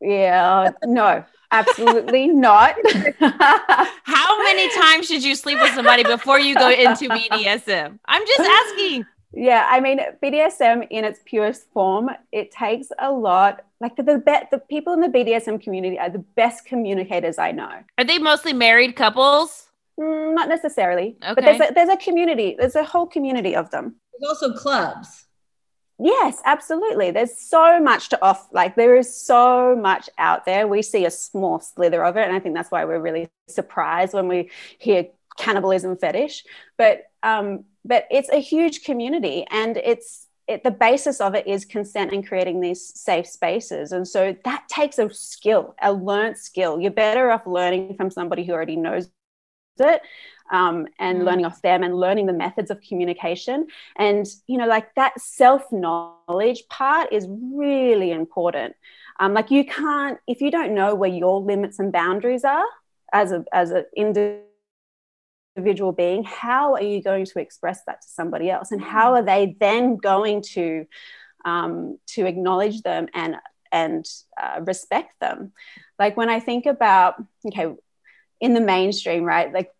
yeah, 0.00 0.70
no, 0.84 1.24
absolutely 1.50 2.28
not. 2.28 2.74
How 3.20 4.42
many 4.42 4.74
times 4.74 5.06
should 5.06 5.22
you 5.22 5.34
sleep 5.34 5.58
with 5.60 5.72
somebody 5.74 6.02
before 6.02 6.38
you 6.40 6.54
go 6.54 6.70
into 6.70 7.08
BDSM? 7.08 7.98
I'm 8.06 8.26
just 8.26 8.40
asking. 8.40 9.06
Yeah, 9.36 9.66
I 9.68 9.80
mean 9.80 10.00
BDSM 10.22 10.86
in 10.90 11.04
its 11.04 11.20
purest 11.24 11.66
form, 11.72 12.08
it 12.30 12.50
takes 12.52 12.88
a 12.98 13.10
lot. 13.10 13.64
Like 13.80 13.96
the 13.96 14.02
the, 14.02 14.18
be- 14.18 14.46
the 14.50 14.58
people 14.58 14.92
in 14.92 15.00
the 15.00 15.08
BDSM 15.08 15.60
community 15.60 15.98
are 15.98 16.10
the 16.10 16.24
best 16.36 16.64
communicators 16.64 17.38
I 17.38 17.50
know. 17.50 17.82
Are 17.98 18.04
they 18.04 18.18
mostly 18.18 18.52
married 18.52 18.94
couples? 18.94 19.68
Mm, 19.98 20.34
not 20.34 20.48
necessarily, 20.48 21.16
okay. 21.22 21.34
but 21.34 21.44
there's 21.44 21.60
a, 21.60 21.72
there's 21.74 21.88
a 21.88 21.96
community. 21.96 22.56
There's 22.58 22.74
a 22.74 22.84
whole 22.84 23.06
community 23.06 23.54
of 23.54 23.70
them. 23.70 23.96
There's 24.18 24.28
also 24.28 24.52
clubs. 24.52 25.26
Yes, 25.98 26.42
absolutely. 26.44 27.12
There's 27.12 27.38
so 27.38 27.80
much 27.80 28.08
to 28.08 28.20
off. 28.20 28.48
Like 28.52 28.74
there 28.74 28.96
is 28.96 29.14
so 29.14 29.76
much 29.76 30.10
out 30.18 30.44
there. 30.44 30.66
We 30.66 30.82
see 30.82 31.04
a 31.04 31.10
small 31.10 31.60
slither 31.60 32.04
of 32.04 32.16
it, 32.16 32.26
and 32.26 32.34
I 32.34 32.40
think 32.40 32.56
that's 32.56 32.70
why 32.70 32.84
we're 32.84 33.00
really 33.00 33.28
surprised 33.48 34.14
when 34.14 34.26
we 34.26 34.50
hear 34.78 35.06
cannibalism 35.38 35.96
fetish. 35.96 36.44
But 36.76 37.04
um, 37.22 37.64
but 37.84 38.08
it's 38.10 38.28
a 38.30 38.40
huge 38.40 38.82
community, 38.82 39.46
and 39.48 39.76
it's 39.76 40.26
it, 40.48 40.64
the 40.64 40.72
basis 40.72 41.20
of 41.20 41.34
it 41.34 41.46
is 41.46 41.64
consent 41.64 42.12
and 42.12 42.26
creating 42.26 42.60
these 42.60 42.84
safe 43.00 43.26
spaces. 43.26 43.92
And 43.92 44.06
so 44.06 44.36
that 44.44 44.68
takes 44.68 44.98
a 44.98 45.08
skill, 45.10 45.74
a 45.80 45.92
learned 45.92 46.36
skill. 46.36 46.80
You're 46.80 46.90
better 46.90 47.30
off 47.30 47.46
learning 47.46 47.94
from 47.96 48.10
somebody 48.10 48.44
who 48.44 48.52
already 48.52 48.76
knows 48.76 49.08
it 49.80 50.02
um, 50.50 50.86
and 50.98 51.20
mm. 51.20 51.24
learning 51.24 51.44
off 51.44 51.62
them 51.62 51.82
and 51.82 51.94
learning 51.98 52.26
the 52.26 52.32
methods 52.32 52.70
of 52.70 52.80
communication 52.80 53.66
and 53.96 54.26
you 54.46 54.56
know 54.58 54.66
like 54.66 54.94
that 54.94 55.18
self 55.20 55.70
knowledge 55.72 56.64
part 56.68 57.12
is 57.12 57.26
really 57.28 58.10
important 58.10 58.74
um, 59.20 59.34
like 59.34 59.50
you 59.50 59.64
can't 59.64 60.18
if 60.26 60.40
you 60.40 60.50
don't 60.50 60.74
know 60.74 60.94
where 60.94 61.10
your 61.10 61.40
limits 61.40 61.78
and 61.78 61.92
boundaries 61.92 62.44
are 62.44 62.64
as 63.12 63.32
a 63.32 63.44
as 63.52 63.70
an 63.70 63.84
individual 65.56 65.92
being 65.92 66.24
how 66.24 66.74
are 66.74 66.82
you 66.82 67.02
going 67.02 67.24
to 67.24 67.38
express 67.38 67.82
that 67.86 68.02
to 68.02 68.08
somebody 68.08 68.50
else 68.50 68.70
and 68.72 68.82
how 68.82 69.12
mm. 69.12 69.16
are 69.18 69.22
they 69.24 69.56
then 69.60 69.96
going 69.96 70.42
to 70.42 70.86
um, 71.44 71.98
to 72.06 72.26
acknowledge 72.26 72.82
them 72.82 73.08
and 73.14 73.36
and 73.72 74.06
uh, 74.40 74.60
respect 74.64 75.18
them 75.20 75.52
like 75.98 76.16
when 76.16 76.28
i 76.30 76.38
think 76.38 76.64
about 76.64 77.14
okay 77.46 77.74
in 78.44 78.52
the 78.52 78.60
mainstream, 78.60 79.24
right? 79.24 79.50
Like, 79.52 79.70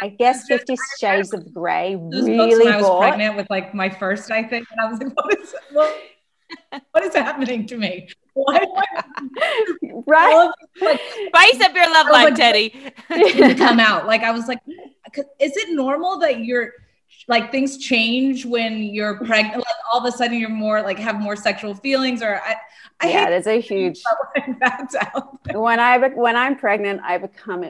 I 0.00 0.08
guess 0.08 0.46
Fifty 0.46 0.76
Shades 1.00 1.32
of 1.32 1.52
Grey 1.54 1.96
really 1.96 2.68
I 2.68 2.76
was 2.76 2.86
bought. 2.86 3.00
pregnant 3.00 3.36
with 3.36 3.48
like 3.48 3.74
my 3.74 3.88
first, 3.88 4.30
I 4.30 4.42
think, 4.42 4.66
and 4.70 4.80
I 4.80 4.90
was 4.90 5.00
like, 5.00 5.16
what 5.16 5.40
is 5.40 5.54
what, 5.72 6.02
what 6.90 7.04
is 7.04 7.14
happening 7.14 7.66
to 7.66 7.78
me? 7.78 8.10
Why? 8.34 8.60
right? 10.06 10.50
Like, 10.82 11.00
Spice 11.28 11.60
up 11.62 11.74
your 11.74 11.90
love 11.90 12.06
oh, 12.10 12.12
life, 12.12 12.34
Teddi. 12.34 12.92
to 13.08 13.54
come 13.54 13.80
out. 13.80 14.06
Like 14.06 14.22
I 14.22 14.32
was 14.32 14.48
like, 14.48 14.58
is 15.40 15.56
it 15.56 15.74
normal 15.74 16.18
that 16.18 16.40
you're 16.40 16.72
like 17.28 17.50
things 17.50 17.78
change 17.78 18.44
when 18.44 18.82
you're 18.82 19.16
pregnant? 19.18 19.56
Like 19.56 19.76
all 19.92 20.00
of 20.00 20.12
a 20.12 20.16
sudden 20.16 20.38
you're 20.38 20.48
more 20.48 20.82
like 20.82 20.98
have 20.98 21.20
more 21.20 21.36
sexual 21.36 21.74
feelings, 21.74 22.22
or 22.22 22.40
I, 22.42 22.56
I 23.00 23.10
yeah, 23.10 23.30
there's 23.30 23.46
a 23.46 23.60
huge. 23.60 24.02
when 25.52 25.80
I 25.80 25.98
when 26.08 26.36
I'm 26.36 26.56
pregnant, 26.56 27.00
I 27.04 27.18
become 27.18 27.64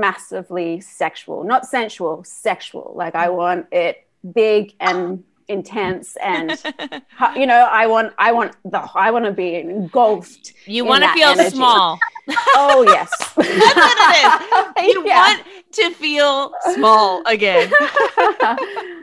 massively 0.00 0.80
sexual, 0.80 1.44
not 1.44 1.66
sensual, 1.66 2.24
sexual. 2.24 2.92
Like 2.96 3.14
I 3.14 3.28
mm. 3.28 3.34
want 3.34 3.66
it 3.72 4.06
big 4.32 4.74
and 4.80 5.24
intense 5.48 6.16
and 6.22 6.50
you 7.36 7.46
know 7.46 7.68
i 7.70 7.86
want 7.86 8.12
i 8.18 8.32
want 8.32 8.56
the 8.64 8.78
i 8.94 9.10
want 9.10 9.24
to 9.24 9.32
be 9.32 9.56
engulfed 9.56 10.54
you 10.66 10.84
want 10.84 11.04
to 11.04 11.12
feel 11.12 11.28
energy. 11.28 11.56
small. 11.56 11.98
Oh 12.56 12.82
yes. 12.88 13.10
That's 13.36 13.74
what 13.76 14.76
it 14.78 14.86
is. 14.86 14.94
You 14.94 15.06
yeah. 15.06 15.26
want 15.26 15.46
to 15.72 15.90
feel 15.90 16.52
small 16.72 17.22
again. 17.26 17.70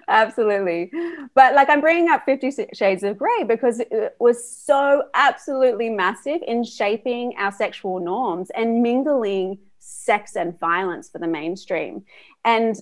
Absolutely. 0.07 0.91
But 1.35 1.53
like 1.53 1.69
i'm 1.69 1.81
bringing 1.81 2.09
up 2.09 2.25
50 2.25 2.69
shades 2.73 3.03
of 3.03 3.19
gray 3.19 3.43
because 3.47 3.79
it 3.79 4.15
was 4.19 4.49
so 4.49 5.03
absolutely 5.13 5.89
massive 5.89 6.41
in 6.47 6.63
shaping 6.63 7.35
our 7.37 7.51
sexual 7.51 7.99
norms 7.99 8.49
and 8.55 8.81
mingling 8.81 9.59
sex 9.77 10.35
and 10.35 10.59
violence 10.59 11.07
for 11.07 11.19
the 11.19 11.27
mainstream. 11.27 12.03
And 12.43 12.75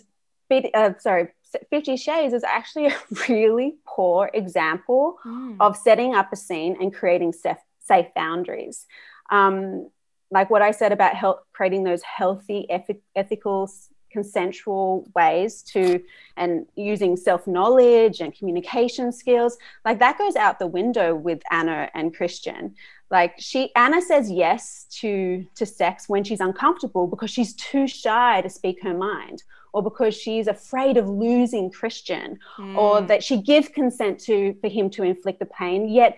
uh, 0.73 0.93
sorry 0.99 1.29
Fifty 1.69 1.97
Shades 1.97 2.33
is 2.33 2.43
actually 2.43 2.87
a 2.87 2.95
really 3.29 3.75
poor 3.85 4.29
example 4.33 5.17
mm. 5.25 5.55
of 5.59 5.75
setting 5.75 6.15
up 6.15 6.31
a 6.31 6.35
scene 6.35 6.77
and 6.79 6.93
creating 6.93 7.33
safe, 7.33 7.57
safe 7.79 8.07
boundaries. 8.15 8.85
Um, 9.31 9.89
like 10.31 10.49
what 10.49 10.61
I 10.61 10.71
said 10.71 10.91
about 10.91 11.15
help, 11.15 11.45
creating 11.53 11.83
those 11.83 12.03
healthy, 12.03 12.67
ethical, 13.15 13.69
consensual 14.11 15.09
ways 15.15 15.61
to, 15.63 16.01
and 16.37 16.65
using 16.75 17.15
self 17.17 17.47
knowledge 17.47 18.21
and 18.21 18.35
communication 18.35 19.11
skills, 19.11 19.57
like 19.85 19.99
that 19.99 20.17
goes 20.17 20.35
out 20.35 20.59
the 20.59 20.67
window 20.67 21.15
with 21.15 21.41
Anna 21.51 21.89
and 21.93 22.15
Christian. 22.15 22.75
Like 23.11 23.33
she 23.39 23.71
Anna 23.75 24.01
says 24.01 24.29
yes 24.31 24.85
to 25.01 25.45
to 25.55 25.65
sex 25.65 26.07
when 26.07 26.23
she's 26.23 26.39
uncomfortable 26.39 27.07
because 27.07 27.31
she's 27.31 27.53
too 27.53 27.87
shy 27.87 28.41
to 28.41 28.49
speak 28.49 28.81
her 28.83 28.93
mind 28.93 29.43
or 29.73 29.83
because 29.83 30.15
she's 30.15 30.47
afraid 30.47 30.97
of 30.97 31.07
losing 31.07 31.71
Christian 31.71 32.39
mm. 32.57 32.77
or 32.77 33.01
that 33.01 33.23
she 33.23 33.41
gives 33.41 33.67
consent 33.69 34.19
to 34.21 34.55
for 34.61 34.67
him 34.67 34.89
to 34.91 35.03
inflict 35.03 35.39
the 35.39 35.45
pain 35.45 35.89
yet 35.89 36.17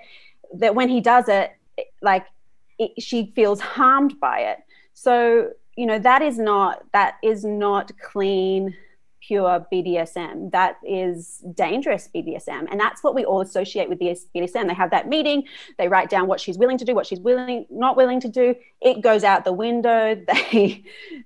that 0.54 0.76
when 0.76 0.90
he 0.90 1.02
does 1.02 1.28
it 1.28 1.52
like 2.02 2.26
it, 2.78 3.02
she 3.02 3.32
feels 3.36 3.60
harmed 3.60 4.20
by 4.20 4.40
it 4.40 4.60
so 4.94 5.50
you 5.78 5.86
know 5.86 6.00
that 6.00 6.22
is 6.22 6.38
not 6.38 6.84
that 6.92 7.16
is 7.24 7.46
not 7.46 7.92
clean 8.00 8.76
pure 9.22 9.66
BDSM. 9.72 10.52
That 10.52 10.78
is 10.84 11.44
dangerous 11.54 12.10
BDSM. 12.14 12.68
And 12.70 12.80
that's 12.80 13.04
what 13.04 13.16
we 13.16 13.24
all 13.24 13.42
associate 13.42 13.88
with 13.88 14.00
BDSM. 14.00 14.68
They 14.68 14.74
have 14.74 14.92
that 14.92 15.08
meeting, 15.08 15.44
they 15.78 15.88
write 15.88 16.10
down 16.10 16.28
what 16.28 16.40
she's 16.40 16.58
willing 16.58 16.78
to 16.80 16.86
do, 16.86 16.96
what 16.96 17.06
she's 17.06 17.20
willing, 17.20 17.66
not 17.70 17.96
willing 17.96 18.20
to 18.22 18.30
do. 18.30 18.56
It 18.82 19.02
goes 19.02 19.24
out 19.24 19.46
the 19.46 19.54
window, 19.54 20.16
they 20.52 20.84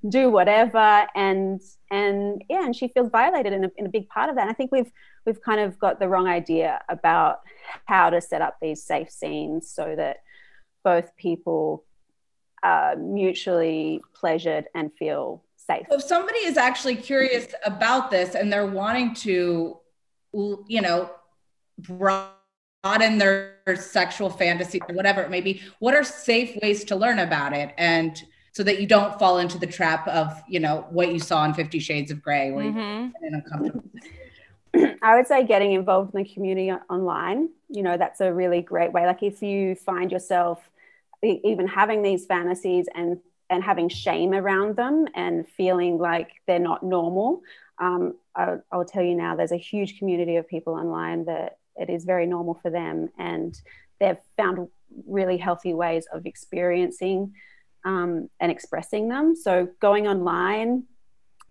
do 0.07 0.29
whatever. 0.29 1.07
And 1.15 1.61
and 1.91 2.43
yeah, 2.49 2.65
and 2.65 2.75
she 2.75 2.89
feels 2.89 3.09
violated 3.09 3.53
in 3.53 3.65
a, 3.65 3.71
in 3.77 3.85
a 3.85 3.89
big 3.89 4.09
part 4.09 4.29
of 4.29 4.35
that. 4.35 4.41
And 4.41 4.51
I 4.51 4.53
think 4.53 4.71
we've 4.71 4.91
we've 5.25 5.41
kind 5.41 5.61
of 5.61 5.79
got 5.79 5.99
the 5.99 6.09
wrong 6.09 6.27
idea 6.27 6.81
about 6.89 7.39
how 7.85 8.09
to 8.09 8.21
set 8.21 8.41
up 8.41 8.57
these 8.61 8.83
safe 8.83 9.09
scenes 9.09 9.71
so 9.71 9.95
that 9.95 10.17
both 10.83 11.15
people 11.17 11.85
are 12.63 12.95
mutually 12.95 14.01
pleasured 14.13 14.65
and 14.73 14.91
feel 14.97 15.43
safe. 15.65 15.85
So 15.89 15.97
if 15.97 16.03
somebody 16.03 16.39
is 16.39 16.57
actually 16.57 16.95
curious 16.95 17.47
about 17.65 18.11
this 18.11 18.35
and 18.35 18.51
they're 18.51 18.65
wanting 18.65 19.13
to, 19.15 19.77
you 20.33 20.81
know, 20.81 21.09
broaden 21.79 23.17
their 23.17 23.57
sexual 23.75 24.29
fantasy 24.29 24.79
or 24.87 24.95
whatever 24.95 25.21
it 25.21 25.29
may 25.29 25.41
be, 25.41 25.61
what 25.79 25.93
are 25.93 26.03
safe 26.03 26.57
ways 26.61 26.83
to 26.85 26.95
learn 26.95 27.19
about 27.19 27.53
it? 27.53 27.73
And 27.77 28.21
so 28.51 28.63
that 28.63 28.79
you 28.79 28.87
don't 28.87 29.19
fall 29.19 29.39
into 29.39 29.57
the 29.57 29.67
trap 29.67 30.07
of, 30.07 30.41
you 30.47 30.59
know, 30.59 30.85
what 30.89 31.11
you 31.11 31.19
saw 31.19 31.43
in 31.43 31.53
Fifty 31.53 31.79
Shades 31.79 32.09
of 32.09 32.21
Grey, 32.21 32.51
where 32.51 32.65
mm-hmm. 32.65 32.77
you're 32.77 33.27
in 33.27 33.33
uncomfortable 33.33 33.83
I 35.01 35.15
would 35.15 35.27
say 35.27 35.45
getting 35.45 35.73
involved 35.73 36.13
in 36.13 36.23
the 36.23 36.29
community 36.29 36.71
online, 36.89 37.49
you 37.69 37.83
know, 37.83 37.97
that's 37.97 38.21
a 38.21 38.33
really 38.33 38.61
great 38.61 38.91
way. 38.91 39.05
Like 39.05 39.23
if 39.23 39.41
you 39.41 39.75
find 39.75 40.11
yourself 40.11 40.69
even 41.23 41.67
having 41.67 42.01
these 42.01 42.25
fantasies 42.25 42.87
and 42.93 43.19
and 43.49 43.63
having 43.63 43.89
shame 43.89 44.33
around 44.33 44.75
them 44.75 45.07
and 45.15 45.47
feeling 45.47 45.97
like 45.97 46.31
they're 46.47 46.59
not 46.59 46.83
normal. 46.83 47.41
Um, 47.79 48.15
I, 48.35 48.57
will 48.71 48.85
tell 48.85 49.03
you 49.03 49.15
now, 49.15 49.35
there's 49.35 49.51
a 49.51 49.57
huge 49.57 49.99
community 49.99 50.37
of 50.37 50.47
people 50.47 50.73
online 50.73 51.25
that 51.25 51.57
it 51.75 51.89
is 51.89 52.05
very 52.05 52.25
normal 52.25 52.55
for 52.55 52.69
them, 52.69 53.09
and 53.17 53.59
they've 53.99 54.17
found 54.37 54.67
really 55.07 55.37
healthy 55.37 55.73
ways 55.73 56.07
of 56.11 56.25
experiencing 56.25 57.33
um, 57.83 58.29
and 58.39 58.51
expressing 58.51 59.09
them. 59.09 59.35
So 59.35 59.69
going 59.79 60.07
online, 60.07 60.83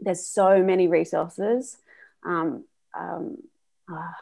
there's 0.01 0.27
so 0.27 0.63
many 0.63 0.89
resources. 0.89 1.79
Um, 2.25 2.65
uh, 3.91 4.13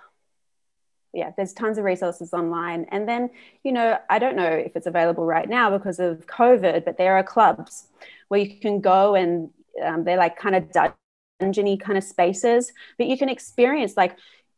yeah, 1.13 1.33
there's 1.37 1.53
tons 1.53 1.79
of 1.79 1.85
resources 1.85 2.33
online. 2.33 2.87
And 2.91 3.09
then, 3.09 3.31
you 3.65 3.73
know, 3.73 3.99
I 4.09 4.19
don't 4.19 4.37
know 4.37 4.49
if 4.49 4.77
it's 4.77 4.87
available 4.87 5.25
right 5.25 5.49
now 5.49 5.71
because 5.77 5.99
of 5.99 6.27
COVID, 6.27 6.85
but 6.85 6.97
there 6.97 7.17
are 7.17 7.23
clubs 7.23 7.87
where 8.29 8.41
you 8.41 8.59
can 8.59 8.81
go 8.81 9.15
and 9.15 9.51
um, 9.85 10.05
they're 10.05 10.17
like 10.17 10.39
kind 10.39 10.57
of 10.57 10.71
dungeony 11.41 11.79
kind 11.79 11.99
of 11.99 12.05
spaces, 12.05 12.73
but 12.97 13.07
you 13.07 13.19
can 13.19 13.29
experience 13.29 13.97
like 13.97 14.17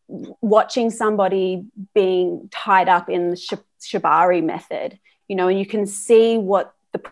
watching 0.09 0.90
somebody 0.90 1.64
being 1.95 2.49
tied 2.53 2.88
up 2.88 3.09
in 3.09 3.31
the 3.31 3.59
shibari 3.81 4.43
method, 4.43 4.99
you 5.29 5.35
know, 5.35 5.49
and 5.49 5.59
you 5.59 5.67
can 5.67 5.87
see 5.87 6.38
what 6.38 6.75
the 6.93 7.03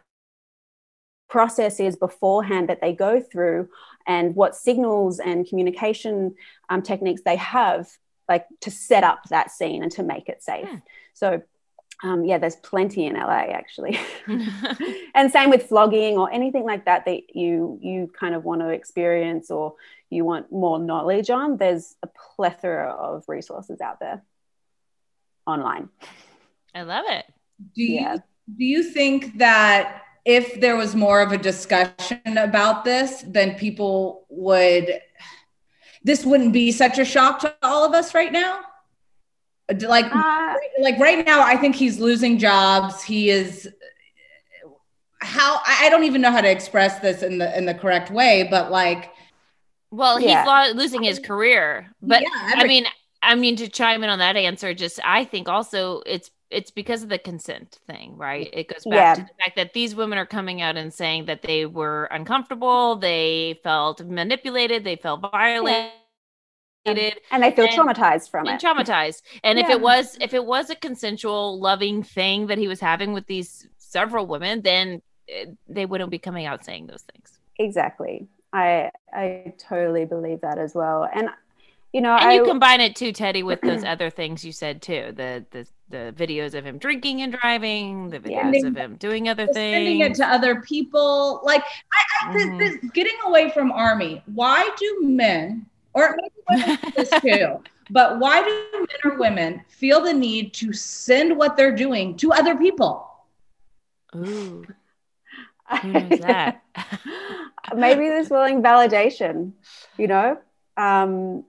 process 1.29 1.81
is 1.81 1.97
beforehand 1.97 2.69
that 2.69 2.81
they 2.81 2.93
go 2.93 3.21
through 3.21 3.69
and 4.07 4.37
what 4.37 4.55
signals 4.55 5.19
and 5.19 5.49
communication 5.49 6.35
um, 6.69 6.83
techniques 6.83 7.23
they 7.25 7.37
have 7.37 7.89
like 8.29 8.47
to 8.61 8.71
set 8.71 9.05
up 9.05 9.25
that 9.31 9.51
scene 9.51 9.83
and 9.83 9.93
to 9.93 10.03
make 10.03 10.29
it 10.29 10.43
safe. 10.43 10.67
Yeah. 10.67 10.73
Hmm. 10.73 10.79
So 11.15 11.43
um, 12.03 12.25
yeah, 12.25 12.39
there's 12.39 12.57
plenty 12.57 13.07
in 13.07 13.15
LA 13.15 13.51
actually, 13.53 13.99
and 15.15 15.31
same 15.31 15.51
with 15.51 15.67
flogging 15.69 16.19
or 16.19 16.33
anything 16.33 16.65
like 16.65 16.85
that 16.87 17.05
that 17.05 17.37
you 17.37 17.79
you 17.81 18.11
kind 18.19 18.35
of 18.35 18.45
want 18.45 18.61
to 18.61 18.69
experience 18.71 19.51
or 19.51 19.75
you 20.11 20.25
want 20.25 20.51
more 20.51 20.79
knowledge 20.79 21.31
on. 21.31 21.57
There's 21.57 21.95
a 22.03 22.09
plethora 22.09 22.91
of 22.91 23.25
resources 23.29 23.81
out 23.81 24.01
there 24.01 24.23
online. 25.47 25.91
I 26.75 26.83
love 26.83 27.05
it. 27.09 27.25
Do 27.75 27.83
you 27.83 28.01
yeah. 28.01 28.17
do 28.17 28.65
you 28.65 28.83
think 28.83 29.39
that 29.39 30.03
if 30.25 30.61
there 30.61 30.77
was 30.77 30.95
more 30.95 31.21
of 31.21 31.33
a 31.33 31.39
discussion 31.39 32.21
about 32.37 32.85
this, 32.85 33.25
then 33.27 33.55
people 33.55 34.27
would 34.29 35.01
this 36.05 36.25
wouldn't 36.25 36.53
be 36.53 36.73
such 36.73 36.99
a 36.99 37.05
shock 37.05 37.41
to 37.41 37.55
all 37.62 37.85
of 37.85 37.95
us 37.95 38.15
right 38.15 38.33
now? 38.33 38.61
Like, 39.81 40.07
uh, 40.15 40.55
like 40.81 40.99
right 40.99 41.25
now, 41.25 41.43
I 41.43 41.57
think 41.57 41.77
he's 41.77 41.99
losing 41.99 42.38
jobs. 42.38 43.03
He 43.03 43.31
is 43.31 43.69
how 45.21 45.61
I 45.65 45.88
don't 45.88 46.05
even 46.05 46.21
know 46.21 46.33
how 46.33 46.41
to 46.41 46.51
express 46.51 46.99
this 46.99 47.23
in 47.23 47.38
the 47.38 47.57
in 47.57 47.65
the 47.65 47.75
correct 47.75 48.11
way, 48.11 48.49
but 48.51 48.71
like, 48.71 49.12
well, 49.91 50.21
yeah. 50.21 50.67
he's 50.67 50.75
losing 50.75 51.03
his 51.03 51.19
career. 51.19 51.91
But 52.03 52.23
yeah, 52.23 52.29
every- 52.53 52.65
I 52.65 52.67
mean, 52.67 52.87
I 53.23 53.35
mean 53.37 53.57
to 53.57 53.69
chime 53.69 54.03
in 54.03 54.11
on 54.11 54.19
that 54.19 54.37
answer, 54.37 54.75
just 54.75 54.99
I 55.05 55.25
think 55.25 55.49
also 55.49 56.03
it's 56.07 56.31
it's 56.53 56.71
because 56.71 57.03
of 57.03 57.09
the 57.09 57.19
consent 57.19 57.79
thing, 57.87 58.17
right? 58.17 58.49
It 58.53 58.69
goes 58.69 58.85
back 58.85 58.95
yeah. 58.95 59.15
to 59.15 59.23
the 59.23 59.43
fact 59.43 59.57
that 59.57 59.73
these 59.73 59.95
women 59.95 60.19
are 60.19 60.27
coming 60.27 60.61
out 60.61 60.77
and 60.77 60.93
saying 60.93 61.25
that 61.27 61.43
they 61.43 61.67
were 61.67 62.05
uncomfortable, 62.07 62.97
they 62.97 63.61
felt 63.65 64.03
manipulated, 64.03 64.85
they 64.85 64.97
felt 64.97 65.21
violated. 65.21 65.93
And 66.85 66.97
they 67.43 67.53
feel 67.53 67.67
and, 67.67 67.75
traumatized 67.75 68.31
from 68.31 68.47
and 68.47 68.61
it. 68.61 68.65
Traumatized. 68.65 69.23
And 69.45 69.59
yeah. 69.59 69.65
if 69.65 69.71
it 69.71 69.81
was 69.81 70.17
if 70.21 70.35
it 70.35 70.45
was 70.45 70.69
a 70.69 70.75
consensual, 70.75 71.61
loving 71.61 72.03
thing 72.03 72.49
that 72.49 72.59
he 72.59 72.69
was 72.69 72.81
having 72.81 73.12
with 73.12 73.27
these 73.27 73.69
several 73.79 74.27
women, 74.27 74.62
then 74.62 75.01
it, 75.29 75.49
eh, 75.49 75.53
they 75.69 75.87
wouldn't 75.87 76.11
be 76.11 76.19
coming 76.19 76.45
out 76.45 76.65
saying 76.65 76.88
those 76.88 77.03
things. 77.03 77.38
Exactly. 77.59 78.27
I 78.53 78.91
I 79.12 79.55
totally 79.59 80.05
believe 80.05 80.41
that 80.41 80.59
as 80.59 80.75
well. 80.75 81.09
And 81.15 81.29
you 81.93 82.01
know, 82.01 82.17
and 82.17 82.31
I, 82.31 82.35
you 82.35 82.45
combine 82.45 82.81
it 82.81 82.97
too, 82.97 83.13
Teddi, 83.13 83.45
with 83.45 83.61
those 83.61 83.85
other 83.85 84.09
things 84.09 84.45
you 84.45 84.53
said 84.53 84.81
too. 84.81 85.13
The 85.15 85.45
the 85.51 85.67
the 85.91 86.15
videos 86.17 86.55
of 86.55 86.65
him 86.65 86.79
drinking 86.79 87.21
and 87.21 87.37
driving, 87.39 88.09
the 88.09 88.19
videos 88.19 88.63
yeah. 88.63 88.67
of 88.67 88.77
him 88.77 88.97
doing 88.97 89.29
other 89.29 89.47
things, 89.47 89.77
sending 89.77 90.01
it 90.01 90.15
to 90.15 90.27
other 90.27 90.63
people. 90.63 91.43
Like 91.45 91.63
I, 91.63 92.31
I 92.31 92.35
mm-hmm. 92.35 92.59
this, 92.59 92.81
this, 92.81 92.91
getting 92.93 93.17
away 93.27 93.51
from 93.51 93.73
Armie. 93.73 94.23
Why 94.33 94.71
do 94.79 95.01
men, 95.03 95.67
or 95.93 96.17
maybe 96.17 96.67
women 96.67 96.93
this 96.97 97.11
too, 97.21 97.63
but 97.91 98.19
why 98.19 98.43
do 98.43 98.67
men 98.79 99.13
or 99.13 99.19
women 99.19 99.63
feel 99.69 100.01
the 100.01 100.15
need 100.15 100.55
to 100.55 100.73
send 100.73 101.37
what 101.37 101.59
they're 101.59 101.77
doing 101.77 102.17
to 102.17 102.33
other 102.33 102.57
people? 102.57 103.07
Ooh. 104.17 104.65
Who 105.83 105.93
knows 105.93 106.21
that? 106.21 106.63
maybe 107.75 108.09
this 108.09 108.31
willing 108.31 108.63
validation, 108.63 109.53
you 109.97 110.07
know. 110.07 110.39
Um, 110.77 111.45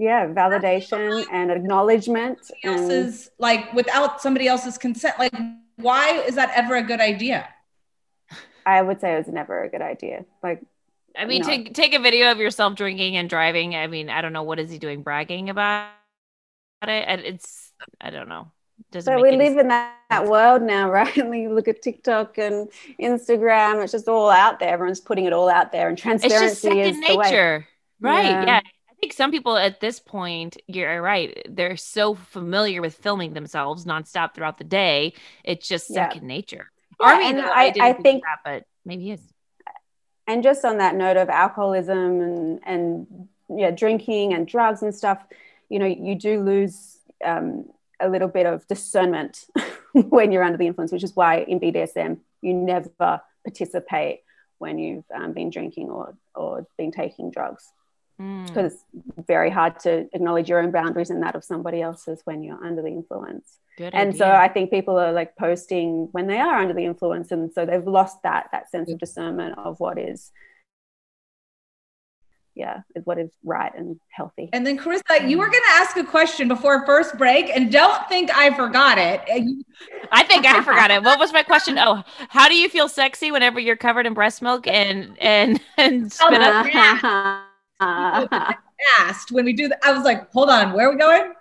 yeah 0.00 0.26
validation 0.26 1.24
and 1.30 1.50
acknowledgement 1.50 2.38
else's 2.64 3.26
and... 3.26 3.32
like 3.38 3.72
without 3.74 4.20
somebody 4.20 4.48
else's 4.48 4.78
consent 4.78 5.14
like 5.18 5.34
why 5.76 6.22
is 6.22 6.34
that 6.34 6.50
ever 6.54 6.76
a 6.76 6.82
good 6.82 7.00
idea? 7.00 7.48
I 8.66 8.82
would 8.82 9.00
say 9.00 9.14
it 9.14 9.18
was 9.18 9.28
never 9.28 9.62
a 9.62 9.68
good 9.68 9.82
idea 9.82 10.24
like 10.42 10.62
i 11.16 11.24
mean 11.26 11.42
take 11.42 11.74
take 11.74 11.94
a 11.94 11.98
video 11.98 12.32
of 12.32 12.38
yourself 12.38 12.74
drinking 12.76 13.16
and 13.16 13.28
driving. 13.28 13.76
I 13.76 13.86
mean 13.88 14.08
i 14.08 14.22
don't 14.22 14.32
know 14.32 14.42
what 14.42 14.58
is 14.58 14.70
he 14.70 14.78
doing 14.78 15.02
bragging 15.02 15.50
about 15.50 15.90
it? 16.82 16.88
And 17.06 17.20
it's 17.20 17.72
i 18.00 18.08
don't 18.10 18.28
know. 18.28 18.50
Doesn't 18.92 19.12
so 19.12 19.20
we 19.20 19.32
live 19.32 19.48
sense. 19.48 19.60
in 19.60 19.68
that, 19.68 19.98
that 20.08 20.26
world 20.26 20.62
now 20.62 20.90
right? 20.98 21.14
And 21.18 21.28
we 21.28 21.46
look 21.46 21.68
at 21.68 21.82
tiktok 21.82 22.38
and 22.38 22.70
instagram 22.98 23.82
it's 23.82 23.92
just 23.92 24.08
all 24.08 24.30
out 24.30 24.60
there. 24.60 24.70
Everyone's 24.70 25.00
putting 25.00 25.26
it 25.26 25.34
all 25.34 25.50
out 25.50 25.72
there 25.72 25.90
and 25.90 25.98
transparency 25.98 26.44
it's 26.44 26.52
just 26.52 26.62
second 26.62 26.78
is 26.78 26.98
nature. 26.98 27.66
Right 28.00 28.24
yeah. 28.24 28.44
yeah 28.46 28.60
think 29.00 29.12
some 29.12 29.30
people 29.30 29.56
at 29.56 29.80
this 29.80 29.98
point, 29.98 30.58
you're 30.66 31.00
right, 31.00 31.46
they're 31.48 31.76
so 31.76 32.14
familiar 32.14 32.80
with 32.80 32.94
filming 32.94 33.32
themselves 33.32 33.84
nonstop 33.84 34.34
throughout 34.34 34.58
the 34.58 34.64
day. 34.64 35.14
It's 35.44 35.66
just 35.66 35.88
second 35.88 36.22
yeah. 36.22 36.28
nature. 36.28 36.70
Yeah, 37.00 37.06
Armie, 37.06 37.24
and 37.26 37.38
though, 37.38 37.42
I, 37.42 37.72
I, 37.80 37.88
I 37.88 37.92
think, 37.94 38.22
that, 38.22 38.40
but 38.44 38.64
maybe 38.84 39.10
is. 39.10 39.20
And 40.26 40.42
just 40.42 40.64
on 40.64 40.78
that 40.78 40.94
note 40.94 41.16
of 41.16 41.28
alcoholism 41.28 42.20
and 42.20 42.60
and 42.64 43.28
yeah, 43.48 43.70
drinking 43.70 44.32
and 44.34 44.46
drugs 44.46 44.82
and 44.82 44.94
stuff, 44.94 45.24
you 45.68 45.78
know, 45.78 45.86
you 45.86 46.14
do 46.14 46.40
lose 46.40 46.98
um, 47.24 47.64
a 47.98 48.08
little 48.08 48.28
bit 48.28 48.46
of 48.46 48.66
discernment 48.68 49.46
when 49.92 50.30
you're 50.30 50.44
under 50.44 50.58
the 50.58 50.66
influence, 50.66 50.92
which 50.92 51.02
is 51.02 51.16
why 51.16 51.38
in 51.38 51.58
BDSM 51.58 52.18
you 52.42 52.54
never 52.54 53.20
participate 53.44 54.20
when 54.58 54.78
you've 54.78 55.04
um, 55.12 55.32
been 55.32 55.50
drinking 55.50 55.90
or 55.90 56.14
or 56.34 56.66
been 56.76 56.92
taking 56.92 57.30
drugs. 57.30 57.72
Mm. 58.20 58.46
because 58.46 58.74
it's 59.16 59.26
very 59.26 59.48
hard 59.48 59.78
to 59.80 60.06
acknowledge 60.12 60.50
your 60.50 60.60
own 60.60 60.70
boundaries 60.70 61.08
and 61.08 61.22
that 61.22 61.34
of 61.34 61.42
somebody 61.42 61.80
else's 61.80 62.20
when 62.24 62.42
you're 62.42 62.62
under 62.62 62.82
the 62.82 62.88
influence. 62.88 63.60
Good 63.78 63.94
and 63.94 64.14
so. 64.14 64.30
I 64.30 64.48
think 64.48 64.70
people 64.70 64.98
are 64.98 65.10
like 65.10 65.36
posting 65.36 66.08
when 66.12 66.26
they 66.26 66.38
are 66.38 66.56
under 66.56 66.74
the 66.74 66.84
influence, 66.84 67.32
and 67.32 67.50
so 67.50 67.64
they've 67.64 67.86
lost 67.86 68.22
that 68.24 68.48
that 68.52 68.70
sense 68.70 68.90
of 68.90 68.98
discernment 68.98 69.56
of 69.56 69.80
what 69.80 69.98
is, 69.98 70.32
yeah, 72.54 72.80
what 73.04 73.18
is 73.18 73.30
right 73.42 73.72
and 73.74 73.98
healthy. 74.10 74.50
And 74.52 74.66
then, 74.66 74.76
Carissa, 74.76 75.26
you 75.26 75.36
mm. 75.36 75.38
were 75.38 75.46
going 75.46 75.52
to 75.52 75.72
ask 75.76 75.96
a 75.96 76.04
question 76.04 76.46
before 76.46 76.84
first 76.84 77.16
break, 77.16 77.48
and 77.48 77.72
don't 77.72 78.06
think 78.06 78.30
I 78.36 78.54
forgot 78.54 78.98
it. 78.98 79.22
I 80.12 80.24
think 80.24 80.44
I 80.44 80.60
forgot 80.62 80.90
it. 80.90 81.02
What 81.02 81.18
was 81.18 81.32
my 81.32 81.42
question? 81.42 81.78
Oh, 81.78 82.02
how 82.28 82.48
do 82.48 82.56
you 82.56 82.68
feel 82.68 82.86
sexy 82.86 83.32
whenever 83.32 83.58
you're 83.58 83.76
covered 83.76 84.04
in 84.04 84.12
breast 84.12 84.42
milk 84.42 84.66
and 84.66 85.16
and 85.22 85.58
and 85.78 86.12
uh-huh. 86.20 86.64
spit 86.64 86.82
up? 87.14 87.46
asked 88.98 89.32
when 89.32 89.44
we 89.44 89.52
do 89.52 89.68
that. 89.68 89.78
I 89.82 89.92
was 89.92 90.04
like, 90.04 90.30
hold 90.32 90.50
on, 90.50 90.72
where 90.72 90.88
are 90.88 90.92
we 90.92 90.98
going? 90.98 91.32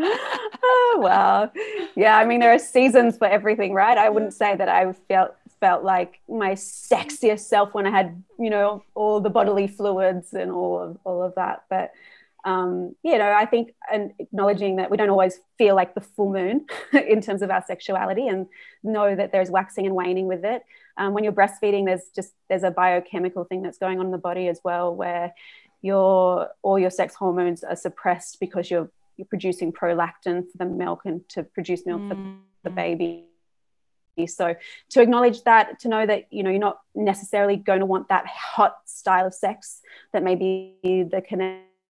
oh 0.00 0.98
wow 0.98 1.50
yeah 1.96 2.18
i 2.18 2.24
mean 2.24 2.40
there 2.40 2.52
are 2.52 2.58
seasons 2.58 3.16
for 3.16 3.26
everything 3.26 3.72
right 3.72 3.96
i 3.96 4.08
wouldn't 4.08 4.34
say 4.34 4.54
that 4.54 4.68
i 4.68 4.92
felt 5.08 5.34
felt 5.60 5.82
like 5.82 6.20
my 6.28 6.52
sexiest 6.52 7.40
self 7.40 7.74
when 7.74 7.86
i 7.86 7.90
had 7.90 8.22
you 8.38 8.50
know 8.50 8.82
all 8.94 9.20
the 9.20 9.30
bodily 9.30 9.66
fluids 9.66 10.34
and 10.34 10.52
all 10.52 10.78
of 10.78 10.98
all 11.04 11.22
of 11.22 11.34
that 11.34 11.64
but 11.70 11.90
um, 12.44 12.94
you 13.02 13.18
know 13.18 13.32
i 13.32 13.44
think 13.44 13.74
and 13.92 14.12
acknowledging 14.18 14.76
that 14.76 14.90
we 14.90 14.96
don't 14.96 15.10
always 15.10 15.40
feel 15.56 15.74
like 15.74 15.94
the 15.94 16.00
full 16.00 16.32
moon 16.32 16.66
in 16.92 17.20
terms 17.20 17.42
of 17.42 17.50
our 17.50 17.64
sexuality 17.66 18.28
and 18.28 18.46
know 18.84 19.16
that 19.16 19.32
there's 19.32 19.50
waxing 19.50 19.86
and 19.86 19.94
waning 19.94 20.26
with 20.26 20.44
it 20.44 20.62
um, 20.98 21.14
when 21.14 21.24
you're 21.24 21.32
breastfeeding 21.32 21.86
there's 21.86 22.10
just 22.14 22.32
there's 22.48 22.64
a 22.64 22.70
biochemical 22.70 23.44
thing 23.44 23.62
that's 23.62 23.78
going 23.78 23.98
on 23.98 24.06
in 24.06 24.12
the 24.12 24.18
body 24.18 24.48
as 24.48 24.60
well 24.64 24.94
where 24.94 25.32
your 25.80 26.50
all 26.62 26.78
your 26.78 26.90
sex 26.90 27.14
hormones 27.14 27.62
are 27.62 27.76
suppressed 27.76 28.38
because 28.40 28.70
you're 28.70 28.90
you're 29.16 29.26
producing 29.26 29.72
prolactin 29.72 30.50
for 30.50 30.58
the 30.58 30.64
milk 30.64 31.02
and 31.04 31.28
to 31.28 31.42
produce 31.42 31.84
milk 31.84 32.08
for 32.08 32.16
the 32.64 32.70
baby. 32.70 33.24
So 34.26 34.54
to 34.90 35.00
acknowledge 35.00 35.42
that 35.44 35.78
to 35.80 35.88
know 35.88 36.04
that 36.06 36.32
you 36.32 36.42
know 36.42 36.50
you're 36.50 36.58
not 36.58 36.80
necessarily 36.94 37.56
going 37.56 37.80
to 37.80 37.86
want 37.86 38.08
that 38.08 38.26
hot 38.26 38.76
style 38.84 39.26
of 39.26 39.34
sex 39.34 39.80
that 40.12 40.22
may 40.22 40.34
be 40.34 40.74
the 40.82 41.22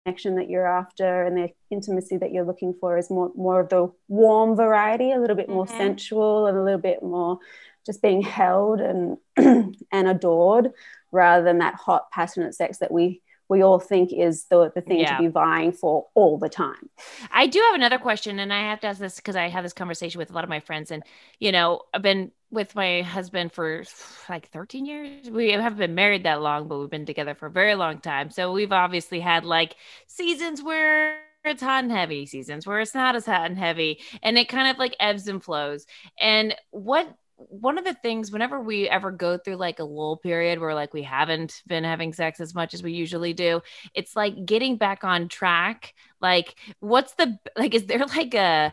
connection 0.05 0.37
that 0.37 0.51
you're 0.51 0.67
after 0.67 1.25
and 1.25 1.37
the 1.37 1.49
intimacy 1.71 2.17
that 2.19 2.33
you're 2.33 2.45
looking 2.45 2.75
for 2.81 2.99
is 2.99 3.11
more 3.11 3.33
more 3.37 3.61
of 3.61 3.69
the 3.71 3.91
warm 4.09 4.55
variety 4.57 5.13
a 5.13 5.19
little 5.19 5.37
bit 5.37 5.49
more 5.49 5.67
Mm-hmm. 5.67 5.79
sensual 5.79 6.47
and 6.47 6.59
a 6.59 6.63
little 6.63 6.81
bit 6.81 7.03
more 7.03 7.39
just 7.87 8.03
being 8.03 8.23
held 8.23 8.81
and 8.81 9.17
and 9.37 10.09
adored 10.09 10.73
rather 11.13 11.45
than 11.45 11.59
that 11.59 11.75
hot 11.75 12.11
passionate 12.11 12.55
sex 12.55 12.79
that 12.79 12.93
we 12.93 13.23
we 13.49 13.63
all 13.63 13.79
think 13.79 14.13
is 14.13 14.47
the, 14.47 14.71
the 14.75 14.81
thing 14.81 15.01
Yeah. 15.01 15.17
to 15.17 15.23
be 15.23 15.29
vying 15.29 15.73
for 15.73 16.07
all 16.15 16.39
the 16.39 16.49
time. 16.49 16.89
I 17.31 17.47
do 17.47 17.61
have 17.61 17.75
another 17.75 17.99
question, 17.99 18.39
and 18.39 18.53
I 18.53 18.61
have 18.71 18.81
to 18.81 18.87
ask 18.89 18.99
this 18.99 19.17
because 19.17 19.37
I 19.37 19.49
have 19.49 19.65
this 19.65 19.73
conversation 19.73 20.19
with 20.19 20.31
a 20.31 20.33
lot 20.33 20.45
of 20.45 20.51
my 20.51 20.61
friends, 20.61 20.91
and 20.91 21.03
you 21.39 21.53
know, 21.53 21.83
I've 21.93 22.03
been 22.03 22.33
with 22.51 22.75
my 22.75 23.03
husband 23.03 23.53
for 23.53 23.85
like 24.29 24.49
13 24.51 24.87
years. 24.87 25.29
We 25.29 25.51
haven't 25.51 25.79
been 25.79 25.95
married 25.95 26.23
that 26.25 26.41
long, 26.41 26.69
but 26.69 26.79
we've 26.79 26.91
been 26.91 27.07
together 27.07 27.35
for 27.35 27.47
a 27.47 27.51
very 27.51 27.75
long 27.75 27.99
time. 27.99 28.31
So 28.31 28.53
we've 28.53 28.73
obviously 28.73 29.19
had 29.21 29.45
like 29.45 29.75
seasons 30.07 30.63
where 30.63 31.19
it's 31.45 31.63
hot 31.63 31.83
and 31.85 31.93
heavy, 31.93 32.25
seasons 32.27 32.67
where 32.67 32.81
it's 32.81 32.95
not 32.95 33.17
as 33.17 33.27
hot 33.27 33.47
and 33.47 33.59
heavy, 33.59 34.01
and 34.23 34.39
it 34.39 34.49
kind 34.49 34.69
of 34.71 34.79
like 34.79 34.97
ebbs 35.01 35.27
and 35.29 35.43
flows. 35.43 35.85
And 36.21 36.55
what 36.71 37.13
one 37.49 37.79
of 37.79 37.85
the 37.85 37.95
things 37.95 38.31
whenever 38.31 38.61
we 38.61 38.89
ever 38.89 39.11
go 39.11 39.39
through 39.39 39.57
like 39.57 39.79
a 39.79 39.85
lull 39.85 40.17
period 40.17 40.59
where 40.59 40.75
like 40.75 40.93
we 40.93 41.03
haven't 41.03 41.63
been 41.67 41.85
having 41.85 42.13
sex 42.13 42.41
as 42.41 42.55
much 42.55 42.75
as 42.75 42.83
we 42.83 42.93
usually 42.93 43.33
do 43.33 43.61
it's 43.95 44.17
like 44.17 44.45
getting 44.47 44.77
back 44.77 45.05
on 45.05 45.29
track. 45.29 45.95
Like 46.21 46.57
what's 46.81 47.15
the 47.15 47.39
like 47.57 47.75
is 47.75 47.87
there 47.87 48.05
like 48.07 48.35
a 48.35 48.73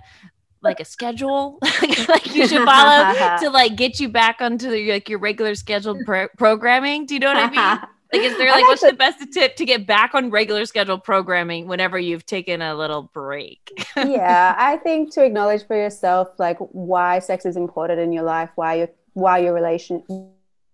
like 0.61 0.79
a 0.79 0.85
schedule? 0.85 1.59
Like 2.07 2.35
you 2.35 2.47
should 2.47 2.65
follow 2.65 3.37
to 3.39 3.49
like 3.49 3.75
get 3.75 3.99
you 3.99 4.09
back 4.09 4.41
onto 4.41 4.69
the, 4.69 4.91
like 4.91 5.07
your 5.07 5.19
regular 5.19 5.55
scheduled 5.55 5.99
pro- 6.05 6.27
programming. 6.37 7.05
Do 7.05 7.13
you 7.13 7.19
know 7.19 7.27
what 7.27 7.37
i 7.37 7.49
mean 7.49 7.89
like 8.11 8.21
is 8.21 8.37
there 8.37 8.51
like 8.51 8.67
what's 8.67 8.81
like 8.81 8.91
the 8.91 8.97
best 8.97 9.31
tip 9.31 9.55
to 9.55 9.65
get 9.65 9.87
back 9.87 10.13
on 10.13 10.29
regular 10.29 10.65
schedule 10.65 10.97
programming 10.97 11.67
whenever 11.67 11.97
you've 11.97 12.25
taken 12.25 12.61
a 12.61 12.75
little 12.75 13.03
break? 13.13 13.71
Yeah, 13.95 14.55
I 14.57 14.77
think 14.77 15.13
to 15.13 15.23
acknowledge 15.23 15.65
for 15.65 15.75
yourself 15.75 16.29
like 16.37 16.57
why 16.57 17.19
sex 17.19 17.45
is 17.45 17.55
important 17.55 17.99
in 17.99 18.11
your 18.11 18.23
life, 18.23 18.49
why 18.55 18.75
your 18.75 18.89
why 19.13 19.39
your 19.39 19.53
relation 19.53 20.03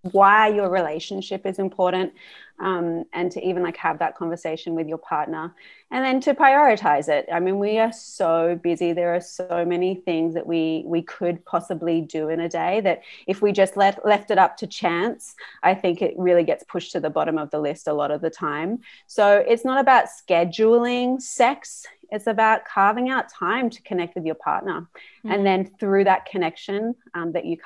why 0.01 0.47
your 0.47 0.69
relationship 0.69 1.45
is 1.45 1.59
important 1.59 2.13
um, 2.59 3.05
and 3.13 3.31
to 3.31 3.45
even 3.45 3.61
like 3.61 3.77
have 3.77 3.99
that 3.99 4.15
conversation 4.15 4.73
with 4.73 4.87
your 4.87 4.97
partner 4.97 5.53
and 5.91 6.03
then 6.03 6.19
to 6.19 6.33
prioritize 6.33 7.07
it. 7.07 7.27
I 7.31 7.39
mean 7.39 7.59
we 7.59 7.77
are 7.77 7.93
so 7.93 8.59
busy. 8.61 8.93
There 8.93 9.13
are 9.13 9.21
so 9.21 9.63
many 9.65 9.95
things 9.95 10.33
that 10.33 10.45
we 10.45 10.83
we 10.85 11.01
could 11.01 11.43
possibly 11.45 12.01
do 12.01 12.29
in 12.29 12.39
a 12.39 12.49
day 12.49 12.81
that 12.81 13.01
if 13.27 13.41
we 13.41 13.51
just 13.51 13.77
let 13.77 14.03
left 14.05 14.31
it 14.31 14.37
up 14.37 14.57
to 14.57 14.67
chance 14.67 15.35
i 15.63 15.73
think 15.73 16.01
it 16.01 16.13
really 16.17 16.43
gets 16.43 16.63
pushed 16.63 16.91
to 16.93 16.99
the 16.99 17.09
bottom 17.09 17.37
of 17.37 17.49
the 17.51 17.59
list 17.59 17.87
a 17.87 17.93
lot 17.93 18.11
of 18.11 18.21
the 18.21 18.29
time. 18.29 18.79
So 19.05 19.43
it's 19.47 19.65
not 19.65 19.79
about 19.79 20.05
scheduling 20.07 21.21
sex. 21.21 21.85
It's 22.09 22.27
about 22.27 22.65
carving 22.65 23.09
out 23.09 23.29
time 23.29 23.69
to 23.69 23.81
connect 23.83 24.15
with 24.15 24.25
your 24.25 24.35
partner. 24.35 24.87
Mm. 25.25 25.33
and 25.33 25.45
then 25.45 25.65
through 25.79 26.05
that 26.05 26.25
connection 26.25 26.95
um, 27.13 27.31
that 27.33 27.45
you 27.45 27.57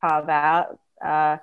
carve 0.00 0.28
out 0.28 0.78
uh, 1.04 1.36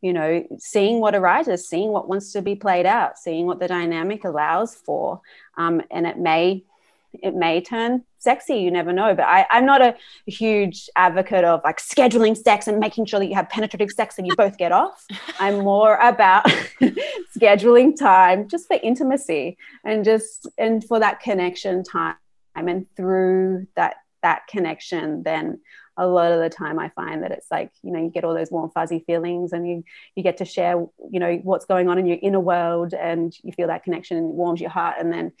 you 0.00 0.12
know 0.12 0.46
seeing 0.58 1.00
what 1.00 1.14
arises 1.14 1.68
seeing 1.68 1.90
what 1.90 2.08
wants 2.08 2.32
to 2.32 2.42
be 2.42 2.54
played 2.54 2.86
out 2.86 3.18
seeing 3.18 3.46
what 3.46 3.58
the 3.58 3.68
dynamic 3.68 4.24
allows 4.24 4.74
for 4.74 5.20
um, 5.56 5.82
and 5.90 6.06
it 6.06 6.18
may 6.18 6.64
it 7.12 7.34
may 7.34 7.60
turn 7.60 8.04
sexy 8.18 8.56
you 8.56 8.70
never 8.70 8.92
know. 8.92 9.14
But 9.14 9.26
I, 9.26 9.46
i'm 9.50 9.64
not 9.64 9.80
a 9.80 9.96
huge 10.26 10.88
advocate 10.96 11.44
of 11.44 11.60
like 11.64 11.78
scheduling 11.78 12.36
sex 12.36 12.66
and 12.66 12.78
making 12.78 13.06
sure 13.06 13.20
that 13.20 13.26
you 13.26 13.34
have 13.34 13.48
penetrative 13.48 13.90
sex 13.90 14.18
and 14.18 14.26
you 14.26 14.34
both 14.36 14.58
get 14.58 14.72
off. 14.72 15.04
I'm 15.40 15.58
more 15.60 15.96
about 15.96 16.44
scheduling 17.36 17.96
time 17.96 18.48
just 18.48 18.66
for 18.66 18.78
intimacy 18.82 19.56
and 19.84 20.04
just 20.04 20.48
and 20.58 20.84
for 20.84 20.98
that 21.00 21.20
connection 21.20 21.82
time. 21.84 22.16
And 22.54 22.86
through 22.96 23.68
that 23.76 23.96
that 24.22 24.48
connection 24.48 25.22
then 25.22 25.60
a 25.98 26.06
lot 26.06 26.32
of 26.32 26.40
the 26.40 26.48
time 26.48 26.78
i 26.78 26.88
find 26.90 27.22
that 27.22 27.32
it's 27.32 27.50
like 27.50 27.70
you 27.82 27.92
know 27.92 27.98
you 28.00 28.08
get 28.08 28.24
all 28.24 28.34
those 28.34 28.50
warm 28.50 28.70
fuzzy 28.70 29.00
feelings 29.06 29.52
and 29.52 29.68
you 29.68 29.84
you 30.14 30.22
get 30.22 30.36
to 30.38 30.44
share 30.44 30.74
you 31.10 31.20
know 31.20 31.34
what's 31.42 31.66
going 31.66 31.88
on 31.88 31.98
in 31.98 32.06
your 32.06 32.18
inner 32.22 32.40
world 32.40 32.94
and 32.94 33.36
you 33.42 33.52
feel 33.52 33.66
that 33.68 33.84
connection 33.84 34.16
and 34.16 34.30
it 34.30 34.34
warms 34.34 34.60
your 34.60 34.70
heart 34.70 34.96
and 35.00 35.12
then 35.12 35.32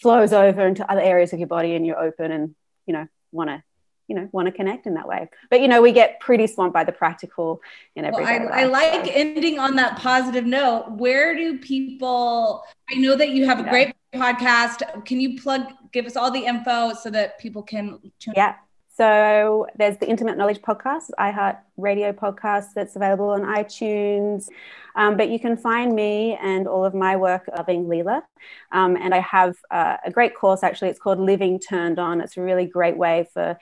flows 0.00 0.32
over 0.32 0.66
into 0.66 0.88
other 0.90 1.00
areas 1.00 1.32
of 1.32 1.38
your 1.38 1.48
body 1.48 1.74
and 1.74 1.84
you're 1.86 2.00
open 2.08 2.30
and 2.32 2.54
you 2.86 2.94
know 2.94 3.06
want 3.32 3.50
to 3.50 3.62
you 4.06 4.14
know 4.14 4.28
want 4.32 4.46
to 4.46 4.52
connect 4.52 4.86
in 4.86 4.94
that 4.94 5.08
way 5.08 5.28
but 5.50 5.60
you 5.62 5.68
know 5.68 5.80
we 5.80 5.90
get 5.90 6.20
pretty 6.20 6.46
swamped 6.46 6.74
by 6.74 6.84
the 6.84 6.92
practical 6.92 7.60
in 7.96 8.04
Well, 8.04 8.24
I, 8.24 8.36
I 8.62 8.64
like 8.64 9.06
so. 9.06 9.12
ending 9.14 9.58
on 9.58 9.76
that 9.76 9.98
positive 9.98 10.44
note. 10.44 10.90
Where 10.98 11.34
do 11.34 11.58
people? 11.58 12.62
I 12.90 12.96
know 12.96 13.16
that 13.16 13.30
you 13.30 13.46
have 13.46 13.60
a 13.60 13.62
Yeah. 13.62 13.70
great 13.70 13.94
podcast. 14.14 15.04
Can 15.06 15.20
you 15.20 15.40
plug? 15.40 15.62
Give 15.92 16.04
us 16.06 16.16
all 16.16 16.30
the 16.30 16.44
info 16.44 16.92
so 16.92 17.08
that 17.10 17.38
people 17.38 17.62
can 17.62 17.98
tune. 18.20 18.34
Yeah. 18.36 18.56
So 18.96 19.66
there's 19.76 19.98
the 19.98 20.08
Intimate 20.08 20.38
Knowledge 20.38 20.62
podcast, 20.62 21.10
iHeart 21.18 21.58
Radio 21.76 22.12
podcast 22.12 22.66
that's 22.76 22.94
available 22.94 23.30
on 23.30 23.40
iTunes. 23.42 24.46
Um, 24.94 25.16
but 25.16 25.30
you 25.30 25.40
can 25.40 25.56
find 25.56 25.96
me 25.96 26.38
and 26.40 26.68
all 26.68 26.84
of 26.84 26.94
my 26.94 27.16
work 27.16 27.48
loving 27.56 27.86
Leela. 27.86 28.22
Um, 28.70 28.96
and 28.96 29.12
I 29.12 29.18
have 29.18 29.56
uh, 29.72 29.96
a 30.04 30.12
great 30.12 30.36
course 30.36 30.62
actually. 30.62 30.90
It's 30.90 31.00
called 31.00 31.18
Living 31.18 31.58
Turned 31.58 31.98
On. 31.98 32.20
It's 32.20 32.36
a 32.36 32.42
really 32.42 32.66
great 32.66 32.96
way 32.96 33.26
for 33.34 33.58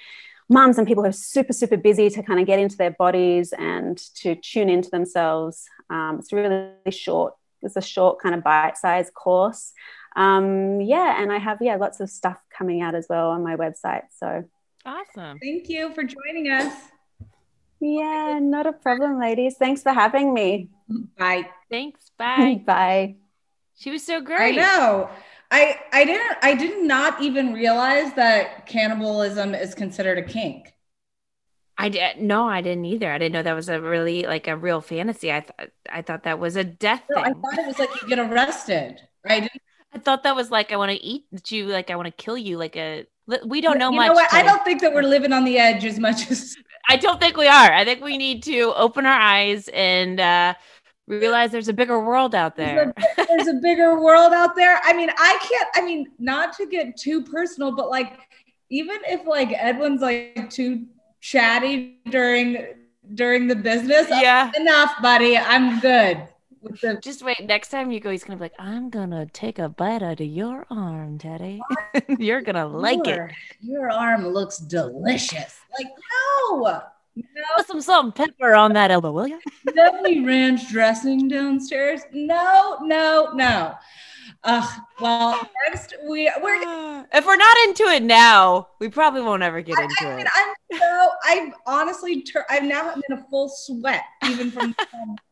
moms 0.51 0.77
and 0.77 0.87
people 0.87 1.03
who 1.03 1.09
are 1.09 1.13
super, 1.13 1.55
super 1.55 1.79
busy 1.79 2.11
to 2.11 2.23
kind 2.23 2.39
of 2.39 2.47
get 2.47 2.59
into 2.59 2.77
their 2.77 2.91
bodies 2.91 3.55
and 3.59 3.97
to 4.17 4.35
tune 4.35 4.69
into 4.69 4.91
themselves. 4.91 5.65
Um, 5.89 6.19
it's 6.19 6.33
really 6.35 6.73
short. 6.91 7.33
It's 7.63 7.77
a 7.77 7.81
short 7.81 8.21
kind 8.21 8.35
of 8.35 8.45
bite-sized 8.45 9.15
course. 9.15 9.73
Um, 10.15 10.83
yeah, 10.83 11.23
and 11.23 11.33
I 11.33 11.39
have 11.39 11.57
yeah 11.63 11.77
lots 11.77 12.01
of 12.01 12.11
stuff 12.11 12.39
coming 12.51 12.83
out 12.83 12.95
as 12.95 13.07
well 13.09 13.31
on 13.31 13.43
my 13.43 13.57
website. 13.57 14.03
So 14.19 14.45
awesome. 14.85 15.39
Thank 15.39 15.69
you 15.69 15.93
for 15.95 16.03
joining 16.05 16.51
us. 16.51 16.73
Yeah, 17.81 18.39
not 18.41 18.67
a 18.67 18.73
problem, 18.73 19.19
ladies. 19.19 19.57
Thanks 19.57 19.83
for 19.83 19.93
having 19.93 20.33
me. 20.33 20.71
Bye. 21.19 21.49
Thanks. 21.71 22.11
Bye. 22.19 22.63
Bye. 22.65 23.17
She 23.77 23.91
was 23.91 24.05
so 24.05 24.21
great. 24.21 24.59
I 24.59 24.63
know. 24.63 25.11
I 25.51 25.81
I 25.93 26.05
didn't. 26.05 26.37
I 26.43 26.55
did 26.55 26.85
not 26.85 27.21
even 27.21 27.53
realize 27.53 28.15
that 28.15 28.67
cannibalism 28.67 29.55
is 29.55 29.75
considered 29.75 30.19
a 30.19 30.23
kink. 30.23 30.73
I 31.77 31.89
did 31.89 32.21
no, 32.21 32.47
I 32.49 32.61
didn't 32.61 32.85
either. 32.85 33.11
I 33.11 33.19
didn't 33.19 33.33
know 33.33 33.43
that 33.43 33.55
was 33.55 33.69
a 33.69 33.81
really 33.81 34.23
like 34.23 34.47
a 34.47 34.57
real 34.57 34.81
fantasy. 34.81 35.33
I 35.33 35.41
thought 35.41 35.69
I 35.91 36.03
thought 36.03 36.23
that 36.23 36.39
was 36.39 36.57
a 36.57 36.65
death 36.65 37.03
No, 37.11 37.21
I 37.21 37.33
thought 37.33 37.59
it 37.59 37.67
was 37.67 37.79
like 37.79 37.91
you 38.01 38.09
get 38.09 38.19
arrested. 38.19 39.01
Right? 39.25 39.49
I 39.93 39.99
thought 39.99 40.23
that 40.23 40.37
was 40.37 40.51
like 40.51 40.73
I 40.73 40.77
want 40.77 40.93
to 40.93 41.03
eat 41.03 41.25
you, 41.49 41.67
like 41.67 41.91
I 41.91 41.97
want 41.97 42.07
to 42.07 42.13
kill 42.13 42.39
you, 42.39 42.57
like 42.57 42.77
a. 42.77 43.07
We 43.47 43.61
don't 43.61 43.79
know 43.79 43.91
you 43.91 43.97
much. 43.97 44.09
Know 44.09 44.15
what? 44.15 44.33
I 44.35 44.43
don't 44.43 44.65
think 44.65 44.81
that 44.81 44.93
we're 44.93 45.03
living 45.03 45.33
on 45.33 45.45
the 45.45 45.59
edge 45.59 45.85
as 45.85 45.99
much 45.99 46.31
as 46.31 46.57
I 46.89 46.97
don't 46.97 47.21
think 47.21 47.37
we 47.37 47.47
are. 47.47 47.73
I 47.73 47.85
think 47.85 48.03
we 48.03 48.19
need 48.19 48.43
to 48.45 48.73
open 48.77 49.07
our 49.07 49.19
eyes 49.19 49.69
and 49.73 50.19
uh, 50.19 50.55
realize 51.07 51.53
there's 51.53 51.69
a 51.69 51.73
bigger 51.73 52.01
world 52.05 52.35
out 52.35 52.57
there. 52.57 52.93
There's 52.97 53.19
a, 53.19 53.27
there's 53.29 53.49
a 53.49 53.61
bigger 53.63 54.01
world 54.03 54.33
out 54.33 54.57
there. 54.57 54.81
I 54.83 54.93
mean, 54.93 55.11
I 55.17 55.39
can't, 55.49 55.69
I 55.77 55.83
mean, 55.87 56.07
not 56.19 56.53
to 56.57 56.67
get 56.67 56.97
too 56.97 57.23
personal, 57.23 57.75
but 57.77 57.89
like, 57.89 58.19
even 58.71 58.99
if 59.07 59.27
like 59.27 59.53
Edwin's 59.53 60.01
like 60.01 60.51
too 60.51 60.87
chatty 61.21 62.01
during 62.11 62.67
during 63.15 63.47
the 63.47 63.57
business, 63.57 64.09
Yeah. 64.09 64.51
enough, 64.57 64.93
buddy. 65.03 65.37
I'm 65.37 65.79
good. 65.81 66.27
The, 66.63 66.99
Just 67.03 67.23
wait. 67.23 67.41
Next 67.45 67.69
time 67.71 67.91
you 67.91 68.01
go, 68.01 68.11
he's 68.11 68.25
gonna 68.25 68.37
be 68.37 68.45
like, 68.45 68.55
"I'm 68.59 68.89
gonna 68.89 69.27
take 69.27 69.59
a 69.59 69.69
bite 69.69 70.03
out 70.03 70.21
of 70.21 70.27
your 70.27 70.67
arm, 70.71 71.19
Teddi. 71.19 71.61
You're 72.19 72.41
gonna 72.41 72.67
like 72.67 73.05
your, 73.07 73.27
it." 73.27 73.35
Your 73.61 73.91
arm 73.91 74.29
looks 74.29 74.59
delicious. 74.59 75.59
Like, 75.79 75.89
no. 76.53 76.83
Put 77.57 77.67
some 77.67 77.81
salt 77.81 78.05
and 78.05 78.15
pepper 78.15 78.55
on 78.55 78.73
that 78.73 78.91
elbow, 78.91 79.13
will 79.13 79.29
you? 79.29 79.41
no 79.75 80.03
ranch 80.25 80.71
dressing 80.71 81.29
downstairs. 81.29 82.01
No, 82.13 82.79
no, 82.83 83.33
no. 83.35 83.75
Ugh. 84.45 84.81
Well, 85.01 85.49
next 85.69 85.95
we 86.09 86.31
we're 86.43 87.07
If 87.13 87.27
we're 87.27 87.37
not 87.37 87.57
into 87.67 87.85
it 87.85 88.03
now, 88.03 88.69
we 88.81 88.89
probably 88.89 89.21
won't 89.21 89.43
ever 89.43 89.61
get 89.61 89.79
into 89.79 89.95
I 90.01 90.17
mean, 90.17 90.27
it. 90.27 90.33
I'm 90.35 90.79
so 90.79 91.11
I'm 91.25 91.55
honestly 91.67 92.23
tur- 92.23 92.47
I'm 92.49 92.69
now 92.69 92.93
in 92.95 93.19
a 93.19 93.25
full 93.31 93.49
sweat 93.49 94.03
even 94.25 94.51
from 94.51 94.75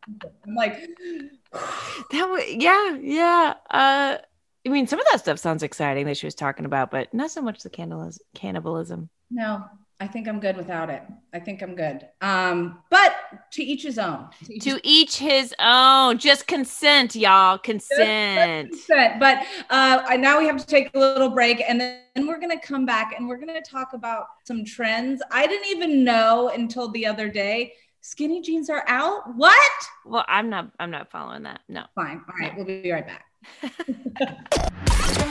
I'm 0.07 0.55
like 0.55 0.75
That 2.11 2.29
was 2.29 2.45
yeah, 2.49 2.97
yeah. 3.01 3.55
Uh, 3.71 4.19
I 4.67 4.69
mean, 4.69 4.87
some 4.87 5.01
of 5.01 5.07
that 5.11 5.21
stuff 5.21 5.39
sounds 5.39 5.63
exciting 5.63 6.07
that 6.07 6.17
she 6.17 6.27
was 6.27 6.35
talking 6.35 6.67
about, 6.67 6.91
but 6.91 7.13
not 7.15 7.31
so 7.31 7.41
much 7.41 7.63
the 7.63 7.71
cannibalism. 7.71 8.23
Cannibalism. 8.35 9.09
no, 9.31 9.65
I 10.01 10.07
think 10.07 10.27
I'm 10.27 10.41
good 10.41 10.57
without 10.57 10.89
it. 10.89 11.03
I 11.35 11.39
think 11.39 11.61
I'm 11.61 11.77
good. 11.77 12.09
Um, 12.23 12.79
but 12.89 13.15
to 13.53 13.63
each 13.63 13.83
his 13.83 13.99
own. 13.99 14.29
To 14.47 14.55
each 14.55 14.65
To 14.65 14.81
each 14.83 15.19
his 15.19 15.55
own. 15.61 16.17
Just 16.17 16.47
consent, 16.47 17.15
y'all. 17.15 17.59
Consent. 17.59 18.71
consent. 18.71 19.21
But 19.21 19.47
uh, 19.69 20.17
now 20.19 20.39
we 20.39 20.47
have 20.47 20.57
to 20.57 20.67
take 20.67 20.91
a 20.95 20.99
little 20.99 21.29
break, 21.29 21.63
and 21.69 21.79
then 21.79 22.27
we're 22.27 22.41
going 22.41 22.59
to 22.59 22.67
come 22.67 22.87
back 22.87 23.15
and 23.17 23.29
we're 23.29 23.37
going 23.37 23.53
to 23.63 23.71
talk 23.71 23.93
about 23.93 24.25
some 24.45 24.65
trends. 24.65 25.23
I 25.31 25.47
didn't 25.47 25.69
even 25.69 26.03
know 26.03 26.49
until 26.49 26.91
the 26.91 27.05
other 27.05 27.29
day 27.29 27.75
skinny 28.01 28.41
jeans 28.41 28.71
are 28.71 28.85
out. 28.87 29.37
What? 29.37 29.71
Well, 30.07 30.25
I'm 30.29 30.49
not. 30.49 30.71
I'm 30.81 30.91
not 30.91 31.11
following 31.11 31.43
that. 31.43 31.61
No. 31.69 31.85
Fine. 31.95 32.23
All 32.27 32.35
right, 32.41 32.57
we'll 32.57 32.65
be 32.65 32.91
right 32.91 33.07
back. 33.07 33.27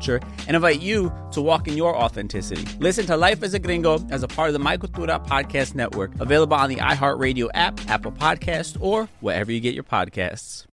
and 0.00 0.56
invite 0.56 0.80
you 0.80 1.12
to 1.32 1.40
walk 1.40 1.68
in 1.68 1.76
your 1.76 1.96
authenticity. 1.96 2.64
Listen 2.78 3.06
to 3.06 3.16
Life 3.16 3.42
as 3.42 3.54
a 3.54 3.58
Gringo 3.58 3.98
as 4.10 4.22
a 4.22 4.28
part 4.28 4.48
of 4.48 4.52
the 4.52 4.58
My 4.58 4.76
Cultura 4.76 5.24
podcast 5.26 5.74
network, 5.74 6.18
available 6.20 6.56
on 6.56 6.68
the 6.68 6.76
iHeartRadio 6.76 7.48
app, 7.54 7.80
Apple 7.88 8.12
Podcast, 8.12 8.76
or 8.80 9.08
wherever 9.20 9.52
you 9.52 9.60
get 9.60 9.74
your 9.74 9.84
podcasts. 9.84 10.66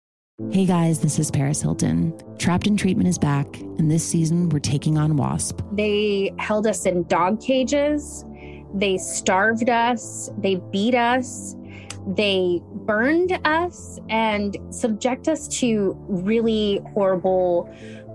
Hey 0.51 0.65
guys, 0.65 1.01
this 1.01 1.19
is 1.19 1.29
Paris 1.29 1.61
Hilton. 1.61 2.17
Trapped 2.37 2.65
in 2.65 2.77
Treatment 2.77 3.09
is 3.09 3.17
back, 3.17 3.59
and 3.59 3.91
this 3.91 4.07
season 4.07 4.47
we're 4.47 4.59
taking 4.59 4.97
on 4.97 5.17
WASP. 5.17 5.59
They 5.73 6.33
held 6.39 6.65
us 6.65 6.85
in 6.85 7.03
dog 7.03 7.41
cages. 7.41 8.23
They 8.73 8.97
starved 8.97 9.69
us. 9.69 10.29
They 10.37 10.55
beat 10.71 10.95
us. 10.95 11.55
They 12.07 12.61
burned 12.85 13.37
us 13.45 13.99
and 14.09 14.57
subject 14.71 15.27
us 15.27 15.47
to 15.59 15.95
really 16.07 16.79
horrible, 16.93 17.69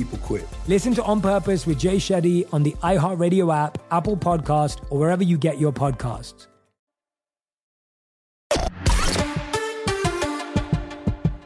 People 0.00 0.18
quit. 0.20 0.48
Listen 0.66 0.94
to 0.94 1.04
On 1.04 1.20
Purpose 1.20 1.66
with 1.66 1.78
Jay 1.78 1.96
Shetty 1.96 2.48
on 2.54 2.62
the 2.62 2.72
iHeartRadio 2.82 3.54
app, 3.54 3.76
Apple 3.90 4.16
Podcast, 4.16 4.82
or 4.88 4.98
wherever 4.98 5.22
you 5.22 5.36
get 5.36 5.60
your 5.60 5.72
podcasts. 5.72 6.46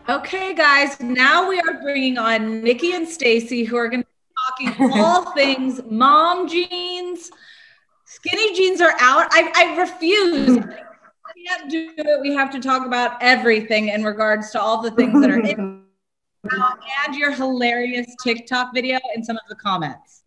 Okay, 0.09 0.55
guys, 0.55 1.00
now 1.00 1.48
we 1.48 1.59
are 1.59 1.82
bringing 1.82 2.16
on 2.16 2.62
Nikki 2.62 2.92
and 2.92 3.09
Stacy, 3.09 3.64
who 3.64 3.74
are 3.74 3.88
going 3.88 4.05
to 4.05 4.09
be 4.57 4.70
talking 4.76 4.92
all 5.00 5.32
things 5.34 5.80
mom 5.90 6.48
jeans. 6.48 7.32
Skinny 8.05 8.55
jeans 8.55 8.80
are 8.80 8.94
out. 9.00 9.26
I, 9.32 9.50
I 9.57 9.80
refuse. 9.80 10.59
We 10.59 11.44
can't 11.48 11.68
do 11.68 11.90
it. 11.96 12.20
We 12.20 12.32
have 12.34 12.52
to 12.52 12.61
talk 12.61 12.86
about 12.86 13.20
everything 13.20 13.88
in 13.88 14.05
regards 14.05 14.52
to 14.52 14.61
all 14.61 14.80
the 14.80 14.92
things 14.92 15.20
that 15.20 15.30
are 15.32 15.40
in 15.40 15.82
and 17.07 17.14
your 17.14 17.32
hilarious 17.32 18.07
TikTok 18.22 18.74
video 18.74 18.99
and 19.14 19.24
some 19.24 19.36
of 19.36 19.42
the 19.49 19.55
comments. 19.55 20.22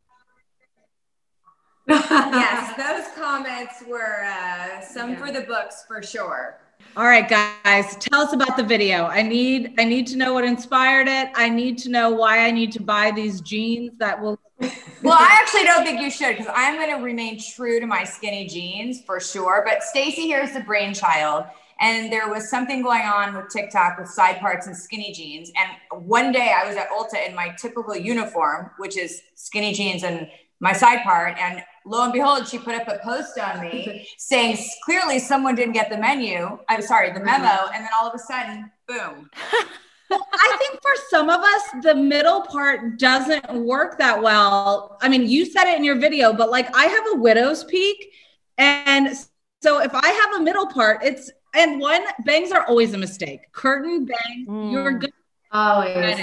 yes, 1.88 2.76
those 2.76 3.16
comments 3.16 3.84
were 3.88 4.26
uh, 4.26 4.82
some 4.82 5.16
for 5.16 5.32
the 5.32 5.42
books 5.42 5.86
for 5.88 6.04
sure. 6.04 6.60
All 6.96 7.06
right, 7.06 7.30
guys, 7.30 7.96
tell 7.98 8.22
us 8.22 8.34
about 8.34 8.58
the 8.58 8.64
video. 8.64 9.06
I 9.06 9.22
need 9.22 9.74
I 9.78 9.86
need 9.86 10.08
to 10.08 10.18
know 10.18 10.34
what 10.34 10.44
inspired 10.44 11.08
it. 11.08 11.30
I 11.36 11.48
need 11.48 11.78
to 11.80 11.90
know 11.90 12.10
why 12.10 12.46
I 12.46 12.52
need 12.52 12.72
to 12.74 12.82
buy 12.82 13.12
these 13.12 13.40
jeans 13.42 13.92
that 14.00 14.22
will 14.22 14.40
Well, 15.04 15.18
I 15.18 15.40
actually 15.40 15.64
don't 15.64 15.86
think 15.86 16.02
you 16.02 16.10
should 16.10 16.38
because 16.38 16.52
I'm 16.54 16.76
going 16.76 16.90
to 16.98 17.04
remain 17.04 17.40
true 17.40 17.80
to 17.80 17.86
my 17.86 18.04
skinny 18.04 18.48
jeans 18.48 19.02
for 19.02 19.20
sure. 19.20 19.64
But 19.66 19.84
Stacy 19.84 20.22
here 20.22 20.42
is 20.42 20.54
the 20.54 20.62
brainchild, 20.62 21.46
and 21.80 22.12
there 22.12 22.30
was 22.30 22.50
something 22.50 22.82
going 22.82 23.04
on 23.04 23.36
with 23.36 23.50
TikTok 23.50 24.00
with 24.00 24.10
side 24.10 24.40
parts 24.40 24.68
and 24.68 24.76
skinny 24.76 25.14
jeans. 25.14 25.52
And 25.58 26.06
one 26.06 26.32
day 26.32 26.54
I 26.56 26.68
was 26.68 26.76
at 26.76 26.90
Ulta 26.90 27.28
in 27.28 27.36
my 27.36 27.50
typical 27.60 27.96
uniform, 27.96 28.72
which 28.78 28.98
is 28.98 29.22
skinny 29.36 29.74
jeans 29.74 30.04
and 30.04 30.28
my 30.60 30.74
side 30.74 31.04
part, 31.04 31.38
and 31.38 31.64
lo 31.86 32.04
and 32.04 32.14
behold, 32.14 32.48
she 32.48 32.58
put 32.58 32.74
up 32.74 32.88
a 32.88 33.00
post 33.04 33.38
on 33.40 33.62
me 33.62 34.08
saying 34.18 34.58
clearly 34.84 35.20
someone 35.20 35.56
didn't 35.56 35.74
get 35.74 35.90
the 35.90 35.98
menu. 35.98 36.58
I'm 36.68 36.82
sorry, 36.82 37.14
the 37.14 37.20
memo. 37.20 37.46
Mm-hmm. 37.48 37.76
And 37.76 37.84
then 37.84 37.92
all 38.00 38.08
of 38.08 38.16
a 38.16 38.20
sudden, 38.20 38.72
boom. 38.88 39.30
well, 40.10 40.28
I 40.34 40.58
think 40.60 40.82
for 40.82 40.92
some 41.10 41.30
of 41.30 41.42
us, 41.42 41.62
the 41.84 41.96
middle 41.96 42.42
part 42.42 42.98
doesn't 42.98 43.54
work 43.54 43.98
that 44.00 44.22
well. 44.22 44.98
I 45.02 45.10
mean, 45.10 45.28
you 45.28 45.46
said 45.46 45.72
it 45.72 45.78
in 45.78 45.84
your 45.84 46.00
video, 46.00 46.34
but 46.34 46.50
like 46.50 46.76
I 46.76 46.86
have 46.86 47.04
a 47.14 47.16
widow's 47.18 47.64
peak. 47.64 48.12
And 48.58 49.16
so 49.62 49.80
if 49.82 49.94
I 49.94 50.08
have 50.08 50.42
a 50.42 50.44
middle 50.44 50.68
part, 50.68 51.04
it's, 51.04 51.30
and 51.58 51.80
one, 51.80 52.04
bangs 52.26 52.52
are 52.52 52.66
always 52.66 52.94
a 52.94 52.98
mistake. 52.98 53.52
Curtain 53.52 54.06
bangs, 54.06 54.48
mm. 54.48 54.72
you're 54.72 55.00
good. 55.00 55.12
Always. 55.52 56.20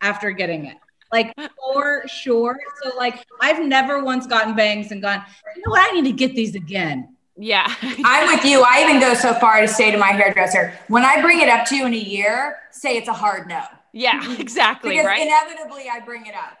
After 0.00 0.32
getting 0.32 0.66
it 0.66 0.76
like 1.12 1.32
for 1.56 2.06
sure. 2.08 2.58
So 2.82 2.96
like 2.96 3.24
I've 3.40 3.64
never 3.64 4.02
once 4.02 4.26
gotten 4.26 4.56
bangs 4.56 4.90
and 4.90 5.02
gone, 5.02 5.22
you 5.54 5.62
know 5.64 5.70
what, 5.70 5.88
I 5.88 5.94
need 5.94 6.10
to 6.10 6.16
get 6.16 6.34
these 6.34 6.54
again. 6.54 7.14
Yeah. 7.36 7.72
I'm 7.82 8.34
with 8.34 8.44
you. 8.44 8.64
I 8.66 8.82
even 8.82 9.00
go 9.00 9.14
so 9.14 9.34
far 9.34 9.60
to 9.60 9.68
say 9.68 9.90
to 9.90 9.98
my 9.98 10.08
hairdresser, 10.08 10.74
when 10.88 11.04
I 11.04 11.20
bring 11.20 11.40
it 11.40 11.48
up 11.48 11.66
to 11.66 11.76
you 11.76 11.86
in 11.86 11.94
a 11.94 11.96
year, 11.96 12.58
say 12.70 12.96
it's 12.96 13.08
a 13.08 13.12
hard 13.12 13.48
no. 13.48 13.62
Yeah, 13.92 14.20
exactly. 14.38 14.90
because 14.90 15.06
right. 15.06 15.20
inevitably 15.20 15.84
I 15.90 16.00
bring 16.00 16.26
it 16.26 16.34
up. 16.34 16.58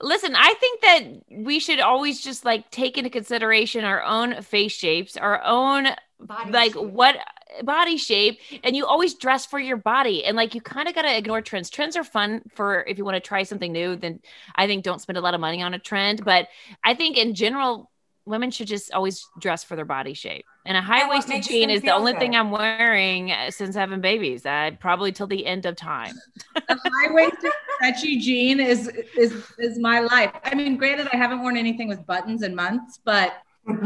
Listen, 0.00 0.34
I 0.34 0.54
think 0.54 0.80
that 0.80 1.02
we 1.30 1.58
should 1.58 1.80
always 1.80 2.22
just 2.22 2.44
like 2.44 2.70
take 2.70 2.96
into 2.96 3.10
consideration 3.10 3.84
our 3.84 4.02
own 4.02 4.40
face 4.42 4.72
shapes, 4.72 5.16
our 5.16 5.42
own 5.42 5.88
Body 6.18 6.50
like 6.50 6.72
shape. 6.72 6.82
what 6.82 7.16
body 7.62 7.96
shape 7.96 8.40
and 8.64 8.76
you 8.76 8.86
always 8.86 9.14
dress 9.14 9.46
for 9.46 9.58
your 9.58 9.76
body 9.76 10.24
and 10.24 10.36
like 10.36 10.54
you 10.54 10.60
kind 10.60 10.88
of 10.88 10.94
got 10.94 11.02
to 11.02 11.16
ignore 11.16 11.40
trends. 11.40 11.70
Trends 11.70 11.96
are 11.96 12.04
fun 12.04 12.42
for 12.54 12.84
if 12.86 12.98
you 12.98 13.04
want 13.04 13.14
to 13.14 13.20
try 13.20 13.42
something 13.42 13.72
new 13.72 13.96
then 13.96 14.20
i 14.54 14.66
think 14.66 14.84
don't 14.84 15.00
spend 15.00 15.18
a 15.18 15.20
lot 15.20 15.34
of 15.34 15.40
money 15.40 15.62
on 15.62 15.74
a 15.74 15.78
trend 15.78 16.24
but 16.24 16.48
i 16.84 16.94
think 16.94 17.16
in 17.16 17.34
general 17.34 17.90
women 18.24 18.50
should 18.50 18.66
just 18.66 18.92
always 18.92 19.24
dress 19.38 19.62
for 19.62 19.76
their 19.76 19.84
body 19.84 20.12
shape. 20.12 20.44
And 20.66 20.76
a 20.76 20.80
high-waisted 20.80 21.44
jean 21.44 21.70
is 21.70 21.80
the 21.80 21.92
only 21.92 22.10
good. 22.12 22.18
thing 22.18 22.34
i'm 22.34 22.50
wearing 22.50 23.30
uh, 23.30 23.52
since 23.52 23.76
having 23.76 24.00
babies. 24.00 24.44
I 24.44 24.76
probably 24.80 25.12
till 25.12 25.28
the 25.28 25.46
end 25.46 25.64
of 25.64 25.76
time. 25.76 26.14
A 26.56 26.76
high-waisted 26.76 27.52
stretchy 27.76 28.18
jean 28.18 28.58
is 28.58 28.88
is 29.16 29.44
is 29.58 29.78
my 29.78 30.00
life. 30.00 30.32
I 30.44 30.54
mean 30.54 30.76
granted 30.76 31.08
i 31.12 31.16
haven't 31.16 31.40
worn 31.40 31.56
anything 31.56 31.88
with 31.88 32.04
buttons 32.04 32.42
in 32.42 32.54
months 32.54 32.98
but 33.04 33.42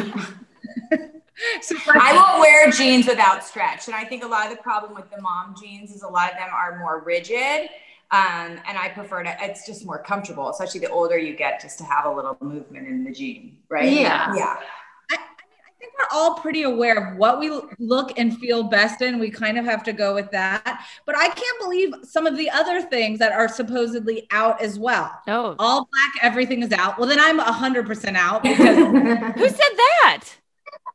so 1.63 1.77
I 1.95 2.15
won't 2.15 2.41
wear 2.41 2.71
jeans 2.71 3.07
without 3.07 3.45
stretch. 3.45 3.87
And 3.87 3.95
I 3.95 4.05
think 4.05 4.25
a 4.25 4.27
lot 4.27 4.51
of 4.51 4.57
the 4.57 4.63
problem 4.63 4.95
with 4.95 5.11
the 5.11 5.21
mom 5.21 5.55
jeans 5.61 5.93
is 5.93 6.03
a 6.03 6.09
lot 6.09 6.33
of 6.33 6.39
them 6.39 6.49
are 6.53 6.79
more 6.79 7.03
rigid. 7.05 7.69
Um, 8.13 8.59
and 8.67 8.77
I 8.77 8.89
prefer 8.89 9.23
to, 9.23 9.37
it's 9.41 9.65
just 9.65 9.87
more 9.87 10.03
comfortable, 10.03 10.51
especially 10.51 10.81
the 10.81 10.91
older 10.91 11.17
you 11.17 11.37
get, 11.37 11.61
just 11.61 11.79
to 11.79 11.85
have 11.85 12.07
a 12.07 12.11
little 12.11 12.37
movement 12.41 12.89
in 12.89 13.05
the 13.05 13.13
jean, 13.13 13.59
right? 13.69 13.91
Yeah. 13.91 14.35
Yeah. 14.35 14.57
I, 15.13 15.15
I 15.15 15.71
think 15.79 15.93
we're 15.97 16.19
all 16.19 16.35
pretty 16.35 16.65
aware 16.65 17.13
of 17.13 17.17
what 17.17 17.39
we 17.39 17.57
look 17.79 18.19
and 18.19 18.37
feel 18.39 18.65
best 18.65 19.01
in. 19.01 19.21
We 19.21 19.31
kind 19.31 19.59
of 19.59 19.65
have 19.65 19.85
to 19.85 19.93
go 19.93 20.13
with 20.13 20.29
that. 20.33 20.85
But 21.07 21.17
I 21.17 21.29
can't 21.29 21.61
believe 21.61 21.95
some 22.03 22.27
of 22.27 22.37
the 22.37 22.51
other 22.51 22.83
things 22.83 23.21
that 23.21 23.31
are 23.31 23.47
supposedly 23.47 24.27
out 24.33 24.61
as 24.61 24.77
well. 24.77 25.17
Oh, 25.29 25.55
all 25.61 25.89
black, 25.93 26.25
everything 26.25 26.65
is 26.65 26.73
out. 26.73 26.99
Well, 26.99 27.09
then 27.09 27.21
I'm 27.21 27.39
100% 27.39 28.17
out 28.17 28.43
because 28.43 28.77
who 29.37 29.49
said 29.49 29.77
that? 29.77 30.25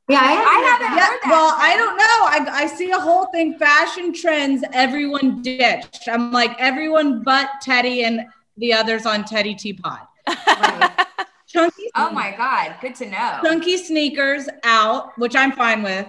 Yeah, 0.07 0.19
I, 0.21 0.33
I 0.33 0.59
haven't. 0.69 0.97
Yeah, 0.97 1.29
well, 1.31 1.55
I 1.57 1.75
don't 1.75 1.97
know. 1.97 2.51
I, 2.51 2.63
I 2.63 2.67
see 2.67 2.91
a 2.91 2.99
whole 2.99 3.25
thing 3.27 3.57
fashion 3.57 4.13
trends, 4.13 4.63
everyone 4.71 5.41
ditched. 5.41 6.07
I'm 6.07 6.31
like, 6.31 6.55
everyone 6.59 7.23
but 7.23 7.49
Teddi 7.63 8.03
and 8.03 8.21
the 8.57 8.71
others 8.71 9.05
on 9.05 9.23
Teddi 9.23 9.57
Tea 9.57 9.73
Pot. 9.73 10.07
Right. 10.27 11.07
chunky. 11.47 11.89
Oh 11.95 12.11
my 12.11 12.35
God. 12.37 12.75
Good 12.81 12.95
to 12.95 13.07
know. 13.07 13.39
Chunky 13.43 13.77
sneakers 13.77 14.47
out, 14.63 15.17
which 15.17 15.35
I'm 15.35 15.51
fine 15.51 15.81
with. 15.81 16.07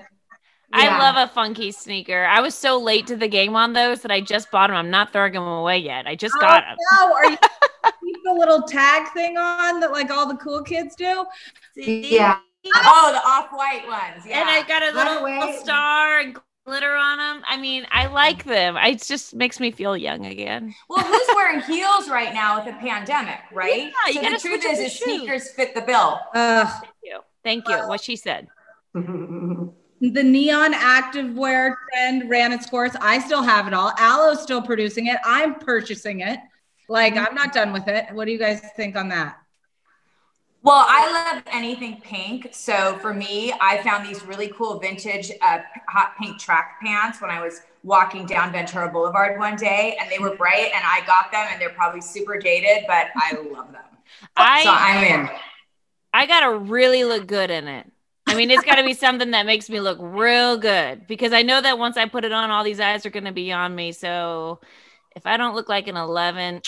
I 0.72 0.98
love 0.98 1.16
a 1.16 1.32
funky 1.32 1.72
sneaker. 1.72 2.24
I 2.24 2.40
was 2.40 2.54
so 2.54 2.78
late 2.78 3.06
to 3.06 3.16
the 3.16 3.28
game 3.28 3.56
on 3.56 3.72
those 3.72 4.02
that 4.02 4.10
I 4.10 4.20
just 4.20 4.50
bought 4.50 4.66
them. 4.68 4.76
I'm 4.76 4.90
not 4.90 5.12
throwing 5.12 5.32
them 5.32 5.42
away 5.42 5.78
yet. 5.78 6.06
I 6.06 6.16
just 6.16 6.34
oh, 6.36 6.40
got 6.40 6.64
them. 6.64 6.76
No, 6.92 7.14
are 7.14 7.30
you 7.30 7.36
keep 8.04 8.16
the 8.24 8.32
little 8.32 8.62
tag 8.62 9.10
thing 9.14 9.38
on 9.38 9.80
that 9.80 9.92
like 9.92 10.10
all 10.10 10.26
the 10.26 10.36
cool 10.36 10.62
kids 10.62 10.96
do? 10.96 11.24
See? 11.74 12.14
Yeah. 12.14 12.40
Oh, 12.74 13.10
the 13.12 13.28
off-white 13.28 13.86
ones. 13.86 14.24
Yeah. 14.26 14.40
And 14.40 14.50
I 14.50 14.62
got 14.66 14.82
a 14.82 14.96
little, 14.96 15.22
little 15.22 15.60
star 15.60 16.18
and 16.20 16.36
glitter 16.66 16.94
on 16.94 17.18
them. 17.18 17.42
I 17.48 17.56
mean, 17.56 17.86
I 17.90 18.06
like 18.08 18.44
them. 18.44 18.76
It 18.76 19.02
just 19.02 19.34
makes 19.34 19.60
me 19.60 19.70
feel 19.70 19.96
young 19.96 20.26
again. 20.26 20.74
Well, 20.90 21.04
who's 21.04 21.28
wearing 21.34 21.60
heels 21.60 22.08
right 22.08 22.34
now 22.34 22.56
with 22.56 22.66
the 22.66 22.78
pandemic, 22.80 23.38
right? 23.52 23.92
Yeah, 24.10 24.22
so 24.22 24.30
the 24.30 24.38
truth 24.38 24.64
is, 24.66 24.78
is 24.80 24.98
sneakers 24.98 25.50
fit 25.52 25.74
the 25.74 25.82
bill. 25.82 26.20
Uh, 26.34 26.66
Thank 26.66 26.94
you. 27.02 27.20
Thank 27.44 27.68
you. 27.68 27.76
What 27.88 28.00
she 28.00 28.16
said. 28.16 28.48
the 28.94 29.72
neon 30.00 30.74
activewear 30.74 31.74
trend 31.92 32.28
ran 32.28 32.52
its 32.52 32.68
course. 32.68 32.96
I 33.00 33.20
still 33.20 33.42
have 33.42 33.66
it 33.66 33.72
all. 33.72 33.92
Alo's 33.98 34.42
still 34.42 34.60
producing 34.60 35.06
it. 35.06 35.18
I'm 35.24 35.54
purchasing 35.54 36.20
it. 36.20 36.40
Like, 36.88 37.16
I'm 37.16 37.34
not 37.34 37.52
done 37.52 37.72
with 37.72 37.88
it. 37.88 38.06
What 38.12 38.26
do 38.26 38.32
you 38.32 38.38
guys 38.38 38.60
think 38.76 38.96
on 38.96 39.08
that? 39.10 39.36
Well, 40.66 40.84
I 40.88 41.32
love 41.32 41.44
anything 41.52 42.00
pink. 42.00 42.48
So 42.50 42.98
for 42.98 43.14
me, 43.14 43.54
I 43.60 43.80
found 43.84 44.04
these 44.04 44.24
really 44.24 44.48
cool 44.48 44.80
vintage 44.80 45.30
uh, 45.40 45.60
hot 45.88 46.14
pink 46.20 46.40
track 46.40 46.80
pants 46.82 47.20
when 47.20 47.30
I 47.30 47.40
was 47.40 47.60
walking 47.84 48.26
down 48.26 48.50
Ventura 48.50 48.90
Boulevard 48.90 49.38
one 49.38 49.54
day, 49.54 49.96
and 50.00 50.10
they 50.10 50.18
were 50.18 50.34
bright, 50.34 50.72
and 50.74 50.82
I 50.84 51.06
got 51.06 51.30
them, 51.30 51.46
and 51.52 51.60
they're 51.60 51.70
probably 51.70 52.00
super 52.00 52.36
dated, 52.36 52.82
but 52.88 53.06
I 53.14 53.36
love 53.52 53.70
them. 53.70 53.84
I, 54.36 54.64
so 54.64 54.70
I'm 54.72 55.04
in. 55.04 55.30
I 56.12 56.26
gotta 56.26 56.58
really 56.58 57.04
look 57.04 57.28
good 57.28 57.52
in 57.52 57.68
it. 57.68 57.88
I 58.26 58.34
mean, 58.34 58.50
it's 58.50 58.64
got 58.64 58.74
to 58.74 58.84
be 58.84 58.94
something 58.94 59.30
that 59.30 59.46
makes 59.46 59.70
me 59.70 59.78
look 59.78 59.98
real 60.00 60.56
good 60.56 61.06
because 61.06 61.32
I 61.32 61.42
know 61.42 61.60
that 61.60 61.78
once 61.78 61.96
I 61.96 62.06
put 62.08 62.24
it 62.24 62.32
on, 62.32 62.50
all 62.50 62.64
these 62.64 62.80
eyes 62.80 63.06
are 63.06 63.10
going 63.10 63.26
to 63.26 63.32
be 63.32 63.52
on 63.52 63.72
me. 63.72 63.92
So 63.92 64.58
if 65.14 65.26
I 65.26 65.36
don't 65.36 65.54
look 65.54 65.68
like 65.68 65.86
an 65.86 65.96
11, 65.96 66.62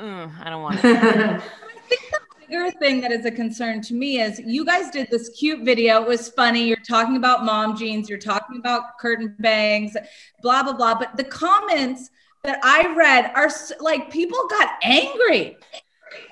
mm, 0.00 0.44
I 0.44 0.50
don't 0.50 0.62
want 0.62 0.80
it. 0.82 1.42
bigger 2.48 2.70
thing 2.70 3.00
that 3.00 3.12
is 3.12 3.24
a 3.24 3.30
concern 3.30 3.80
to 3.82 3.94
me 3.94 4.20
is 4.20 4.40
you 4.44 4.64
guys 4.64 4.90
did 4.90 5.08
this 5.10 5.28
cute 5.30 5.64
video. 5.64 6.02
It 6.02 6.08
was 6.08 6.28
funny. 6.28 6.66
You're 6.66 6.76
talking 6.78 7.16
about 7.16 7.44
mom 7.44 7.76
jeans, 7.76 8.08
you're 8.08 8.18
talking 8.18 8.58
about 8.58 8.98
curtain 8.98 9.34
bangs, 9.38 9.96
blah, 10.42 10.62
blah, 10.62 10.72
blah. 10.72 10.94
But 10.94 11.16
the 11.16 11.24
comments 11.24 12.10
that 12.42 12.58
I 12.62 12.94
read 12.94 13.32
are 13.34 13.50
like 13.80 14.10
people 14.10 14.38
got 14.48 14.70
angry. 14.82 15.56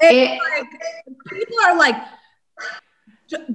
It, 0.00 0.40
like, 0.40 0.66
people 1.28 1.56
are 1.64 1.76
like, 1.76 1.96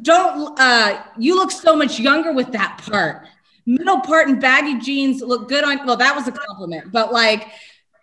don't, 0.01 0.59
uh, 0.59 1.03
you 1.17 1.35
look 1.35 1.51
so 1.51 1.75
much 1.75 1.99
younger 1.99 2.33
with 2.33 2.51
that 2.51 2.81
part. 2.89 3.27
Middle 3.65 3.99
part 3.99 4.27
and 4.29 4.39
baggy 4.39 4.79
jeans 4.79 5.21
look 5.21 5.49
good 5.49 5.63
on, 5.63 5.85
well, 5.85 5.97
that 5.97 6.15
was 6.15 6.27
a 6.27 6.31
compliment, 6.31 6.91
but 6.91 7.11
like, 7.11 7.49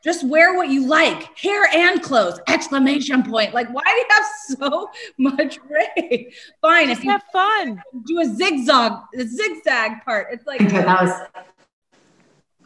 just 0.05 0.23
wear 0.29 0.55
what 0.55 0.69
you 0.69 0.87
like, 0.87 1.37
hair 1.39 1.65
and 1.73 2.03
clothes! 2.03 2.39
Exclamation 2.47 3.23
point! 3.23 3.55
Like, 3.55 3.73
why 3.73 3.83
do 3.83 3.91
you 3.91 4.07
have 4.11 4.27
so 4.59 4.91
much 5.19 5.59
gray? 5.61 6.31
Fine, 6.61 6.89
just 6.89 6.99
if 6.99 7.05
you 7.05 7.11
have 7.11 7.25
fun, 7.33 7.83
do 8.07 8.21
a 8.21 8.27
zigzag, 8.27 8.93
the 9.15 9.27
zigzag 9.27 10.05
part. 10.05 10.29
It's 10.31 10.47
like 10.47 10.61
okay, 10.61 10.83
that 10.83 11.03
was. 11.03 11.45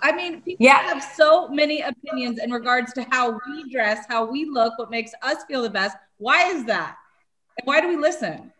I 0.00 0.12
mean, 0.12 0.42
people 0.42 0.64
yeah. 0.64 0.80
have 0.82 1.02
so 1.02 1.48
many 1.48 1.80
opinions 1.80 2.38
in 2.38 2.52
regards 2.52 2.92
to 2.94 3.06
how 3.10 3.38
we 3.46 3.70
dress, 3.70 4.04
how 4.08 4.24
we 4.24 4.44
look, 4.44 4.78
what 4.78 4.90
makes 4.90 5.12
us 5.22 5.38
feel 5.48 5.62
the 5.62 5.70
best. 5.70 5.96
Why 6.18 6.50
is 6.50 6.64
that? 6.66 6.96
And 7.58 7.66
why 7.66 7.80
do 7.80 7.88
we 7.88 7.96
listen? 7.96 8.52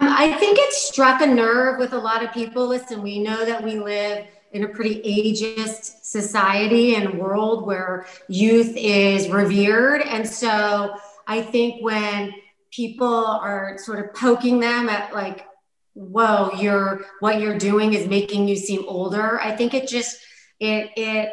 Um, 0.00 0.08
I 0.08 0.32
think 0.34 0.58
it 0.58 0.72
struck 0.72 1.20
a 1.20 1.26
nerve 1.26 1.78
with 1.78 1.92
a 1.92 1.98
lot 1.98 2.22
of 2.22 2.32
people. 2.32 2.66
Listen, 2.66 3.02
we 3.02 3.18
know 3.18 3.44
that 3.44 3.62
we 3.62 3.78
live 3.78 4.26
in 4.52 4.64
a 4.64 4.68
pretty 4.68 5.02
ageist 5.02 6.04
society 6.04 6.94
and 6.94 7.18
world 7.18 7.66
where 7.66 8.06
youth 8.28 8.72
is 8.76 9.28
revered. 9.28 10.02
And 10.02 10.26
so 10.26 10.94
I 11.26 11.42
think 11.42 11.82
when 11.82 12.32
people 12.70 13.26
are 13.26 13.76
sort 13.78 13.98
of 14.04 14.14
poking 14.14 14.60
them 14.60 14.88
at 14.88 15.12
like, 15.12 15.46
whoa, 15.94 16.52
you're 16.58 17.04
what 17.20 17.40
you're 17.40 17.58
doing 17.58 17.92
is 17.92 18.06
making 18.06 18.48
you 18.48 18.56
seem 18.56 18.84
older. 18.86 19.40
I 19.40 19.54
think 19.54 19.74
it 19.74 19.88
just 19.88 20.18
it 20.60 20.90
it 20.96 21.32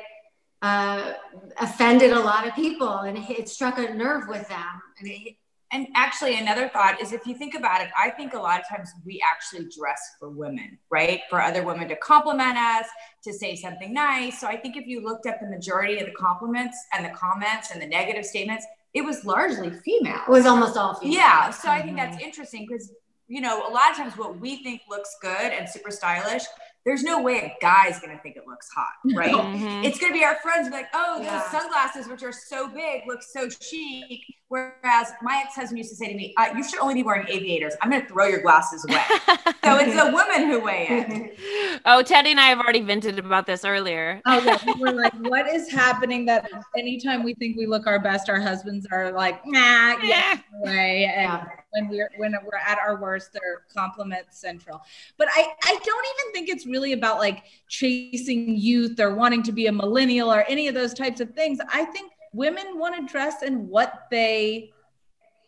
uh, 0.62 1.14
offended 1.60 2.12
a 2.12 2.20
lot 2.20 2.48
of 2.48 2.56
people 2.56 2.90
and 2.90 3.18
it, 3.30 3.48
struck 3.48 3.78
a 3.78 3.94
nerve 3.94 4.28
with 4.28 4.48
them. 4.48 4.82
And 5.00 5.10
it, 5.10 5.36
and 5.76 5.88
actually 5.94 6.40
another 6.40 6.70
thought 6.70 7.02
is 7.02 7.12
if 7.12 7.28
you 7.28 7.36
think 7.36 7.54
about 7.54 7.82
it 7.82 7.90
i 8.02 8.10
think 8.10 8.34
a 8.34 8.38
lot 8.38 8.60
of 8.60 8.68
times 8.68 8.92
we 9.06 9.22
actually 9.30 9.68
dress 9.78 10.16
for 10.20 10.30
women 10.30 10.78
right 10.90 11.22
for 11.30 11.42
other 11.42 11.64
women 11.64 11.88
to 11.88 11.96
compliment 11.98 12.58
us 12.58 12.88
to 13.22 13.34
say 13.34 13.56
something 13.56 13.94
nice 13.94 14.40
so 14.40 14.48
i 14.48 14.56
think 14.56 14.78
if 14.78 14.88
you 14.88 15.04
looked 15.04 15.26
at 15.26 15.40
the 15.42 15.48
majority 15.48 16.00
of 16.00 16.06
the 16.06 16.14
compliments 16.14 16.78
and 16.94 17.06
the 17.06 17.10
comments 17.10 17.72
and 17.72 17.82
the 17.82 17.88
negative 17.88 18.26
statements 18.26 18.66
it 18.94 19.02
was 19.02 19.26
largely 19.26 19.70
female 19.70 20.22
it 20.28 20.32
was 20.32 20.46
almost 20.46 20.78
all 20.78 20.96
female 20.96 21.14
yeah 21.14 21.50
so 21.50 21.68
mm-hmm. 21.68 21.80
i 21.80 21.82
think 21.82 21.98
that's 21.98 22.22
interesting 22.24 22.66
because 22.68 22.92
you 23.28 23.42
know 23.42 23.68
a 23.68 23.72
lot 23.72 23.92
of 23.92 23.98
times 23.98 24.18
what 24.18 24.40
we 24.40 24.64
think 24.64 24.82
looks 24.90 25.18
good 25.22 25.52
and 25.52 25.68
super 25.68 25.92
stylish 25.92 26.44
there's 26.86 27.04
no 27.04 27.20
way 27.20 27.38
a 27.40 27.58
guy's 27.62 28.00
gonna 28.00 28.20
think 28.22 28.38
it 28.38 28.44
looks 28.48 28.70
hot, 28.70 28.94
right? 29.16 29.34
Mm-hmm. 29.34 29.84
It's 29.84 29.98
gonna 29.98 30.14
be 30.14 30.24
our 30.24 30.36
friends 30.36 30.70
be 30.70 30.76
like, 30.76 30.90
oh, 30.94 31.18
those 31.18 31.26
yeah. 31.26 31.50
sunglasses, 31.50 32.08
which 32.08 32.22
are 32.22 32.32
so 32.32 32.70
big, 32.70 33.02
look 33.08 33.24
so 33.24 33.50
chic. 33.50 34.22
Whereas 34.48 35.12
my 35.24 35.42
ex-husband 35.44 35.80
used 35.80 35.90
to 35.90 35.96
say 35.96 36.08
to 36.08 36.14
me, 36.14 36.32
uh, 36.38 36.54
you 36.56 36.64
should 36.64 36.80
only 36.80 36.94
be 36.94 37.02
wearing 37.02 37.28
aviators. 37.28 37.74
I'm 37.82 37.90
gonna 37.90 38.08
throw 38.08 38.28
your 38.28 38.42
glasses 38.42 38.86
away. 38.88 39.02
so 39.64 39.78
it's 39.78 39.96
the 39.96 40.12
women 40.14 40.52
who 40.52 40.60
weigh 40.60 40.88
in. 40.88 41.32
oh, 41.86 42.04
Teddi 42.06 42.28
and 42.28 42.40
I 42.40 42.50
have 42.50 42.60
already 42.60 42.82
vented 42.82 43.18
about 43.18 43.48
this 43.48 43.66
earlier. 43.66 44.22
oh 44.28 44.44
yeah, 44.44 44.60
we 44.66 44.74
were 44.74 44.92
like, 44.92 45.14
what 45.16 45.48
is 45.48 45.72
happening 45.72 46.26
that 46.26 46.48
anytime 46.78 47.24
we 47.24 47.34
think 47.34 47.58
we 47.58 47.66
look 47.66 47.88
our 47.88 47.98
best, 47.98 48.30
our 48.30 48.40
husbands 48.40 48.86
are 48.92 49.12
like, 49.12 49.42
nah, 49.48 49.98
yeah, 50.04 50.38
away. 50.62 51.06
And 51.06 51.32
yeah. 51.32 51.46
when 51.72 51.90
we're 51.90 52.12
when 52.18 52.36
we're 52.44 52.60
at 52.60 52.78
our 52.78 53.02
worst, 53.02 53.34
they're 53.34 53.64
compliment 53.76 54.28
central. 54.30 54.80
But 55.18 55.28
I 55.36 55.54
I 55.64 55.80
don't 55.84 56.06
even 56.20 56.34
think 56.34 56.50
it's 56.50 56.68
really 56.68 56.94
about 56.94 57.18
like 57.18 57.46
chasing 57.68 58.56
youth 58.56 59.00
or 59.00 59.16
wanting 59.16 59.42
to 59.42 59.52
be 59.52 59.66
a 59.66 59.72
millennial 59.72 60.32
or 60.32 60.46
any 60.48 60.68
of 60.68 60.76
those 60.76 60.94
types 60.94 61.20
of 61.20 61.32
things. 61.32 61.58
I 61.74 61.86
think 61.86 62.12
women 62.36 62.78
want 62.78 62.96
to 62.96 63.12
dress 63.12 63.44
in 63.44 63.68
what 63.68 64.08
they 64.12 64.72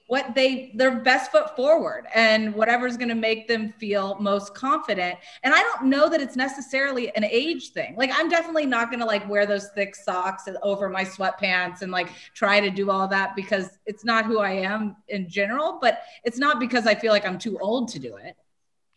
what 0.07 0.33
they 0.35 0.71
their 0.75 1.01
best 1.01 1.31
foot 1.31 1.53
forward 1.53 2.05
and 2.15 2.55
whatever's 2.55 2.95
going 2.95 3.09
to 3.09 3.15
make 3.15 3.45
them 3.45 3.73
feel 3.77 4.15
most 4.21 4.55
confident 4.55 5.19
and 5.43 5.53
i 5.53 5.61
don't 5.61 5.83
know 5.83 6.07
that 6.07 6.21
it's 6.21 6.37
necessarily 6.37 7.13
an 7.17 7.25
age 7.25 7.71
thing 7.71 7.93
like 7.97 8.09
i'm 8.13 8.29
definitely 8.29 8.65
not 8.65 8.89
going 8.89 9.01
to 9.01 9.05
like 9.05 9.27
wear 9.27 9.45
those 9.45 9.67
thick 9.75 9.93
socks 9.95 10.47
over 10.63 10.87
my 10.87 11.03
sweatpants 11.03 11.81
and 11.81 11.91
like 11.91 12.07
try 12.33 12.61
to 12.61 12.69
do 12.69 12.89
all 12.89 13.05
that 13.05 13.35
because 13.35 13.79
it's 13.85 14.05
not 14.05 14.25
who 14.25 14.39
i 14.39 14.51
am 14.51 14.95
in 15.09 15.27
general 15.27 15.77
but 15.81 16.03
it's 16.23 16.37
not 16.37 16.57
because 16.57 16.87
i 16.87 16.95
feel 16.95 17.11
like 17.11 17.25
i'm 17.25 17.37
too 17.37 17.59
old 17.59 17.89
to 17.89 17.99
do 17.99 18.15
it 18.15 18.37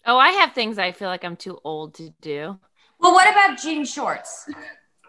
Oh, 0.07 0.17
I 0.17 0.31
have 0.31 0.53
things 0.53 0.79
I 0.79 0.93
feel 0.93 1.09
like 1.09 1.25
I'm 1.25 1.37
too 1.37 1.61
old 1.65 1.95
to 1.95 2.11
do. 2.21 2.59
Well, 2.99 3.13
what 3.13 3.31
about 3.31 3.59
jean 3.59 3.85
shorts? 3.85 4.49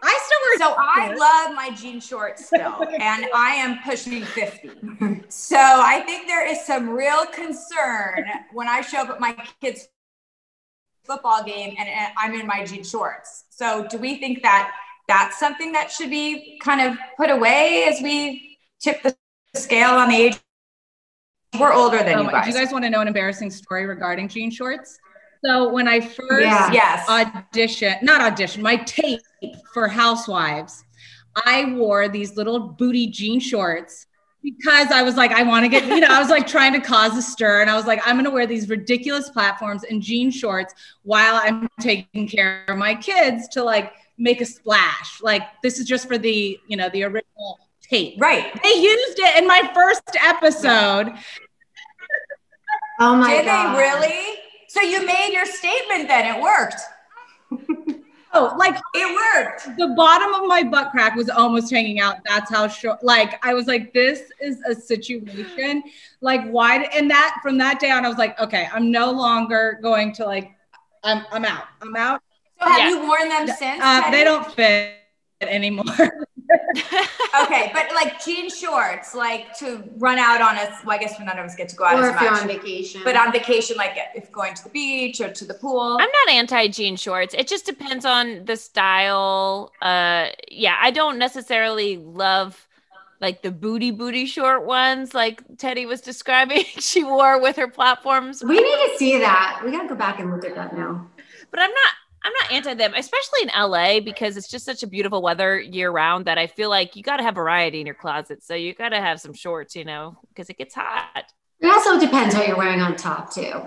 I 0.02 0.20
still 0.24 0.38
wear. 0.42 0.58
So 0.58 0.76
I 0.78 1.14
love 1.14 1.54
my 1.54 1.70
jean 1.70 2.00
shorts 2.00 2.46
still, 2.46 2.82
and 3.00 3.26
I 3.34 3.54
am 3.54 3.78
pushing 3.84 4.24
50. 4.24 4.70
So 5.28 5.56
I 5.58 6.00
think 6.00 6.26
there 6.26 6.46
is 6.46 6.64
some 6.64 6.90
real 6.90 7.26
concern 7.26 8.24
when 8.52 8.68
I 8.68 8.80
show 8.80 9.02
up 9.02 9.10
at 9.10 9.20
my 9.20 9.36
kids' 9.60 9.88
football 11.04 11.42
game 11.44 11.74
and 11.78 11.88
I'm 12.16 12.34
in 12.34 12.46
my 12.46 12.64
jean 12.64 12.84
shorts. 12.84 13.44
So 13.50 13.86
do 13.88 13.98
we 13.98 14.18
think 14.18 14.42
that 14.42 14.72
that's 15.08 15.38
something 15.38 15.72
that 15.72 15.90
should 15.90 16.10
be 16.10 16.58
kind 16.62 16.80
of 16.80 16.96
put 17.16 17.30
away 17.30 17.84
as 17.84 18.00
we 18.02 18.58
tip 18.80 19.02
the 19.02 19.16
scale 19.54 19.90
on 19.90 20.08
the 20.08 20.16
age 20.16 20.40
we're 21.58 21.72
older 21.72 21.98
than 21.98 22.18
um, 22.18 22.24
you 22.26 22.30
guys. 22.30 22.44
Do 22.46 22.50
you 22.50 22.64
guys 22.64 22.72
want 22.72 22.84
to 22.84 22.90
know 22.90 23.00
an 23.00 23.08
embarrassing 23.08 23.50
story 23.50 23.84
regarding 23.84 24.28
jean 24.28 24.50
shorts? 24.50 24.98
So 25.44 25.70
when 25.70 25.88
I 25.88 26.00
first 26.00 26.42
yeah. 26.42 26.72
yes. 26.72 27.08
audition, 27.08 27.94
not 28.02 28.20
audition, 28.20 28.62
my 28.62 28.76
tape 28.76 29.20
for 29.74 29.88
Housewives, 29.88 30.84
I 31.44 31.74
wore 31.74 32.08
these 32.08 32.36
little 32.36 32.60
booty 32.60 33.08
jean 33.08 33.40
shorts 33.40 34.06
because 34.42 34.88
I 34.90 35.02
was 35.02 35.16
like, 35.16 35.32
I 35.32 35.42
want 35.42 35.64
to 35.64 35.68
get, 35.68 35.86
you 35.86 36.00
know, 36.00 36.08
I 36.10 36.20
was 36.20 36.30
like 36.30 36.46
trying 36.46 36.72
to 36.74 36.80
cause 36.80 37.16
a 37.16 37.22
stir. 37.22 37.60
And 37.60 37.70
I 37.70 37.74
was 37.74 37.86
like, 37.86 38.00
I'm 38.06 38.16
going 38.16 38.24
to 38.24 38.30
wear 38.30 38.46
these 38.46 38.68
ridiculous 38.68 39.30
platforms 39.30 39.84
and 39.84 40.02
jean 40.02 40.30
shorts 40.30 40.74
while 41.02 41.40
I'm 41.42 41.68
taking 41.80 42.28
care 42.28 42.64
of 42.68 42.76
my 42.76 42.94
kids 42.94 43.48
to 43.48 43.62
like 43.62 43.92
make 44.18 44.40
a 44.40 44.46
splash. 44.46 45.20
Like, 45.22 45.42
this 45.62 45.78
is 45.78 45.86
just 45.86 46.06
for 46.06 46.18
the, 46.18 46.58
you 46.66 46.76
know, 46.76 46.88
the 46.90 47.04
original 47.04 47.58
tape. 47.82 48.14
Right. 48.20 48.52
They 48.62 48.74
used 48.74 49.18
it 49.18 49.38
in 49.38 49.46
my 49.46 49.70
first 49.74 50.16
episode. 50.20 51.12
Oh 53.00 53.16
my 53.16 53.28
god. 53.28 53.36
Did 53.36 53.44
God. 53.46 53.74
they 53.74 53.78
really? 53.78 54.38
So 54.72 54.80
you 54.80 55.04
made 55.04 55.34
your 55.34 55.44
statement 55.44 56.08
then. 56.08 56.34
It 56.34 56.40
worked. 56.40 56.80
oh, 58.32 58.56
like 58.58 58.74
it 58.94 59.44
worked. 59.44 59.76
The 59.76 59.88
bottom 59.88 60.32
of 60.32 60.46
my 60.46 60.62
butt 60.62 60.92
crack 60.92 61.14
was 61.14 61.28
almost 61.28 61.70
hanging 61.70 62.00
out. 62.00 62.16
That's 62.24 62.50
how 62.50 62.68
short. 62.68 63.04
Like 63.04 63.38
I 63.44 63.52
was 63.52 63.66
like, 63.66 63.92
this 63.92 64.32
is 64.40 64.62
a 64.66 64.74
situation. 64.74 65.82
Like 66.22 66.48
why? 66.48 66.84
And 66.84 67.10
that 67.10 67.38
from 67.42 67.58
that 67.58 67.80
day 67.80 67.90
on, 67.90 68.06
I 68.06 68.08
was 68.08 68.16
like, 68.16 68.40
okay, 68.40 68.66
I'm 68.72 68.90
no 68.90 69.10
longer 69.10 69.78
going 69.82 70.14
to 70.14 70.24
like. 70.24 70.52
I'm 71.04 71.26
I'm 71.30 71.44
out. 71.44 71.64
I'm 71.82 71.94
out. 71.94 72.22
So 72.58 72.66
have 72.66 72.78
yeah. 72.78 72.88
you 72.88 73.06
worn 73.06 73.28
them 73.28 73.48
since? 73.48 73.82
Uh, 73.84 74.10
they 74.10 74.24
don't 74.24 74.50
fit 74.54 74.94
anymore. 75.42 75.84
okay, 77.42 77.70
but 77.72 77.86
like 77.94 78.22
jean 78.24 78.50
shorts, 78.50 79.14
like 79.14 79.56
to 79.58 79.82
run 79.96 80.18
out 80.18 80.40
on 80.40 80.56
us. 80.56 80.84
Well, 80.84 80.96
I 80.96 81.00
guess 81.00 81.18
when 81.18 81.26
none 81.26 81.38
of 81.38 81.44
us 81.44 81.54
get 81.54 81.68
to 81.70 81.76
go 81.76 81.84
out 81.84 81.96
or 81.96 82.02
as 82.02 82.08
if 82.08 82.14
much. 82.14 82.22
you're 82.22 82.34
on 82.34 82.46
vacation. 82.46 83.00
But 83.04 83.16
on 83.16 83.32
vacation, 83.32 83.76
like 83.76 83.96
if 84.14 84.30
going 84.32 84.54
to 84.54 84.64
the 84.64 84.70
beach 84.70 85.20
or 85.20 85.32
to 85.32 85.44
the 85.44 85.54
pool. 85.54 85.98
I'm 86.00 86.08
not 86.26 86.34
anti 86.34 86.68
jean 86.68 86.96
shorts. 86.96 87.34
It 87.36 87.48
just 87.48 87.66
depends 87.66 88.04
on 88.04 88.44
the 88.44 88.56
style. 88.56 89.72
Uh, 89.80 90.28
yeah, 90.50 90.76
I 90.80 90.90
don't 90.90 91.18
necessarily 91.18 91.96
love 91.96 92.68
like 93.20 93.42
the 93.42 93.52
booty 93.52 93.92
booty 93.92 94.26
short 94.26 94.66
ones, 94.66 95.14
like 95.14 95.46
Teddi 95.56 95.86
was 95.86 96.00
describing. 96.00 96.64
she 96.78 97.04
wore 97.04 97.40
with 97.40 97.56
her 97.56 97.68
platforms. 97.68 98.42
We 98.42 98.56
need 98.56 98.92
to 98.92 98.94
see 98.98 99.18
that. 99.18 99.62
We 99.64 99.70
gotta 99.70 99.88
go 99.88 99.94
back 99.94 100.18
and 100.18 100.30
look 100.30 100.44
at 100.44 100.56
that 100.56 100.76
now. 100.76 101.08
But 101.50 101.60
I'm 101.60 101.70
not 101.70 101.94
I'm 102.24 102.32
not 102.32 102.52
anti 102.52 102.74
them, 102.74 102.94
especially 102.94 103.42
in 103.42 103.50
LA 103.56 104.00
because 104.00 104.36
it's 104.36 104.48
just 104.48 104.64
such 104.64 104.82
a 104.82 104.86
beautiful 104.86 105.22
weather 105.22 105.60
year 105.60 105.90
round 105.90 106.26
that 106.26 106.38
I 106.38 106.46
feel 106.46 106.70
like 106.70 106.94
you 106.94 107.02
got 107.02 107.16
to 107.16 107.22
have 107.22 107.34
variety 107.34 107.80
in 107.80 107.86
your 107.86 107.96
closet. 107.96 108.44
So 108.44 108.54
you 108.54 108.74
got 108.74 108.90
to 108.90 109.00
have 109.00 109.20
some 109.20 109.32
shorts, 109.32 109.74
you 109.74 109.84
know, 109.84 110.16
because 110.28 110.48
it 110.48 110.58
gets 110.58 110.74
hot. 110.74 111.24
It 111.60 111.66
also 111.66 111.98
depends 111.98 112.34
what 112.34 112.46
you're 112.46 112.56
wearing 112.56 112.80
on 112.80 112.96
top 112.96 113.32
too. 113.32 113.62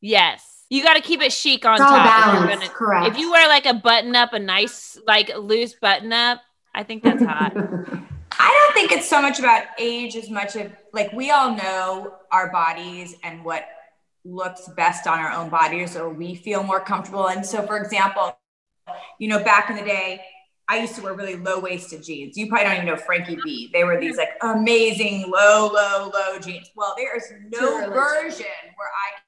Yes. 0.00 0.64
You 0.68 0.82
got 0.82 0.94
to 0.94 1.00
keep 1.00 1.20
it 1.22 1.32
chic 1.32 1.64
on 1.64 1.74
it's 1.74 1.82
top. 1.82 2.04
Balance, 2.04 2.54
gonna, 2.54 2.72
correct. 2.72 3.08
If 3.08 3.18
you 3.18 3.30
wear 3.30 3.48
like 3.48 3.66
a 3.66 3.74
button 3.74 4.16
up, 4.16 4.32
a 4.32 4.38
nice 4.38 4.98
like 5.06 5.30
loose 5.36 5.74
button 5.74 6.12
up, 6.12 6.40
I 6.74 6.82
think 6.82 7.02
that's 7.02 7.22
hot. 7.22 7.52
I 8.38 8.50
don't 8.52 8.74
think 8.74 8.92
it's 8.92 9.08
so 9.08 9.22
much 9.22 9.38
about 9.38 9.64
age 9.78 10.16
as 10.16 10.28
much 10.28 10.56
of 10.56 10.72
like 10.92 11.12
we 11.12 11.30
all 11.30 11.54
know 11.54 12.14
our 12.32 12.50
bodies 12.50 13.16
and 13.22 13.44
what 13.44 13.66
looks 14.26 14.68
best 14.76 15.06
on 15.06 15.18
our 15.18 15.32
own 15.32 15.48
bodies 15.48 15.96
or 15.96 16.08
we 16.10 16.34
feel 16.34 16.62
more 16.62 16.80
comfortable. 16.80 17.28
And 17.28 17.44
so, 17.44 17.66
for 17.66 17.76
example, 17.78 18.36
you 19.18 19.28
know, 19.28 19.42
back 19.42 19.70
in 19.70 19.76
the 19.76 19.82
day, 19.82 20.20
I 20.68 20.78
used 20.80 20.96
to 20.96 21.02
wear 21.02 21.14
really 21.14 21.36
low 21.36 21.60
waisted 21.60 22.02
jeans. 22.02 22.36
You 22.36 22.48
probably 22.48 22.64
don't 22.66 22.74
even 22.76 22.86
know 22.86 22.96
Frankie 22.96 23.38
B. 23.44 23.70
They 23.72 23.84
were 23.84 24.00
these 24.00 24.16
like 24.16 24.30
amazing 24.42 25.30
low, 25.30 25.70
low, 25.72 26.10
low 26.12 26.38
jeans. 26.40 26.70
Well, 26.74 26.94
there 26.96 27.16
is 27.16 27.24
no 27.50 27.88
version 27.88 28.46
where 28.74 28.88
I 28.88 29.20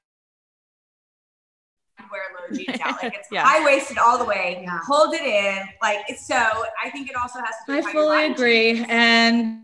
can 1.97 2.09
wear 2.11 2.21
low 2.41 2.57
jeans 2.57 2.81
out. 2.83 3.01
Like 3.01 3.15
it's 3.15 3.29
Yeah. 3.31 3.45
high 3.45 3.63
waisted 3.65 3.97
all 3.97 4.17
the 4.17 4.25
way, 4.25 4.67
hold 4.85 5.13
it 5.13 5.21
in. 5.21 5.65
Like 5.81 5.99
it's 6.09 6.27
so. 6.27 6.35
I 6.83 6.89
think 6.89 7.09
it 7.09 7.15
also 7.15 7.39
has 7.39 7.55
to. 7.65 7.71
Do 7.71 7.75
with 7.77 7.85
I 7.87 7.91
fully 7.93 8.25
agree. 8.25 8.85
And 8.89 9.63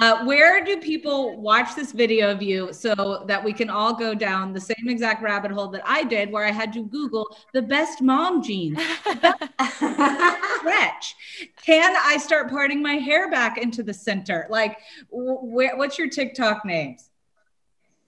uh, 0.00 0.24
where 0.24 0.64
do 0.64 0.78
people 0.78 1.40
watch 1.40 1.74
this 1.74 1.92
video 1.92 2.30
of 2.30 2.42
you 2.42 2.72
so 2.72 3.24
that 3.26 3.42
we 3.42 3.52
can 3.52 3.68
all 3.68 3.94
go 3.94 4.14
down 4.14 4.52
the 4.52 4.60
same 4.60 4.88
exact 4.88 5.22
rabbit 5.22 5.50
hole 5.50 5.68
that 5.68 5.82
I 5.84 6.04
did, 6.04 6.30
where 6.30 6.44
I 6.44 6.50
had 6.50 6.72
to 6.74 6.84
Google 6.84 7.36
the 7.52 7.62
best 7.62 8.00
mom 8.00 8.42
jeans? 8.42 8.78
Stretch. 9.76 11.14
Can 11.64 11.94
I 11.96 12.16
start 12.18 12.50
parting 12.50 12.80
my 12.82 12.94
hair 12.94 13.30
back 13.30 13.58
into 13.58 13.82
the 13.82 13.94
center? 13.94 14.46
Like, 14.48 14.78
wh- 15.08 15.42
where, 15.42 15.76
what's 15.76 15.98
your 15.98 16.08
TikTok 16.08 16.64
names? 16.64 17.10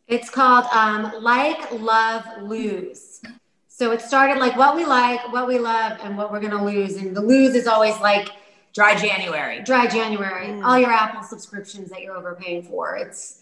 It's 0.07 0.31
called 0.31 0.67
um, 0.73 1.13
Like, 1.23 1.71
Love, 1.73 2.25
Lose. 2.43 3.21
So 3.69 3.91
it 3.91 4.01
started 4.01 4.39
like 4.39 4.57
what 4.57 4.77
we 4.77 4.85
like, 4.85 5.33
what 5.33 5.49
we 5.49 5.59
love, 5.59 5.99
and 6.03 6.17
what 6.17 6.31
we're 6.31 6.39
going 6.39 6.53
to 6.53 6.65
lose. 6.65 6.97
And 6.97 7.17
the 7.17 7.21
lose 7.21 7.57
is 7.57 7.67
always 7.67 7.99
like 8.01 8.29
dry 8.75 8.95
January. 8.97 9.63
Dry 9.63 9.87
January. 9.87 10.49
Mm. 10.49 10.65
All 10.65 10.79
your 10.79 10.91
Apple 10.93 11.23
subscriptions 11.23 11.91
that 11.91 12.03
you're 12.03 12.17
overpaying 12.17 12.65
for. 12.65 12.97
It's. 12.97 13.41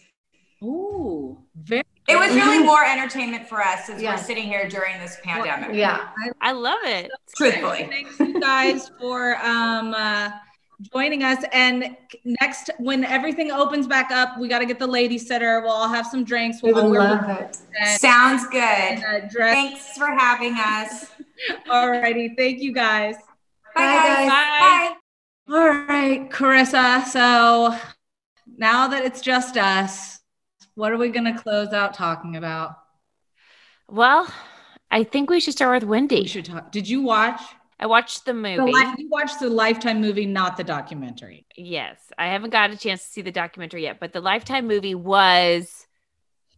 Ooh, 0.62 1.38
very. 1.56 1.82
It 2.08 2.16
was 2.16 2.34
really 2.34 2.58
more 2.64 2.84
entertainment 2.84 3.48
for 3.48 3.60
us 3.62 3.88
as 3.88 4.02
Yeah. 4.02 4.12
we're 4.16 4.22
sitting 4.22 4.44
here 4.44 4.68
during 4.68 4.98
this 4.98 5.18
pandemic. 5.22 5.70
Yeah. 5.74 6.08
I 6.40 6.50
love 6.52 6.80
it. 6.84 7.10
Truthfully. 7.36 7.86
Thanks 7.90 8.18
you 8.18 8.40
guys 8.40 8.90
for 9.00 9.36
um, 9.36 9.94
uh, 9.94 10.30
joining 10.92 11.22
us. 11.22 11.44
And 11.52 11.96
next, 12.40 12.70
when 12.78 13.04
everything 13.04 13.52
opens 13.52 13.86
back 13.86 14.10
up, 14.10 14.36
we 14.38 14.48
got 14.48 14.58
to 14.58 14.66
get 14.66 14.80
the 14.80 14.86
lady 14.86 15.16
sitter. 15.16 15.60
We'll 15.62 15.70
all 15.70 15.88
have 15.88 16.06
some 16.06 16.24
drinks. 16.24 16.60
We 16.62 16.72
We'll 16.72 16.90
would 16.90 16.98
love 16.98 17.28
it. 17.30 17.58
and- 17.80 18.00
Sounds 18.00 18.46
good. 18.48 18.58
and, 18.60 19.24
uh. 19.26 19.28
Thanks 19.38 19.96
for 19.96 20.06
having 20.08 20.54
us. 20.54 21.06
Alrighty, 21.68 22.36
thank 22.36 22.60
you 22.60 22.72
guys. 22.72 23.14
Bye, 23.76 23.82
guys. 23.82 24.28
Bye. 24.28 24.94
All 25.48 25.68
right, 25.68 26.30
Carissa. 26.30 27.04
So 27.04 27.76
now 28.56 28.88
that 28.88 29.04
it's 29.04 29.20
just 29.20 29.56
us, 29.56 30.20
what 30.74 30.92
are 30.92 30.98
we 30.98 31.08
going 31.08 31.32
to 31.32 31.40
close 31.40 31.72
out 31.72 31.94
talking 31.94 32.36
about? 32.36 32.76
Well, 33.88 34.32
I 34.90 35.04
think 35.04 35.30
we 35.30 35.40
should 35.40 35.54
start 35.54 35.82
with 35.82 35.88
Wendy. 35.88 36.22
We 36.22 36.28
should 36.28 36.44
talk. 36.44 36.72
Did 36.72 36.88
you 36.88 37.02
watch? 37.02 37.40
I 37.78 37.86
watched 37.86 38.24
the 38.24 38.34
movie. 38.34 38.56
The 38.56 38.64
li- 38.64 38.94
you 38.96 39.08
watched 39.10 39.40
the 39.40 39.50
Lifetime 39.50 40.00
movie, 40.00 40.24
not 40.24 40.56
the 40.56 40.64
documentary. 40.64 41.46
Yes, 41.56 41.98
I 42.16 42.28
haven't 42.28 42.50
got 42.50 42.70
a 42.70 42.76
chance 42.76 43.02
to 43.02 43.08
see 43.08 43.22
the 43.22 43.32
documentary 43.32 43.82
yet, 43.82 43.98
but 43.98 44.12
the 44.12 44.20
Lifetime 44.20 44.68
movie 44.68 44.94
was 44.94 45.86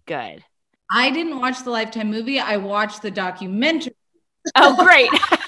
good. 0.07 0.45
I 0.91 1.11
didn't 1.11 1.41
watch 1.41 1.65
the 1.65 1.71
Lifetime 1.71 2.11
movie. 2.11 2.39
I 2.39 2.59
watched 2.59 3.01
the 3.01 3.11
documentary. 3.11 3.95
Oh, 4.55 4.77
great. 4.85 5.11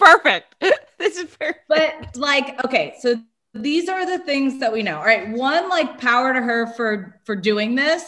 perfect. 0.00 0.54
This 0.98 1.16
is 1.16 1.34
perfect. 1.34 1.64
But 1.66 2.14
like, 2.14 2.62
okay, 2.62 2.94
so 3.00 3.18
these 3.54 3.88
are 3.88 4.04
the 4.04 4.18
things 4.18 4.60
that 4.60 4.70
we 4.70 4.82
know. 4.82 4.98
All 4.98 5.04
right, 5.04 5.30
one 5.30 5.70
like 5.70 5.98
power 5.98 6.34
to 6.34 6.42
her 6.42 6.66
for 6.74 7.18
for 7.24 7.34
doing 7.34 7.74
this. 7.74 8.04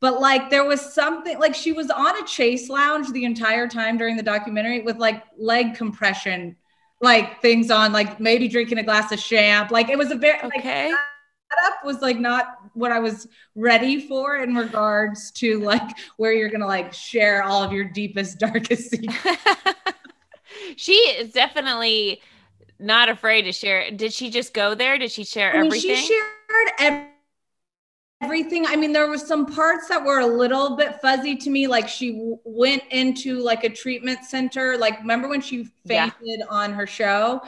But 0.00 0.20
like 0.20 0.50
there 0.50 0.66
was 0.66 0.94
something 0.94 1.38
like 1.38 1.54
she 1.54 1.72
was 1.72 1.90
on 1.90 2.22
a 2.22 2.26
chase 2.26 2.68
lounge 2.68 3.10
the 3.12 3.24
entire 3.24 3.66
time 3.66 3.96
during 3.96 4.18
the 4.18 4.22
documentary 4.22 4.82
with 4.82 4.98
like 4.98 5.24
leg 5.38 5.74
compression, 5.74 6.54
like 7.00 7.40
things 7.40 7.70
on, 7.70 7.94
like 7.94 8.20
maybe 8.20 8.46
drinking 8.46 8.76
a 8.76 8.82
glass 8.82 9.10
of 9.10 9.18
champ. 9.18 9.70
Like 9.70 9.88
it 9.88 9.96
was 9.96 10.10
a 10.10 10.16
very 10.16 10.40
okay. 10.42 10.90
Like, 10.90 10.98
setup 11.50 11.84
was 11.84 12.00
like 12.00 12.18
not 12.18 12.58
what 12.74 12.92
I 12.92 12.98
was 12.98 13.26
ready 13.54 14.06
for 14.06 14.36
in 14.36 14.54
regards 14.54 15.30
to 15.32 15.60
like 15.60 15.96
where 16.16 16.32
you're 16.32 16.50
gonna 16.50 16.66
like 16.66 16.92
share 16.92 17.42
all 17.42 17.62
of 17.62 17.72
your 17.72 17.84
deepest, 17.84 18.38
darkest 18.38 18.90
secrets. 18.90 19.42
She 20.76 20.92
is 20.94 21.32
definitely 21.32 22.20
not 22.78 23.08
afraid 23.08 23.42
to 23.42 23.52
share. 23.52 23.90
Did 23.90 24.12
she 24.12 24.30
just 24.30 24.54
go 24.54 24.74
there? 24.74 24.98
Did 24.98 25.10
she 25.10 25.24
share 25.24 25.52
I 25.52 25.62
mean, 25.62 25.66
everything? 25.66 25.96
she 25.96 26.06
shared 26.06 26.68
ev- 26.78 27.06
everything. 28.20 28.66
I 28.66 28.76
mean, 28.76 28.92
there 28.92 29.08
was 29.08 29.26
some 29.26 29.46
parts 29.46 29.88
that 29.88 30.04
were 30.04 30.20
a 30.20 30.26
little 30.26 30.76
bit 30.76 31.00
fuzzy 31.00 31.36
to 31.36 31.50
me. 31.50 31.66
Like 31.66 31.88
she 31.88 32.12
w- 32.12 32.38
went 32.44 32.82
into 32.90 33.40
like 33.40 33.64
a 33.64 33.68
treatment 33.70 34.24
center. 34.24 34.76
Like 34.76 34.98
remember 35.00 35.28
when 35.28 35.40
she 35.40 35.68
Yeah. 35.84 36.10
fainted 36.10 36.42
on 36.48 36.72
her 36.72 36.86
show? 36.86 37.40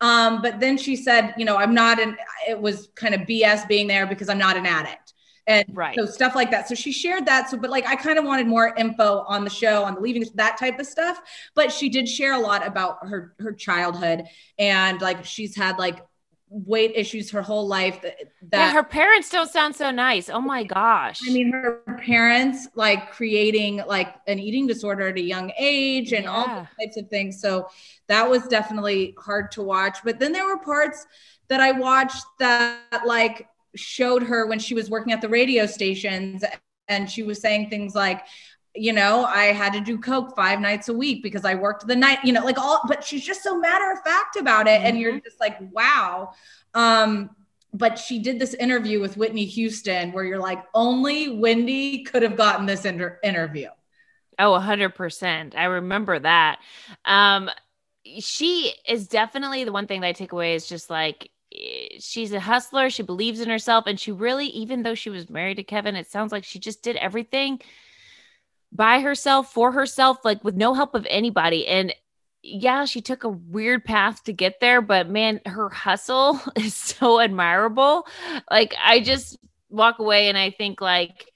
Um, 0.00 0.42
but 0.42 0.60
then 0.60 0.76
she 0.76 0.94
said, 0.96 1.34
you 1.38 1.44
know, 1.44 1.56
I'm 1.56 1.74
not 1.74 2.00
an. 2.00 2.16
It 2.48 2.60
was 2.60 2.88
kind 2.94 3.14
of 3.14 3.22
BS 3.26 3.66
being 3.66 3.86
there 3.86 4.06
because 4.06 4.28
I'm 4.28 4.38
not 4.38 4.56
an 4.56 4.66
addict. 4.66 5.05
And 5.46 5.64
Right. 5.68 5.96
so 5.96 6.06
stuff 6.06 6.34
like 6.34 6.50
that. 6.50 6.68
So 6.68 6.74
she 6.74 6.92
shared 6.92 7.26
that. 7.26 7.48
So, 7.50 7.56
but 7.56 7.70
like 7.70 7.86
I 7.86 7.94
kind 7.96 8.18
of 8.18 8.24
wanted 8.24 8.46
more 8.48 8.74
info 8.76 9.24
on 9.28 9.44
the 9.44 9.50
show, 9.50 9.84
on 9.84 9.94
the 9.94 10.00
leaving, 10.00 10.24
that 10.34 10.58
type 10.58 10.78
of 10.80 10.86
stuff. 10.86 11.20
But 11.54 11.72
she 11.72 11.88
did 11.88 12.08
share 12.08 12.34
a 12.34 12.38
lot 12.38 12.66
about 12.66 13.06
her 13.06 13.34
her 13.38 13.52
childhood 13.52 14.24
and 14.58 15.00
like 15.00 15.24
she's 15.24 15.56
had 15.56 15.78
like 15.78 16.04
weight 16.48 16.92
issues 16.94 17.30
her 17.30 17.42
whole 17.42 17.66
life. 17.66 18.00
That, 18.02 18.16
yeah, 18.52 18.72
her 18.72 18.82
parents 18.82 19.28
don't 19.30 19.50
sound 19.50 19.76
so 19.76 19.90
nice. 19.90 20.28
Oh 20.28 20.40
my 20.40 20.64
gosh. 20.64 21.20
I 21.26 21.32
mean, 21.32 21.50
her 21.52 21.82
parents 22.04 22.68
like 22.74 23.10
creating 23.12 23.82
like 23.86 24.14
an 24.26 24.38
eating 24.38 24.66
disorder 24.66 25.08
at 25.08 25.16
a 25.16 25.20
young 25.20 25.50
age 25.58 26.12
and 26.12 26.26
all 26.26 26.46
Yeah. 26.46 26.66
those 26.78 26.86
types 26.86 26.96
of 26.98 27.08
things. 27.08 27.40
So 27.40 27.68
that 28.08 28.28
was 28.28 28.46
definitely 28.48 29.14
hard 29.18 29.50
to 29.52 29.62
watch. 29.62 29.98
But 30.04 30.18
then 30.18 30.32
there 30.32 30.46
were 30.46 30.58
parts 30.58 31.06
that 31.48 31.60
I 31.60 31.72
watched 31.72 32.24
that 32.38 33.02
like 33.06 33.48
showed 33.76 34.22
her 34.22 34.46
when 34.46 34.58
she 34.58 34.74
was 34.74 34.90
working 34.90 35.12
at 35.12 35.20
the 35.20 35.28
radio 35.28 35.66
stations 35.66 36.44
and 36.88 37.10
she 37.10 37.22
was 37.22 37.40
saying 37.40 37.70
things 37.70 37.94
like, 37.94 38.24
you 38.74 38.92
know, 38.92 39.24
I 39.24 39.46
had 39.46 39.72
to 39.72 39.80
do 39.80 39.98
coke 39.98 40.36
five 40.36 40.60
nights 40.60 40.88
a 40.88 40.94
week 40.94 41.22
because 41.22 41.44
I 41.44 41.54
worked 41.54 41.86
the 41.86 41.96
night, 41.96 42.18
you 42.24 42.32
know, 42.32 42.44
like 42.44 42.58
all, 42.58 42.80
but 42.86 43.02
she's 43.02 43.24
just 43.24 43.42
so 43.42 43.58
matter 43.58 43.90
of 43.90 44.02
fact 44.02 44.36
about 44.36 44.66
it. 44.66 44.82
And 44.82 44.98
you're 44.98 45.18
just 45.20 45.40
like, 45.40 45.56
wow. 45.72 46.32
Um, 46.74 47.30
but 47.72 47.98
she 47.98 48.18
did 48.18 48.38
this 48.38 48.54
interview 48.54 49.00
with 49.00 49.16
Whitney 49.16 49.44
Houston 49.46 50.12
where 50.12 50.24
you're 50.24 50.38
like, 50.38 50.62
only 50.74 51.38
Wendy 51.38 52.04
could 52.04 52.22
have 52.22 52.36
gotten 52.36 52.66
this 52.66 52.84
inter- 52.84 53.18
interview. 53.22 53.68
Oh, 54.38 54.52
100%. 54.52 55.54
I 55.56 55.64
remember 55.64 56.18
that. 56.18 56.58
Um, 57.04 57.50
she 58.18 58.72
is 58.88 59.08
definitely 59.08 59.64
the 59.64 59.72
one 59.72 59.86
thing 59.86 60.00
that 60.02 60.08
I 60.08 60.12
take 60.12 60.32
away 60.32 60.54
is 60.54 60.66
just 60.66 60.90
like 60.90 61.30
she's 62.00 62.32
a 62.32 62.40
hustler. 62.40 62.90
She 62.90 63.02
believes 63.02 63.40
in 63.40 63.48
herself. 63.48 63.86
And 63.86 63.98
she 63.98 64.12
really, 64.12 64.46
even 64.48 64.82
though 64.82 64.94
she 64.94 65.10
was 65.10 65.30
married 65.30 65.56
to 65.56 65.64
Kevin, 65.64 65.96
it 65.96 66.10
sounds 66.10 66.32
like 66.32 66.44
she 66.44 66.58
just 66.58 66.82
did 66.82 66.96
everything 66.96 67.60
by 68.72 69.00
herself, 69.00 69.52
for 69.52 69.72
herself, 69.72 70.18
like 70.24 70.42
with 70.44 70.56
no 70.56 70.74
help 70.74 70.94
of 70.94 71.06
anybody. 71.08 71.66
And 71.66 71.94
yeah, 72.42 72.84
she 72.84 73.00
took 73.00 73.24
a 73.24 73.28
weird 73.28 73.84
path 73.84 74.24
to 74.24 74.32
get 74.32 74.60
there, 74.60 74.80
but 74.80 75.08
man, 75.08 75.40
her 75.46 75.68
hustle 75.68 76.40
is 76.56 76.74
so 76.74 77.20
admirable. 77.20 78.06
Like, 78.50 78.74
I 78.82 79.00
just 79.00 79.38
walk 79.68 79.98
away 79.98 80.28
and 80.28 80.38
I 80.38 80.50
think, 80.50 80.80
like, 80.80 81.32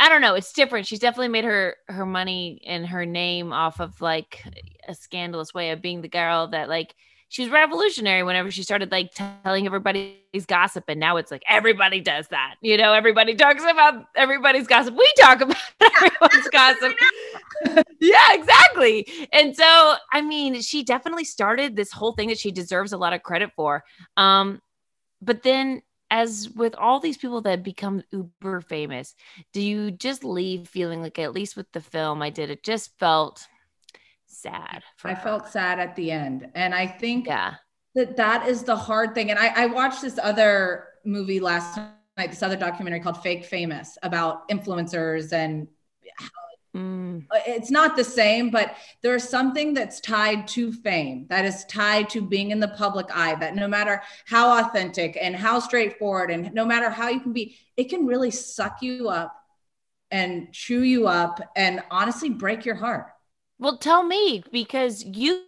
I 0.00 0.08
don't 0.08 0.22
know. 0.22 0.34
It's 0.34 0.54
different. 0.54 0.86
She's 0.86 0.98
definitely 0.98 1.28
made 1.28 1.44
her 1.44 1.76
her 1.88 2.06
money 2.06 2.62
and 2.66 2.86
her 2.86 3.04
name 3.04 3.52
off 3.52 3.80
of 3.80 4.00
like 4.00 4.42
a 4.88 4.94
scandalous 4.94 5.52
way 5.52 5.72
of 5.72 5.82
being 5.82 6.00
the 6.00 6.08
girl 6.08 6.48
that 6.48 6.70
like 6.70 6.94
she 7.30 7.42
was 7.42 7.50
revolutionary 7.52 8.24
whenever 8.24 8.50
she 8.50 8.64
started 8.64 8.90
like 8.90 9.12
telling 9.14 9.64
everybody's 9.64 10.46
gossip 10.48 10.82
and 10.88 10.98
now 10.98 11.16
it's 11.16 11.30
like 11.30 11.44
everybody 11.48 12.00
does 12.00 12.26
that. 12.28 12.56
You 12.60 12.76
know, 12.76 12.92
everybody 12.92 13.36
talks 13.36 13.62
about 13.62 14.04
everybody's 14.16 14.66
gossip. 14.66 14.96
We 14.96 15.08
talk 15.16 15.40
about 15.40 15.56
everyone's 15.80 16.48
gossip. 16.52 16.92
yeah, 18.00 18.34
exactly. 18.34 19.06
And 19.32 19.56
so, 19.56 19.94
I 20.12 20.22
mean, 20.22 20.60
she 20.60 20.82
definitely 20.82 21.24
started 21.24 21.76
this 21.76 21.92
whole 21.92 22.12
thing 22.12 22.28
that 22.30 22.38
she 22.38 22.50
deserves 22.50 22.92
a 22.92 22.98
lot 22.98 23.12
of 23.12 23.22
credit 23.22 23.52
for. 23.54 23.84
Um 24.16 24.60
but 25.22 25.44
then 25.44 25.82
as 26.10 26.48
with 26.56 26.74
all 26.74 26.98
these 26.98 27.16
people 27.16 27.40
that 27.42 27.62
become 27.62 28.02
uber 28.10 28.60
famous, 28.60 29.14
do 29.52 29.62
you 29.62 29.92
just 29.92 30.24
leave 30.24 30.66
feeling 30.66 31.00
like 31.00 31.20
at 31.20 31.32
least 31.32 31.56
with 31.56 31.70
the 31.70 31.80
film 31.80 32.22
I 32.22 32.30
did, 32.30 32.50
it 32.50 32.64
just 32.64 32.98
felt 32.98 33.46
sad. 34.30 34.82
I 35.04 35.14
felt 35.14 35.48
sad 35.48 35.78
at 35.78 35.96
the 35.96 36.10
end. 36.10 36.48
And 36.54 36.74
I 36.74 36.86
think 36.86 37.26
yeah. 37.26 37.54
that 37.94 38.16
that 38.16 38.48
is 38.48 38.62
the 38.62 38.76
hard 38.76 39.14
thing. 39.14 39.30
And 39.30 39.38
I, 39.38 39.64
I 39.64 39.66
watched 39.66 40.02
this 40.02 40.18
other 40.22 40.88
movie 41.04 41.40
last 41.40 41.78
night, 42.16 42.30
this 42.30 42.42
other 42.42 42.56
documentary 42.56 43.00
called 43.00 43.22
Fake 43.22 43.44
Famous 43.44 43.98
about 44.02 44.48
influencers 44.48 45.32
and 45.32 45.68
Mm. 46.74 47.26
it's 47.48 47.70
not 47.70 47.96
the 47.96 48.04
same, 48.04 48.50
but 48.50 48.76
there's 49.02 49.28
something 49.28 49.74
that's 49.74 50.00
tied 50.00 50.46
to 50.48 50.72
fame, 50.72 51.26
that 51.28 51.44
is 51.44 51.64
tied 51.64 52.08
to 52.10 52.22
being 52.22 52.52
in 52.52 52.60
the 52.60 52.68
public 52.68 53.08
eye, 53.12 53.34
that 53.34 53.56
no 53.56 53.66
matter 53.66 54.00
how 54.26 54.60
authentic 54.60 55.18
and 55.20 55.34
how 55.34 55.58
straightforward, 55.58 56.30
and 56.30 56.52
no 56.54 56.64
matter 56.64 56.88
how 56.88 57.08
you 57.08 57.18
can 57.20 57.32
be, 57.32 57.56
it 57.76 57.84
can 57.84 58.06
really 58.06 58.30
suck 58.30 58.82
you 58.82 59.08
up 59.08 59.34
and 60.12 60.52
chew 60.52 60.82
you 60.82 61.08
up 61.08 61.40
and 61.56 61.82
honestly 61.90 62.30
break 62.30 62.64
your 62.64 62.76
heart. 62.76 63.06
Well, 63.60 63.76
tell 63.76 64.02
me 64.02 64.42
because 64.50 65.04
you 65.04 65.42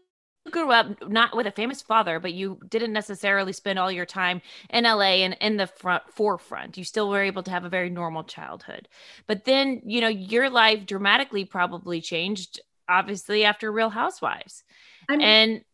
grew 0.51 0.71
up 0.71 1.09
not 1.09 1.35
with 1.35 1.47
a 1.47 1.51
famous 1.51 1.81
father, 1.81 2.21
but 2.21 2.35
you 2.35 2.59
didn't 2.69 2.93
necessarily 2.93 3.53
spend 3.53 3.79
all 3.79 3.91
your 3.91 4.05
time 4.05 4.43
in 4.69 4.85
LA 4.85 5.23
and 5.25 5.35
in 5.41 5.57
the 5.57 5.67
front 5.67 6.03
forefront. 6.13 6.77
You 6.77 6.85
still 6.85 7.09
were 7.09 7.23
able 7.23 7.43
to 7.45 7.51
have 7.51 7.65
a 7.65 7.71
very 7.71 7.89
normal 7.89 8.23
childhood. 8.23 8.87
But 9.27 9.47
then, 9.47 9.81
you 9.87 10.03
know, 10.03 10.09
your 10.09 10.51
life 10.51 10.85
dramatically 10.85 11.47
probably 11.47 12.03
changed, 12.03 12.61
obviously, 12.87 13.45
after 13.45 13.73
Real 13.73 13.89
Housewives. 13.91 14.63
I 15.09 15.17
mean, 15.17 15.27
and 15.27 15.65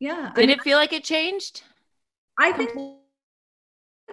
yeah. 0.00 0.32
Did 0.34 0.44
I 0.44 0.46
mean, 0.46 0.50
it 0.50 0.62
feel 0.62 0.76
like 0.76 0.92
it 0.92 1.04
changed? 1.04 1.62
I 2.38 2.52
think 2.52 2.70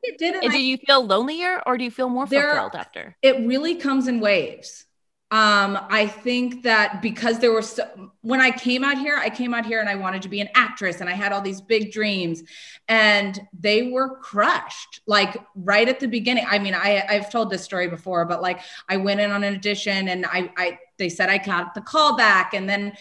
it 0.03 0.17
did. 0.17 0.41
And 0.41 0.51
do 0.51 0.61
you 0.61 0.77
feel 0.77 1.05
lonelier 1.05 1.61
or 1.65 1.77
do 1.77 1.83
you 1.83 1.91
feel 1.91 2.07
more 2.07 2.27
fulfilled 2.27 2.71
there, 2.71 2.79
after? 2.79 3.17
It 3.21 3.45
really 3.45 3.75
comes 3.75 4.07
in 4.07 4.21
waves. 4.21 4.84
Um, 5.31 5.79
I 5.89 6.05
think 6.05 6.61
that 6.63 7.01
because 7.01 7.39
there 7.39 7.51
were 7.51 7.63
so, 7.63 8.11
when 8.21 8.39
I 8.39 8.51
came 8.51 8.83
out 8.83 8.99
here, 8.99 9.17
I 9.17 9.31
came 9.31 9.55
out 9.55 9.65
here 9.65 9.79
and 9.79 9.89
I 9.89 9.95
wanted 9.95 10.21
to 10.21 10.29
be 10.29 10.39
an 10.39 10.49
actress 10.53 11.01
and 11.01 11.09
I 11.09 11.13
had 11.13 11.31
all 11.31 11.41
these 11.41 11.61
big 11.61 11.91
dreams 11.91 12.43
and 12.87 13.41
they 13.59 13.89
were 13.89 14.17
crushed 14.17 15.01
like 15.07 15.35
right 15.55 15.89
at 15.89 15.99
the 15.99 16.07
beginning. 16.07 16.45
I 16.47 16.59
mean, 16.59 16.75
I, 16.75 17.03
I've 17.09 17.31
told 17.31 17.49
this 17.49 17.63
story 17.63 17.87
before, 17.87 18.25
but 18.25 18.43
like 18.43 18.59
I 18.87 18.97
went 18.97 19.19
in 19.19 19.31
on 19.31 19.43
an 19.43 19.55
audition 19.55 20.09
and 20.09 20.27
I, 20.27 20.51
I, 20.57 20.79
they 20.97 21.09
said 21.09 21.29
I 21.29 21.39
got 21.39 21.73
the 21.73 21.81
call 21.81 22.15
back 22.15 22.53
and 22.53 22.69
then 22.69 22.93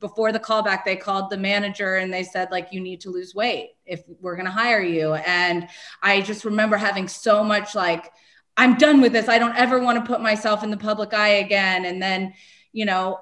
before 0.00 0.32
the 0.32 0.40
callback 0.40 0.84
they 0.84 0.96
called 0.96 1.30
the 1.30 1.36
manager 1.36 1.96
and 1.96 2.12
they 2.12 2.22
said 2.22 2.50
like 2.50 2.68
you 2.72 2.80
need 2.80 3.00
to 3.00 3.10
lose 3.10 3.34
weight 3.34 3.70
if 3.86 4.02
we're 4.20 4.36
going 4.36 4.44
to 4.44 4.50
hire 4.50 4.82
you 4.82 5.14
and 5.14 5.66
i 6.02 6.20
just 6.20 6.44
remember 6.44 6.76
having 6.76 7.08
so 7.08 7.42
much 7.42 7.74
like 7.74 8.12
i'm 8.58 8.76
done 8.76 9.00
with 9.00 9.12
this. 9.12 9.28
I 9.28 9.38
don't 9.38 9.56
ever 9.56 9.78
want 9.78 9.98
to 9.98 10.06
put 10.06 10.20
myself 10.20 10.62
in 10.62 10.70
the 10.70 10.76
public 10.76 11.14
eye 11.14 11.36
again. 11.46 11.86
And 11.86 12.02
then 12.02 12.34
you 12.72 12.84
know 12.84 13.20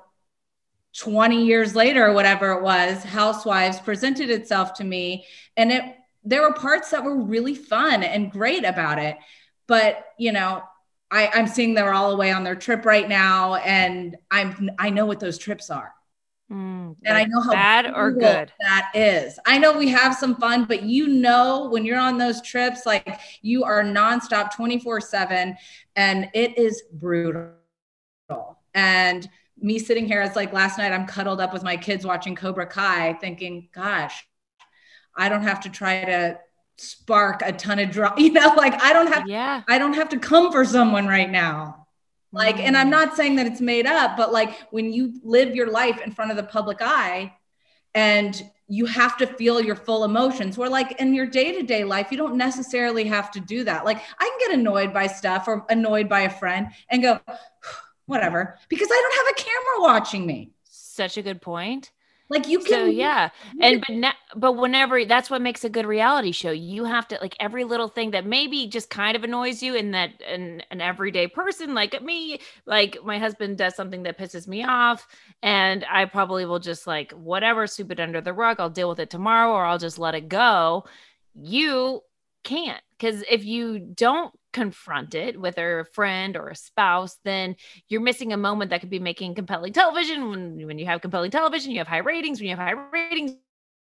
20 0.98 1.44
years 1.44 1.76
later 1.76 2.06
or 2.06 2.12
whatever 2.12 2.52
it 2.52 2.62
was 2.62 3.04
housewives 3.04 3.78
presented 3.78 4.30
itself 4.30 4.72
to 4.74 4.84
me 4.84 5.26
and 5.56 5.70
it 5.70 5.84
there 6.24 6.42
were 6.42 6.54
parts 6.54 6.90
that 6.90 7.04
were 7.04 7.22
really 7.22 7.54
fun 7.54 8.02
and 8.02 8.32
great 8.32 8.64
about 8.64 8.98
it. 8.98 9.16
But 9.68 10.04
you 10.18 10.32
know 10.32 10.62
I, 11.10 11.30
i'm 11.34 11.46
seeing 11.46 11.74
they're 11.74 11.94
all 11.94 12.10
away 12.10 12.32
on 12.32 12.42
their 12.42 12.56
trip 12.56 12.84
right 12.84 13.08
now 13.08 13.54
and 13.56 14.16
i'm 14.30 14.70
i 14.78 14.90
know 14.90 15.06
what 15.06 15.20
those 15.20 15.38
trips 15.38 15.70
are 15.70 15.94
Mm, 16.50 16.94
and 17.04 17.16
I 17.16 17.24
know 17.24 17.40
how 17.40 17.52
bad 17.52 17.86
or 17.92 18.12
good 18.12 18.52
that 18.60 18.92
is. 18.94 19.38
I 19.46 19.58
know 19.58 19.76
we 19.76 19.88
have 19.88 20.14
some 20.14 20.36
fun, 20.36 20.64
but 20.64 20.82
you 20.82 21.08
know, 21.08 21.68
when 21.70 21.84
you're 21.84 21.98
on 21.98 22.18
those 22.18 22.40
trips, 22.40 22.86
like 22.86 23.18
you 23.42 23.64
are 23.64 23.82
nonstop 23.82 24.54
24 24.54 25.00
7, 25.00 25.56
and 25.96 26.30
it 26.34 26.56
is 26.56 26.82
brutal. 26.92 27.54
And 28.74 29.28
me 29.58 29.78
sitting 29.78 30.06
here, 30.06 30.22
it's 30.22 30.36
like 30.36 30.52
last 30.52 30.78
night 30.78 30.92
I'm 30.92 31.06
cuddled 31.06 31.40
up 31.40 31.52
with 31.52 31.62
my 31.62 31.76
kids 31.76 32.06
watching 32.06 32.34
Cobra 32.36 32.66
Kai, 32.66 33.14
thinking, 33.14 33.68
gosh, 33.72 34.26
I 35.16 35.28
don't 35.28 35.42
have 35.42 35.60
to 35.60 35.70
try 35.70 36.04
to 36.04 36.38
spark 36.78 37.42
a 37.42 37.52
ton 37.52 37.78
of 37.78 37.90
drama. 37.90 38.14
You 38.20 38.32
know, 38.32 38.54
like 38.56 38.80
I 38.82 38.92
don't 38.92 39.12
have, 39.12 39.24
yeah, 39.28 39.62
I 39.68 39.78
don't 39.78 39.94
have 39.94 40.10
to 40.10 40.18
come 40.18 40.52
for 40.52 40.64
someone 40.64 41.06
right 41.06 41.30
now. 41.30 41.85
Like, 42.36 42.60
and 42.60 42.76
I'm 42.76 42.90
not 42.90 43.16
saying 43.16 43.36
that 43.36 43.46
it's 43.46 43.62
made 43.62 43.86
up, 43.86 44.14
but 44.14 44.30
like 44.30 44.60
when 44.70 44.92
you 44.92 45.18
live 45.24 45.56
your 45.56 45.70
life 45.70 46.02
in 46.02 46.12
front 46.12 46.30
of 46.30 46.36
the 46.36 46.42
public 46.42 46.82
eye 46.82 47.32
and 47.94 48.42
you 48.68 48.84
have 48.84 49.16
to 49.16 49.26
feel 49.26 49.58
your 49.58 49.74
full 49.74 50.04
emotions, 50.04 50.58
where 50.58 50.68
like 50.68 51.00
in 51.00 51.14
your 51.14 51.24
day 51.24 51.52
to 51.52 51.62
day 51.62 51.82
life, 51.82 52.08
you 52.10 52.18
don't 52.18 52.36
necessarily 52.36 53.04
have 53.04 53.30
to 53.30 53.40
do 53.40 53.64
that. 53.64 53.86
Like, 53.86 54.02
I 54.18 54.24
can 54.24 54.50
get 54.50 54.58
annoyed 54.58 54.92
by 54.92 55.06
stuff 55.06 55.48
or 55.48 55.64
annoyed 55.70 56.10
by 56.10 56.20
a 56.20 56.30
friend 56.30 56.66
and 56.90 57.00
go, 57.00 57.18
whatever, 58.04 58.58
because 58.68 58.88
I 58.90 59.00
don't 59.00 59.16
have 59.16 59.34
a 59.38 59.42
camera 59.42 59.94
watching 59.94 60.26
me. 60.26 60.50
Such 60.64 61.16
a 61.16 61.22
good 61.22 61.40
point. 61.40 61.90
Like 62.28 62.48
you 62.48 62.58
can, 62.58 62.68
so 62.68 62.84
yeah, 62.86 63.30
and 63.60 63.84
but 63.86 63.94
na- 63.94 64.12
but 64.34 64.52
whenever 64.54 65.04
that's 65.04 65.30
what 65.30 65.40
makes 65.40 65.62
a 65.62 65.68
good 65.68 65.86
reality 65.86 66.32
show. 66.32 66.50
You 66.50 66.84
have 66.84 67.06
to 67.08 67.18
like 67.20 67.36
every 67.38 67.62
little 67.62 67.86
thing 67.86 68.10
that 68.10 68.26
maybe 68.26 68.66
just 68.66 68.90
kind 68.90 69.16
of 69.16 69.22
annoys 69.22 69.62
you, 69.62 69.76
and 69.76 69.94
that 69.94 70.20
an 70.22 70.62
an 70.72 70.80
everyday 70.80 71.28
person 71.28 71.72
like 71.72 72.02
me, 72.02 72.40
like 72.66 72.98
my 73.04 73.18
husband 73.18 73.58
does 73.58 73.76
something 73.76 74.02
that 74.02 74.18
pisses 74.18 74.48
me 74.48 74.64
off, 74.64 75.06
and 75.40 75.84
I 75.88 76.04
probably 76.06 76.46
will 76.46 76.58
just 76.58 76.86
like 76.86 77.12
whatever, 77.12 77.66
sweep 77.68 77.92
it 77.92 78.00
under 78.00 78.20
the 78.20 78.32
rug. 78.32 78.58
I'll 78.58 78.70
deal 78.70 78.88
with 78.88 78.98
it 78.98 79.10
tomorrow, 79.10 79.52
or 79.52 79.64
I'll 79.64 79.78
just 79.78 79.98
let 79.98 80.16
it 80.16 80.28
go. 80.28 80.84
You 81.34 82.02
can't 82.42 82.82
because 82.98 83.22
if 83.30 83.44
you 83.44 83.78
don't 83.78 84.32
confront 84.56 85.14
it 85.14 85.38
with 85.38 85.58
a 85.58 85.84
friend 85.92 86.34
or 86.34 86.48
a 86.48 86.56
spouse, 86.56 87.18
then 87.24 87.56
you're 87.90 88.00
missing 88.00 88.32
a 88.32 88.38
moment 88.38 88.70
that 88.70 88.80
could 88.80 88.88
be 88.88 88.98
making 88.98 89.34
compelling 89.34 89.74
television. 89.74 90.30
When, 90.30 90.66
when 90.66 90.78
you 90.78 90.86
have 90.86 91.02
compelling 91.02 91.30
television, 91.30 91.72
you 91.72 91.78
have 91.78 91.86
high 91.86 91.98
ratings. 91.98 92.40
When 92.40 92.48
you 92.48 92.56
have 92.56 92.66
high 92.66 92.80
ratings, 92.90 93.32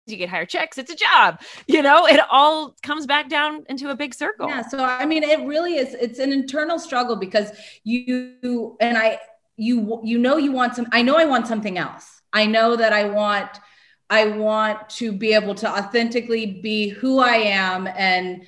you 0.07 0.19
get 0.19 0.29
higher 0.29 0.45
checks. 0.45 0.77
It's 0.77 0.93
a 0.93 0.97
job. 0.97 1.41
You 1.67 1.81
know, 1.81 2.07
it 2.07 2.21
all 2.31 2.77
comes 2.83 3.07
back 3.07 3.31
down 3.31 3.65
into 3.71 3.89
a 3.89 3.97
big 3.97 4.13
circle. 4.13 4.49
Yeah. 4.49 4.69
So, 4.69 4.85
I 4.85 5.07
mean, 5.07 5.23
it 5.23 5.41
really 5.47 5.77
is, 5.77 5.95
it's 5.95 6.19
an 6.19 6.31
internal 6.31 6.79
struggle 6.79 7.17
because 7.17 7.53
you, 7.83 8.77
and 8.81 8.99
I, 8.99 9.19
you, 9.57 10.01
you 10.05 10.19
know, 10.19 10.37
you 10.37 10.53
want 10.53 10.77
some, 10.77 10.89
I 10.93 11.01
know 11.01 11.17
I 11.17 11.25
want 11.25 11.47
something 11.47 11.79
else. 11.79 12.21
I 12.35 12.45
know 12.45 12.77
that 12.77 12.93
I 12.93 13.05
want, 13.05 13.49
I 14.11 14.27
want 14.27 14.91
to 15.01 15.11
be 15.11 15.33
able 15.33 15.55
to 15.55 15.69
authentically 15.69 16.61
be 16.61 16.91
who 16.91 17.19
I 17.19 17.37
am 17.37 17.87
and, 17.87 18.45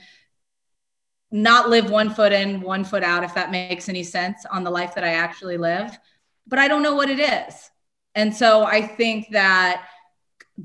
not 1.32 1.70
live 1.70 1.90
one 1.90 2.10
foot 2.10 2.32
in, 2.32 2.60
one 2.60 2.84
foot 2.84 3.02
out, 3.02 3.24
if 3.24 3.34
that 3.34 3.50
makes 3.50 3.88
any 3.88 4.02
sense 4.02 4.44
on 4.46 4.62
the 4.62 4.70
life 4.70 4.94
that 4.94 5.02
I 5.02 5.14
actually 5.14 5.56
live. 5.56 5.98
But 6.46 6.58
I 6.58 6.68
don't 6.68 6.82
know 6.82 6.94
what 6.94 7.10
it 7.10 7.18
is. 7.18 7.70
And 8.14 8.34
so 8.34 8.64
I 8.64 8.82
think 8.82 9.30
that 9.30 9.88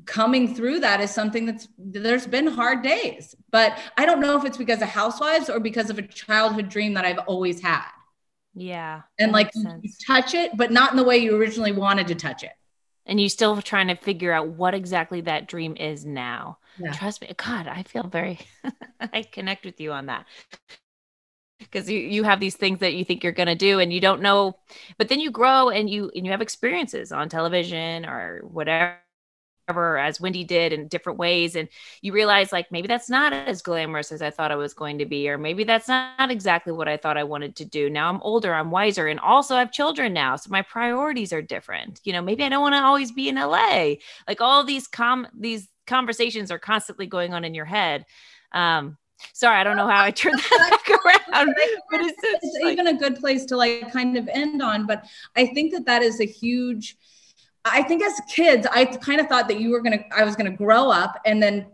coming 0.05 0.53
through 0.53 0.81
that 0.81 0.99
is 0.99 1.09
something 1.11 1.45
that's 1.45 1.67
there's 1.77 2.27
been 2.27 2.47
hard 2.47 2.81
days, 2.81 3.33
but 3.51 3.77
I 3.97 4.05
don't 4.05 4.19
know 4.19 4.37
if 4.37 4.43
it's 4.43 4.57
because 4.57 4.81
of 4.81 4.89
housewives 4.89 5.49
or 5.49 5.61
because 5.61 5.89
of 5.89 5.97
a 5.97 6.01
childhood 6.01 6.67
dream 6.67 6.93
that 6.95 7.05
I've 7.05 7.19
always 7.19 7.61
had. 7.61 7.87
Yeah. 8.53 9.03
And 9.17 9.31
like 9.31 9.51
touch 10.05 10.33
it, 10.33 10.57
but 10.57 10.71
not 10.71 10.91
in 10.91 10.97
the 10.97 11.03
way 11.03 11.19
you 11.19 11.37
originally 11.37 11.71
wanted 11.71 12.07
to 12.07 12.15
touch 12.15 12.43
it. 12.43 12.51
And 13.05 13.21
you 13.21 13.29
still 13.29 13.61
trying 13.61 13.87
to 13.87 13.95
figure 13.95 14.33
out 14.33 14.49
what 14.49 14.73
exactly 14.73 15.21
that 15.21 15.47
dream 15.47 15.77
is 15.77 16.05
now. 16.05 16.57
Yeah. 16.79 16.91
Trust 16.91 17.21
me. 17.21 17.33
God, 17.37 17.67
I 17.67 17.83
feel 17.83 18.07
very, 18.07 18.39
I 18.99 19.23
connect 19.23 19.65
with 19.65 19.79
you 19.79 19.91
on 19.91 20.07
that. 20.07 20.25
Because 21.59 21.89
you, 21.89 21.97
you 21.99 22.23
have 22.23 22.39
these 22.39 22.55
things 22.55 22.79
that 22.79 22.93
you 22.93 23.03
think 23.03 23.23
you're 23.23 23.31
going 23.33 23.47
to 23.47 23.55
do 23.55 23.79
and 23.79 23.91
you 23.91 23.99
don't 23.99 24.21
know, 24.21 24.57
but 24.97 25.09
then 25.09 25.19
you 25.19 25.31
grow 25.31 25.69
and 25.69 25.89
you, 25.89 26.11
and 26.15 26.23
you 26.25 26.31
have 26.31 26.41
experiences 26.41 27.11
on 27.11 27.29
television 27.29 28.05
or 28.05 28.41
whatever 28.43 28.99
as 29.97 30.21
Wendy 30.21 30.43
did 30.43 30.71
in 30.71 30.87
different 30.87 31.19
ways. 31.19 31.55
And 31.55 31.67
you 32.01 32.13
realize 32.13 32.51
like 32.51 32.71
maybe 32.71 32.87
that's 32.87 33.09
not 33.09 33.33
as 33.33 33.61
glamorous 33.61 34.11
as 34.11 34.21
I 34.21 34.29
thought 34.29 34.51
it 34.51 34.55
was 34.57 34.73
going 34.73 34.99
to 34.99 35.05
be, 35.05 35.29
or 35.29 35.37
maybe 35.37 35.63
that's 35.63 35.87
not 35.87 36.31
exactly 36.31 36.71
what 36.73 36.87
I 36.87 36.95
thought 36.97 37.17
I 37.17 37.23
wanted 37.23 37.55
to 37.57 37.65
do. 37.65 37.89
Now 37.89 38.09
I'm 38.09 38.21
older, 38.21 38.53
I'm 38.53 38.71
wiser, 38.71 39.07
and 39.07 39.19
also 39.19 39.55
I 39.55 39.59
have 39.59 39.71
children 39.71 40.13
now. 40.13 40.35
So 40.35 40.49
my 40.51 40.61
priorities 40.61 41.33
are 41.33 41.41
different. 41.41 41.99
You 42.03 42.13
know, 42.13 42.21
maybe 42.21 42.43
I 42.43 42.49
don't 42.49 42.61
want 42.61 42.75
to 42.75 42.83
always 42.83 43.11
be 43.11 43.29
in 43.29 43.37
LA. 43.37 43.95
Like 44.27 44.41
all 44.41 44.63
these 44.63 44.87
com 44.87 45.27
these 45.37 45.67
conversations 45.87 46.51
are 46.51 46.59
constantly 46.59 47.07
going 47.07 47.33
on 47.33 47.43
in 47.43 47.53
your 47.53 47.65
head. 47.65 48.05
Um, 48.51 48.97
sorry, 49.33 49.57
I 49.57 49.63
don't 49.63 49.77
know 49.77 49.87
how 49.87 50.03
I 50.03 50.11
turned 50.11 50.39
that 50.49 50.79
back 50.85 50.89
around, 50.89 51.55
but 51.89 52.01
it's, 52.01 52.19
it's, 52.21 52.39
it's 52.43 52.63
like, 52.63 52.73
even 52.73 52.87
a 52.87 52.93
good 52.93 53.15
place 53.17 53.45
to 53.45 53.57
like 53.57 53.91
kind 53.91 54.17
of 54.17 54.27
end 54.27 54.61
on. 54.61 54.85
But 54.85 55.05
I 55.35 55.47
think 55.47 55.73
that 55.73 55.85
that 55.85 56.03
is 56.03 56.19
a 56.19 56.25
huge. 56.25 56.97
I 57.65 57.83
think 57.83 58.01
as 58.01 58.13
kids, 58.33 58.65
I 58.71 58.85
kind 58.85 59.19
of 59.19 59.27
thought 59.27 59.49
that 59.49 59.59
you 59.59 59.71
were 59.71 59.81
gonna, 59.81 60.03
I 60.15 60.23
was 60.23 60.37
gonna 60.37 60.55
grow 60.55 60.89
up 60.89 61.19
and 61.25 61.43
then 61.43 61.65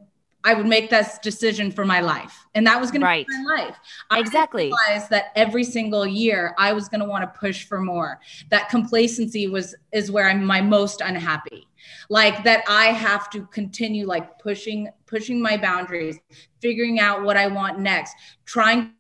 I 0.44 0.54
would 0.54 0.66
make 0.66 0.90
this 0.90 1.18
decision 1.20 1.72
for 1.72 1.86
my 1.86 2.02
life. 2.02 2.46
And 2.54 2.68
that 2.68 2.80
was 2.80 2.92
going 2.92 3.02
right. 3.02 3.26
to 3.26 3.32
be 3.32 3.44
my 3.44 3.64
life. 3.64 3.76
Exactly. 4.12 4.72
I 4.72 4.92
realized 4.92 5.10
that 5.12 5.32
every 5.36 5.64
single 5.64 6.06
year 6.06 6.54
I 6.58 6.74
was 6.74 6.90
going 6.90 7.00
to 7.00 7.08
want 7.08 7.24
to 7.24 7.40
push 7.40 7.66
for 7.66 7.80
more. 7.80 8.20
That 8.50 8.70
complacency 8.70 9.48
was, 9.48 9.74
is 9.94 10.12
where 10.12 10.30
I'm 10.30 10.44
my 10.44 10.60
most 10.60 11.00
unhappy. 11.00 11.68
Like 12.10 12.44
that 12.44 12.64
I 12.68 12.86
have 12.88 13.30
to 13.32 13.46
continue 13.48 14.06
like 14.06 14.40
pushing, 14.40 14.90
pushing 15.06 15.42
my 15.42 15.58
boundaries, 15.58 16.18
figuring 16.62 17.00
out 17.00 17.24
what 17.24 17.38
I 17.38 17.48
want 17.48 17.80
next, 17.80 18.16
trying 18.46 18.94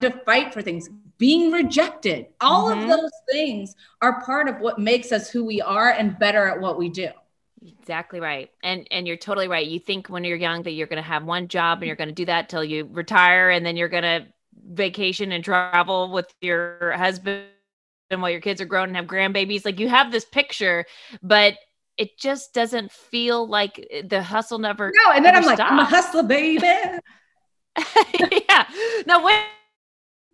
to 0.00 0.10
fight 0.24 0.52
for 0.52 0.62
things, 0.62 0.88
being 1.18 1.52
rejected. 1.52 2.26
All 2.40 2.70
mm-hmm. 2.70 2.82
of 2.82 2.88
those 2.88 3.10
things 3.30 3.74
are 4.02 4.20
part 4.22 4.48
of 4.48 4.60
what 4.60 4.78
makes 4.78 5.12
us 5.12 5.30
who 5.30 5.44
we 5.44 5.60
are 5.60 5.90
and 5.90 6.18
better 6.18 6.46
at 6.48 6.60
what 6.60 6.78
we 6.78 6.88
do. 6.88 7.08
Exactly 7.80 8.20
right. 8.20 8.50
And 8.62 8.86
and 8.90 9.06
you're 9.06 9.16
totally 9.16 9.48
right. 9.48 9.66
You 9.66 9.78
think 9.78 10.08
when 10.08 10.24
you're 10.24 10.36
young 10.36 10.62
that 10.64 10.72
you're 10.72 10.86
going 10.86 11.02
to 11.02 11.08
have 11.08 11.24
one 11.24 11.48
job 11.48 11.78
and 11.78 11.86
you're 11.86 11.96
going 11.96 12.08
to 12.08 12.14
do 12.14 12.26
that 12.26 12.48
till 12.48 12.64
you 12.64 12.88
retire 12.90 13.50
and 13.50 13.64
then 13.64 13.76
you're 13.76 13.88
going 13.88 14.02
to 14.02 14.26
vacation 14.66 15.32
and 15.32 15.42
travel 15.42 16.10
with 16.10 16.32
your 16.40 16.92
husband 16.92 17.44
and 18.10 18.20
while 18.20 18.30
your 18.30 18.40
kids 18.40 18.60
are 18.60 18.66
grown 18.66 18.88
and 18.88 18.96
have 18.96 19.06
grandbabies. 19.06 19.64
Like 19.64 19.80
you 19.80 19.88
have 19.88 20.12
this 20.12 20.24
picture, 20.24 20.84
but 21.22 21.54
it 21.96 22.18
just 22.18 22.54
doesn't 22.54 22.90
feel 22.90 23.46
like 23.46 23.86
the 24.08 24.22
hustle 24.22 24.58
never 24.58 24.92
No, 25.04 25.12
and 25.12 25.24
then 25.24 25.36
I'm 25.36 25.44
like, 25.44 25.60
I'm 25.60 25.78
a 25.78 25.84
hustler, 25.84 26.22
baby. 26.22 26.62
yeah. 26.66 26.98
No, 29.06 29.22
when, 29.22 29.38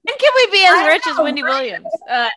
when 0.02 0.18
can 0.18 0.32
we 0.36 0.50
be 0.50 0.64
as 0.66 0.86
rich 0.86 1.02
know, 1.06 1.12
as 1.12 1.18
Wendy 1.18 1.42
right? 1.42 1.62
Williams? 1.62 1.86
Uh, 2.08 2.28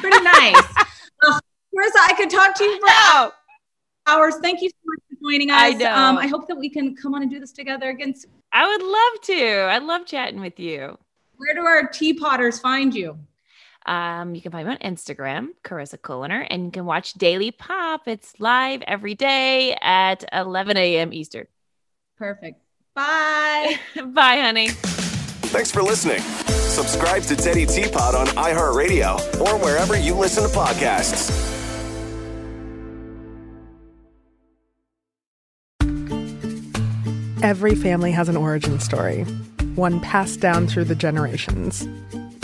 pretty 0.00 0.22
nice. 0.22 0.56
uh, 1.26 1.40
Carissa, 1.74 2.00
I 2.08 2.14
could 2.16 2.30
talk 2.30 2.54
to 2.56 2.64
you 2.64 2.80
for 2.80 2.88
hours 2.90 3.32
hours. 4.06 4.36
Thank 4.40 4.62
you 4.62 4.70
so 4.70 4.76
much 4.84 5.00
for 5.08 5.30
joining 5.30 5.50
us. 5.50 5.60
I 5.60 5.70
know. 5.72 5.92
Um, 5.92 6.18
I 6.18 6.26
hope 6.26 6.48
that 6.48 6.56
we 6.56 6.70
can 6.70 6.96
come 6.96 7.14
on 7.14 7.22
and 7.22 7.30
do 7.30 7.40
this 7.40 7.52
together 7.52 7.90
again. 7.90 8.14
soon. 8.14 8.30
I 8.52 8.66
would 8.66 8.82
love 8.82 9.20
to. 9.22 9.60
I 9.60 9.78
love 9.78 10.06
chatting 10.06 10.40
with 10.40 10.58
you. 10.58 10.98
Where 11.36 11.54
do 11.54 11.66
our 11.66 11.88
teapotters 11.88 12.60
find 12.60 12.94
you? 12.94 13.18
Um, 13.86 14.34
you 14.34 14.40
can 14.40 14.50
find 14.50 14.66
me 14.66 14.74
on 14.74 14.78
Instagram, 14.80 15.48
Carissa 15.64 15.96
Culiner, 15.96 16.44
and 16.50 16.64
you 16.64 16.70
can 16.72 16.84
watch 16.84 17.14
Daily 17.14 17.52
Pop. 17.52 18.08
It's 18.08 18.34
live 18.40 18.82
every 18.82 19.14
day 19.14 19.76
at 19.80 20.24
11 20.32 20.76
a.m. 20.76 21.12
Eastern. 21.12 21.46
Perfect. 22.18 22.60
Bye. 22.94 23.78
Bye, 24.06 24.38
honey. 24.38 24.70
Thanks 24.70 25.70
for 25.70 25.82
listening. 25.82 26.20
Subscribe 26.20 27.22
to 27.22 27.34
Teddi 27.34 27.72
Tea 27.72 27.88
Pot 27.88 28.14
on 28.14 28.26
iHeartRadio 28.28 29.40
or 29.40 29.56
wherever 29.58 29.96
you 29.96 30.14
listen 30.14 30.42
to 30.42 30.48
podcasts. 30.48 31.54
Every 37.42 37.76
family 37.76 38.10
has 38.10 38.28
an 38.28 38.36
origin 38.36 38.80
story, 38.80 39.22
one 39.76 40.00
passed 40.00 40.40
down 40.40 40.66
through 40.66 40.84
the 40.84 40.96
generations. 40.96 41.86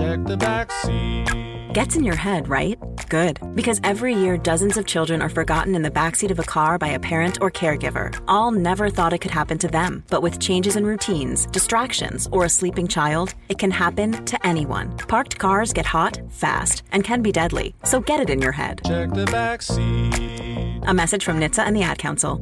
Check 0.00 0.24
the 0.24 0.36
back 0.36 0.72
seat. 0.72 1.26
Gets 1.74 1.94
in 1.94 2.04
your 2.04 2.16
head, 2.16 2.48
right? 2.48 2.78
Good. 3.10 3.38
Because 3.54 3.82
every 3.84 4.14
year, 4.14 4.38
dozens 4.38 4.78
of 4.78 4.86
children 4.86 5.20
are 5.20 5.28
forgotten 5.28 5.74
in 5.74 5.82
the 5.82 5.90
backseat 5.90 6.30
of 6.30 6.38
a 6.38 6.42
car 6.42 6.78
by 6.78 6.88
a 6.88 6.98
parent 6.98 7.36
or 7.42 7.50
caregiver. 7.50 8.18
All 8.26 8.50
never 8.50 8.88
thought 8.88 9.12
it 9.12 9.18
could 9.18 9.30
happen 9.30 9.58
to 9.58 9.68
them. 9.68 10.02
But 10.08 10.22
with 10.22 10.40
changes 10.40 10.76
in 10.76 10.86
routines, 10.86 11.44
distractions, 11.44 12.28
or 12.32 12.46
a 12.46 12.48
sleeping 12.48 12.88
child, 12.88 13.34
it 13.50 13.58
can 13.58 13.70
happen 13.70 14.24
to 14.24 14.46
anyone. 14.46 14.96
Parked 14.96 15.38
cars 15.38 15.74
get 15.74 15.84
hot, 15.84 16.18
fast, 16.30 16.82
and 16.92 17.04
can 17.04 17.20
be 17.20 17.30
deadly. 17.30 17.74
So 17.84 18.00
get 18.00 18.20
it 18.20 18.30
in 18.30 18.40
your 18.40 18.52
head. 18.52 18.80
Check 18.86 19.10
the 19.12 19.26
back 19.26 19.60
seat. 19.60 20.80
A 20.86 20.94
message 20.94 21.26
from 21.26 21.38
NHTSA 21.38 21.66
and 21.66 21.76
the 21.76 21.82
Ad 21.82 21.98
Council. 21.98 22.40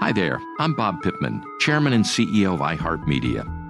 Hi 0.00 0.12
there, 0.12 0.40
I'm 0.58 0.72
Bob 0.72 1.02
Pittman, 1.02 1.44
Chairman 1.60 1.92
and 1.92 2.04
CEO 2.04 2.54
of 2.54 2.60
iHeartMedia. 2.60 3.67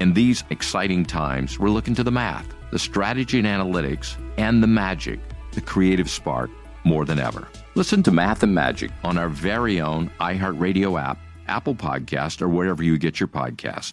In 0.00 0.14
these 0.14 0.44
exciting 0.48 1.04
times, 1.04 1.58
we're 1.58 1.68
looking 1.68 1.94
to 1.94 2.02
the 2.02 2.10
math, 2.10 2.46
the 2.70 2.78
strategy 2.78 3.38
and 3.38 3.46
analytics, 3.46 4.16
and 4.38 4.62
the 4.62 4.66
magic, 4.66 5.20
the 5.52 5.60
creative 5.60 6.08
spark, 6.08 6.48
more 6.84 7.04
than 7.04 7.18
ever. 7.18 7.46
Listen 7.74 8.02
to 8.04 8.10
Math 8.10 8.42
and 8.42 8.54
Magic 8.54 8.90
on 9.04 9.18
our 9.18 9.28
very 9.28 9.78
own 9.78 10.10
iHeartRadio 10.18 10.98
app, 10.98 11.18
Apple 11.48 11.74
Podcast, 11.74 12.40
or 12.40 12.48
wherever 12.48 12.82
you 12.82 12.96
get 12.96 13.20
your 13.20 13.28
podcast. 13.28 13.92